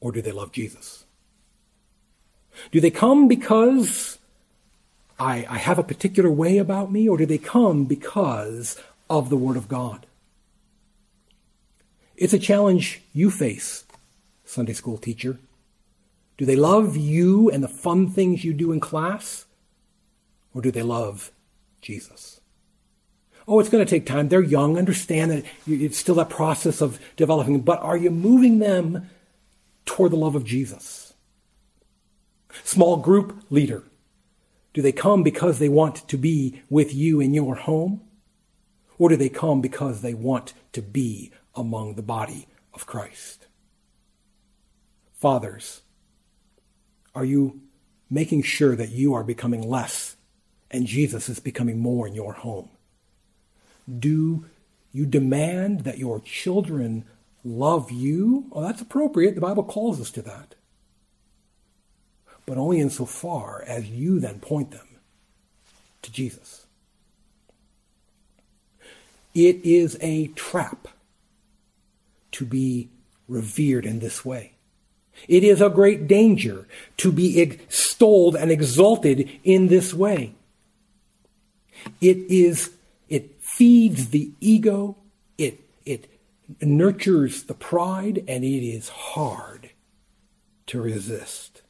or 0.00 0.12
do 0.12 0.20
they 0.20 0.32
love 0.32 0.52
Jesus? 0.52 1.04
Do 2.70 2.80
they 2.80 2.90
come 2.90 3.28
because 3.28 4.18
I, 5.18 5.46
I 5.48 5.58
have 5.58 5.78
a 5.78 5.84
particular 5.84 6.30
way 6.30 6.58
about 6.58 6.90
me, 6.90 7.08
or 7.08 7.16
do 7.16 7.26
they 7.26 7.38
come 7.38 7.84
because 7.84 8.78
of 9.08 9.30
the 9.30 9.36
Word 9.36 9.56
of 9.56 9.68
God? 9.68 10.04
It's 12.16 12.32
a 12.32 12.38
challenge 12.38 13.00
you 13.14 13.30
face, 13.30 13.84
Sunday 14.44 14.72
school 14.72 14.98
teacher. 14.98 15.38
Do 16.38 16.44
they 16.44 16.56
love 16.56 16.96
you 16.96 17.50
and 17.50 17.62
the 17.62 17.68
fun 17.68 18.10
things 18.10 18.44
you 18.44 18.52
do 18.52 18.72
in 18.72 18.80
class? 18.80 19.46
Or 20.54 20.60
do 20.60 20.70
they 20.70 20.82
love 20.82 21.30
Jesus? 21.80 22.40
Oh, 23.48 23.58
it's 23.58 23.68
going 23.68 23.84
to 23.84 23.90
take 23.90 24.06
time. 24.06 24.28
They're 24.28 24.40
young. 24.40 24.78
Understand 24.78 25.30
that 25.30 25.44
it's 25.66 25.98
still 25.98 26.14
that 26.16 26.30
process 26.30 26.80
of 26.80 27.00
developing. 27.16 27.60
But 27.60 27.80
are 27.82 27.96
you 27.96 28.10
moving 28.10 28.58
them 28.58 29.10
toward 29.84 30.12
the 30.12 30.16
love 30.16 30.34
of 30.34 30.44
Jesus? 30.44 31.14
Small 32.64 32.96
group 32.98 33.44
leader. 33.50 33.82
Do 34.74 34.82
they 34.82 34.92
come 34.92 35.22
because 35.22 35.58
they 35.58 35.68
want 35.68 36.08
to 36.08 36.16
be 36.16 36.62
with 36.70 36.94
you 36.94 37.20
in 37.20 37.34
your 37.34 37.56
home? 37.56 38.02
Or 38.98 39.08
do 39.08 39.16
they 39.16 39.28
come 39.28 39.60
because 39.60 40.00
they 40.00 40.14
want 40.14 40.54
to 40.72 40.82
be 40.82 41.32
among 41.54 41.94
the 41.94 42.02
body 42.02 42.46
of 42.72 42.86
Christ? 42.86 43.46
Fathers, 45.12 45.82
are 47.14 47.24
you 47.24 47.60
making 48.08 48.42
sure 48.42 48.76
that 48.76 48.90
you 48.90 49.14
are 49.14 49.24
becoming 49.24 49.68
less 49.68 50.16
and 50.70 50.86
Jesus 50.86 51.28
is 51.28 51.40
becoming 51.40 51.78
more 51.78 52.06
in 52.06 52.14
your 52.14 52.32
home? 52.32 52.70
Do 53.86 54.46
you 54.92 55.06
demand 55.06 55.80
that 55.80 55.98
your 55.98 56.20
children 56.20 57.04
love 57.44 57.90
you? 57.90 58.46
Well, 58.50 58.64
that's 58.64 58.82
appropriate. 58.82 59.34
The 59.34 59.40
Bible 59.40 59.64
calls 59.64 60.00
us 60.00 60.10
to 60.12 60.22
that. 60.22 60.54
But 62.46 62.58
only 62.58 62.80
insofar 62.80 63.64
as 63.66 63.88
you 63.88 64.18
then 64.18 64.40
point 64.40 64.72
them 64.72 64.88
to 66.02 66.12
Jesus. 66.12 66.66
It 69.34 69.64
is 69.64 69.96
a 70.00 70.26
trap 70.28 70.88
to 72.32 72.44
be 72.44 72.90
revered 73.28 73.86
in 73.86 74.00
this 74.00 74.24
way. 74.24 74.52
It 75.28 75.44
is 75.44 75.60
a 75.60 75.70
great 75.70 76.06
danger 76.08 76.66
to 76.98 77.12
be 77.12 77.40
extolled 77.40 78.34
and 78.34 78.50
exalted 78.50 79.30
in 79.44 79.68
this 79.68 79.94
way. 79.94 80.34
It 82.00 82.18
is, 82.28 82.70
it 83.08 83.41
feeds 83.52 84.08
the 84.08 84.32
ego, 84.40 84.96
it, 85.36 85.60
it 85.84 86.08
nurtures 86.62 87.44
the 87.44 87.54
pride, 87.54 88.24
and 88.26 88.44
it 88.44 88.66
is 88.66 88.88
hard 88.88 89.70
to 90.66 90.80
resist. 90.80 91.60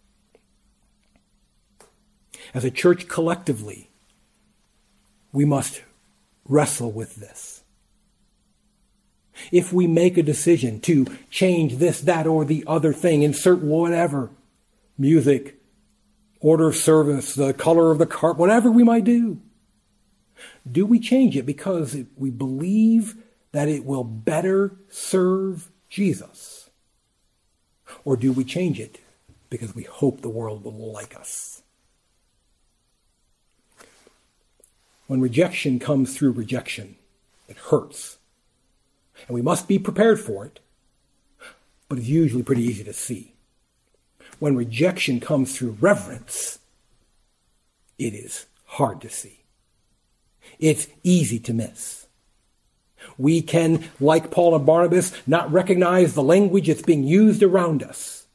As 2.55 2.65
a 2.65 2.71
church 2.71 3.09
collectively, 3.09 3.91
we 5.33 5.45
must 5.45 5.83
wrestle 6.47 6.93
with 6.93 7.17
this. 7.17 7.65
If 9.51 9.73
we 9.73 9.87
make 9.89 10.17
a 10.17 10.23
decision 10.23 10.79
to 10.83 11.07
change 11.31 11.77
this, 11.77 12.01
that, 12.03 12.29
or 12.29 12.45
the 12.45 12.63
other 12.67 12.93
thing, 12.93 13.23
insert 13.23 13.59
whatever, 13.59 14.31
music, 14.97 15.61
order 16.41 16.69
of 16.69 16.77
service, 16.77 17.35
the 17.35 17.53
color 17.53 17.91
of 17.91 17.99
the 17.99 18.07
carpet, 18.07 18.39
whatever 18.39 18.71
we 18.71 18.85
might 18.85 19.05
do, 19.05 19.41
do 20.71 20.87
we 20.87 21.01
change 21.01 21.37
it 21.37 21.47
because 21.47 21.97
we 22.17 22.31
believe 22.31 23.17
that 23.53 23.69
it 23.69 23.85
will 23.85 24.05
better 24.05 24.77
serve 24.89 25.71
Jesus? 25.89 26.71
Or 28.05 28.17
do 28.17 28.33
we 28.33 28.45
change 28.45 28.81
it 28.81 28.99
because 29.51 29.75
we 29.75 29.83
hope 29.83 30.21
the 30.21 30.29
world 30.29 30.65
will 30.65 30.93
like 30.93 31.15
us? 31.19 31.63
When 35.07 35.21
rejection 35.21 35.79
comes 35.79 36.17
through 36.17 36.33
rejection, 36.33 36.97
it 37.49 37.57
hurts. 37.57 38.17
And 39.27 39.35
we 39.35 39.43
must 39.43 39.69
be 39.69 39.79
prepared 39.79 40.21
for 40.21 40.47
it, 40.47 40.61
but 41.89 41.99
it's 41.99 42.09
usually 42.09 42.43
pretty 42.43 42.63
easy 42.63 42.85
to 42.85 42.93
see. 42.93 43.35
When 44.39 44.57
rejection 44.57 45.21
comes 45.21 45.57
through 45.57 45.77
reverence, 45.81 46.59
it 47.99 48.15
is 48.15 48.47
hard 48.65 49.01
to 49.03 49.11
see. 49.11 49.42
It's 50.63 50.87
easy 51.03 51.41
to 51.41 51.53
miss. 51.53 52.07
We 53.19 53.43
can, 53.43 53.85
like 54.01 54.31
Paul 54.31 54.55
and 54.55 54.65
Barnabas, 54.65 55.13
not 55.27 55.53
recognize 55.53 56.15
the 56.15 56.23
language 56.23 56.69
that's 56.69 56.83
being 56.83 57.03
used 57.03 57.43
around 57.43 57.83
us 57.83 58.27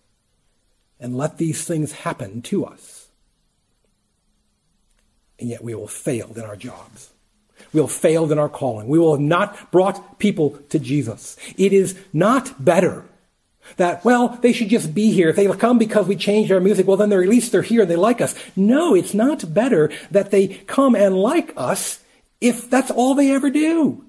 and 1.00 1.16
let 1.16 1.38
these 1.38 1.66
things 1.66 1.94
happen 1.94 2.42
to 2.44 2.66
us. 2.66 3.08
And 5.40 5.50
yet 5.50 5.64
we 5.64 5.74
will 5.74 5.88
failed 5.88 6.38
in 6.38 6.44
our 6.44 6.58
jobs. 6.58 7.12
We 7.72 7.80
will 7.80 7.88
have 7.88 7.96
failed 7.96 8.32
in 8.34 8.40
our 8.40 8.50
calling. 8.50 8.90
We 8.90 9.00
will 9.00 9.14
have 9.14 9.22
not 9.22 9.72
brought 9.72 10.20
people 10.20 10.60
to 10.70 10.80
Jesus. 10.80 11.38
It 11.58 11.72
is 11.72 11.98
not 12.12 12.64
better 12.64 13.06
that, 13.78 14.04
well, 14.04 14.38
they 14.42 14.52
should 14.52 14.70
just 14.70 14.94
be 14.94 15.12
here. 15.12 15.30
If 15.30 15.38
they 15.38 15.48
come 15.48 15.78
because 15.78 16.08
we 16.08 16.18
changed 16.18 16.52
our 16.52 16.60
music, 16.60 16.88
well, 16.88 16.98
then 16.98 17.10
they're, 17.10 17.24
at 17.24 17.30
least 17.30 17.54
they're 17.54 17.62
here 17.62 17.82
and 17.84 17.90
they 17.90 17.96
like 17.96 18.20
us. 18.20 18.36
No, 18.56 18.96
it's 18.96 19.14
not 19.14 19.54
better 19.54 19.90
that 20.12 20.32
they 20.32 20.48
come 20.48 20.94
and 20.94 21.16
like 21.16 21.54
us 21.56 22.04
if 22.42 22.70
that's 22.70 22.92
all 22.92 23.16
they 23.16 23.32
ever 23.32 23.50
do. 23.50 24.06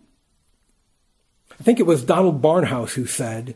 I 1.59 1.63
think 1.63 1.81
it 1.81 1.87
was 1.87 2.05
Donald 2.05 2.41
Barnhouse 2.41 2.95
who 2.95 3.07
said, 3.07 3.55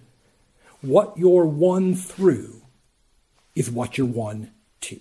What 0.80 1.16
you're 1.16 1.46
won 1.46 1.94
through 1.94 2.62
is 3.54 3.70
what 3.70 3.96
you're 3.96 4.06
won 4.06 4.50
to. 4.82 5.00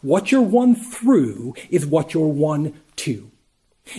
What 0.00 0.32
you're 0.32 0.42
won 0.42 0.74
through 0.74 1.54
is 1.70 1.86
what 1.86 2.14
you're 2.14 2.26
won 2.26 2.80
to. 2.96 3.30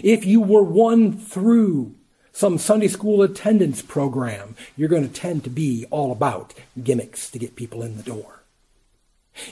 If 0.03 0.26
you 0.26 0.41
were 0.41 0.63
won 0.63 1.18
through 1.18 1.95
some 2.32 2.57
Sunday 2.57 2.88
school 2.88 3.22
attendance 3.22 3.82
program, 3.82 4.55
you're 4.76 4.89
going 4.89 5.07
to 5.07 5.13
tend 5.13 5.43
to 5.43 5.49
be 5.49 5.86
all 5.89 6.11
about 6.11 6.53
gimmicks 6.84 7.30
to 7.32 7.39
get 7.39 7.55
people 7.55 7.82
in 7.82 7.97
the 7.97 8.03
door. 8.03 8.43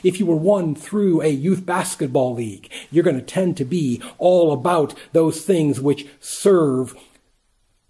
If 0.02 0.18
you 0.18 0.26
were 0.26 0.36
won 0.36 0.74
through 0.74 1.20
a 1.20 1.28
youth 1.28 1.64
basketball 1.66 2.34
league, 2.34 2.70
you're 2.90 3.04
going 3.04 3.16
to 3.16 3.22
tend 3.22 3.56
to 3.58 3.64
be 3.64 4.02
all 4.18 4.52
about 4.52 4.94
those 5.12 5.42
things 5.42 5.80
which 5.80 6.06
serve 6.20 6.94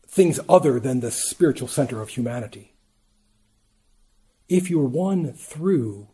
things 0.06 0.38
other 0.48 0.78
than 0.78 1.00
the 1.00 1.10
spiritual 1.10 1.68
center 1.68 2.00
of 2.00 2.10
humanity. 2.10 2.72
If 4.48 4.70
you 4.70 4.78
were 4.78 4.86
won 4.86 5.32
through 5.32 6.08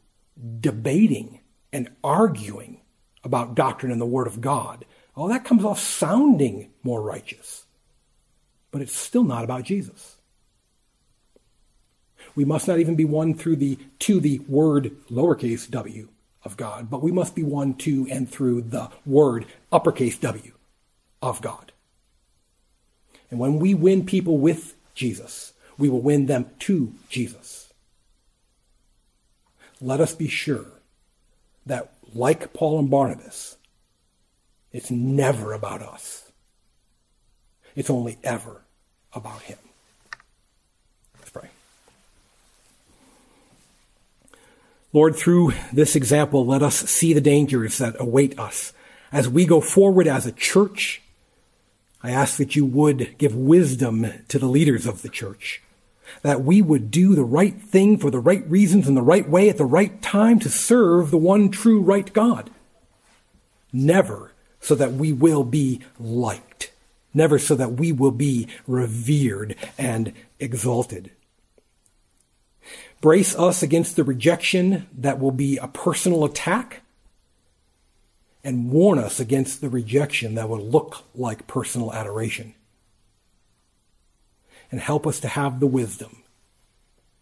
debating 0.61 1.41
and 1.73 1.91
arguing 2.03 2.81
about 3.23 3.55
doctrine 3.55 3.93
and 3.93 4.01
the 4.01 4.07
Word 4.07 4.27
of 4.27 4.41
God, 4.41 4.85
oh, 5.17 5.29
that 5.29 5.45
comes 5.45 5.65
off 5.65 5.79
sounding 5.79 6.71
more 6.83 7.03
righteous. 7.03 7.67
But 8.71 8.83
it's 8.83 8.97
still 8.97 9.25
not 9.25 9.45
about 9.45 9.65
Jesus. 9.65 10.17
We 12.35 12.45
must 12.45 12.69
not 12.69 12.79
even 12.79 12.97
be 12.97 13.05
won 13.05 13.35
through 13.35 13.57
the 13.57 13.79
to 14.01 14.21
the 14.21 14.39
word 14.41 14.93
lowercase 15.11 15.71
w 15.71 16.09
of 16.45 16.57
God, 16.57 16.91
but 16.91 17.03
we 17.03 17.13
must 17.13 17.35
be 17.35 17.43
won 17.43 17.75
to 17.75 18.07
and 18.11 18.29
through 18.29 18.63
the 18.63 18.91
word 19.05 19.47
uppercase 19.71 20.19
W 20.19 20.53
of 21.23 21.41
God. 21.41 21.73
And 23.31 23.39
when 23.39 23.59
we 23.59 23.75
win 23.75 24.07
people 24.07 24.39
with 24.39 24.75
Jesus, 24.95 25.53
we 25.79 25.89
will 25.89 26.01
win 26.01 26.27
them 26.27 26.51
to 26.61 26.93
Jesus. 27.09 27.73
Let 29.81 30.01
us 30.01 30.15
be 30.15 30.29
sure 30.29 30.67
that, 31.65 31.93
like 32.15 32.53
Paul 32.53 32.79
and 32.79 32.91
Barnabas, 32.91 33.57
it's 34.73 34.91
never 34.91 35.53
about 35.53 35.81
us. 35.83 36.31
It's 37.75 37.91
only 37.91 38.19
ever 38.23 38.63
about 39.13 39.43
Him. 39.43 39.59
Lord, 44.93 45.15
through 45.15 45.53
this 45.73 45.95
example, 45.95 46.45
let 46.45 46.63
us 46.63 46.77
see 46.77 47.13
the 47.13 47.21
dangers 47.21 47.79
that 47.79 48.01
await 48.01 48.39
us 48.39 48.73
as 49.13 49.29
we 49.29 49.47
go 49.47 49.61
forward 49.61 50.09
as 50.09 50.27
a 50.27 50.33
church. 50.33 51.01
I 52.03 52.11
ask 52.11 52.39
that 52.39 52.57
you 52.57 52.65
would 52.65 53.17
give 53.17 53.35
wisdom 53.35 54.07
to 54.27 54.39
the 54.39 54.47
leaders 54.47 54.87
of 54.87 55.03
the 55.03 55.09
church, 55.09 55.63
that 56.23 56.43
we 56.43 56.61
would 56.61 56.91
do 56.91 57.15
the 57.15 57.25
right 57.25 57.61
thing 57.61 57.99
for 57.99 58.11
the 58.11 58.19
right 58.19 58.49
reasons 58.51 58.89
in 58.89 58.95
the 58.95 59.03
right 59.03 59.29
way 59.29 59.49
at 59.49 59.59
the 59.59 59.65
right 59.65 60.03
time 60.03 60.41
to 60.41 60.49
serve 60.49 61.11
the 61.11 61.19
one 61.19 61.51
true 61.51 61.81
right 61.81 62.13
God. 62.13 62.51
Never 63.73 64.33
so 64.59 64.75
that 64.75 64.95
we 64.95 65.13
will 65.13 65.45
be 65.45 65.83
liked, 66.01 66.73
never 67.15 67.39
so 67.39 67.55
that 67.55 67.75
we 67.75 67.93
will 67.93 68.11
be 68.11 68.49
revered 68.67 69.55
and 69.79 70.13
exalted. 70.41 71.13
Brace 73.01 73.35
us 73.35 73.63
against 73.63 73.97
the 73.97 74.05
rejection 74.05 74.87
that 74.97 75.19
will 75.19 75.31
be 75.31 75.57
a 75.57 75.69
personal 75.69 76.25
attack, 76.25 76.83
and 78.43 78.71
warn 78.71 78.99
us 78.99 79.21
against 79.21 79.61
the 79.61 79.69
rejection 79.69 80.35
that 80.35 80.49
will 80.49 80.61
look 80.61 81.05
like 81.15 81.47
personal 81.47 81.93
adoration. 81.93 82.55
And 84.71 84.81
help 84.81 85.07
us 85.07 85.19
to 85.21 85.29
have 85.29 85.61
the 85.61 85.67
wisdom 85.67 86.23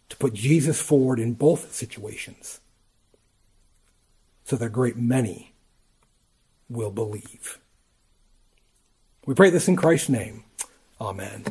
to 0.09 0.17
put 0.17 0.33
Jesus 0.33 0.81
forward 0.81 1.19
in 1.19 1.33
both 1.33 1.73
situations 1.73 2.59
so 4.45 4.55
that 4.55 4.65
a 4.65 4.69
great 4.69 4.97
many 4.97 5.53
will 6.69 6.91
believe. 6.91 7.59
We 9.25 9.33
pray 9.33 9.49
this 9.49 9.67
in 9.67 9.75
Christ's 9.75 10.09
name. 10.09 10.43
Amen. 11.01 11.45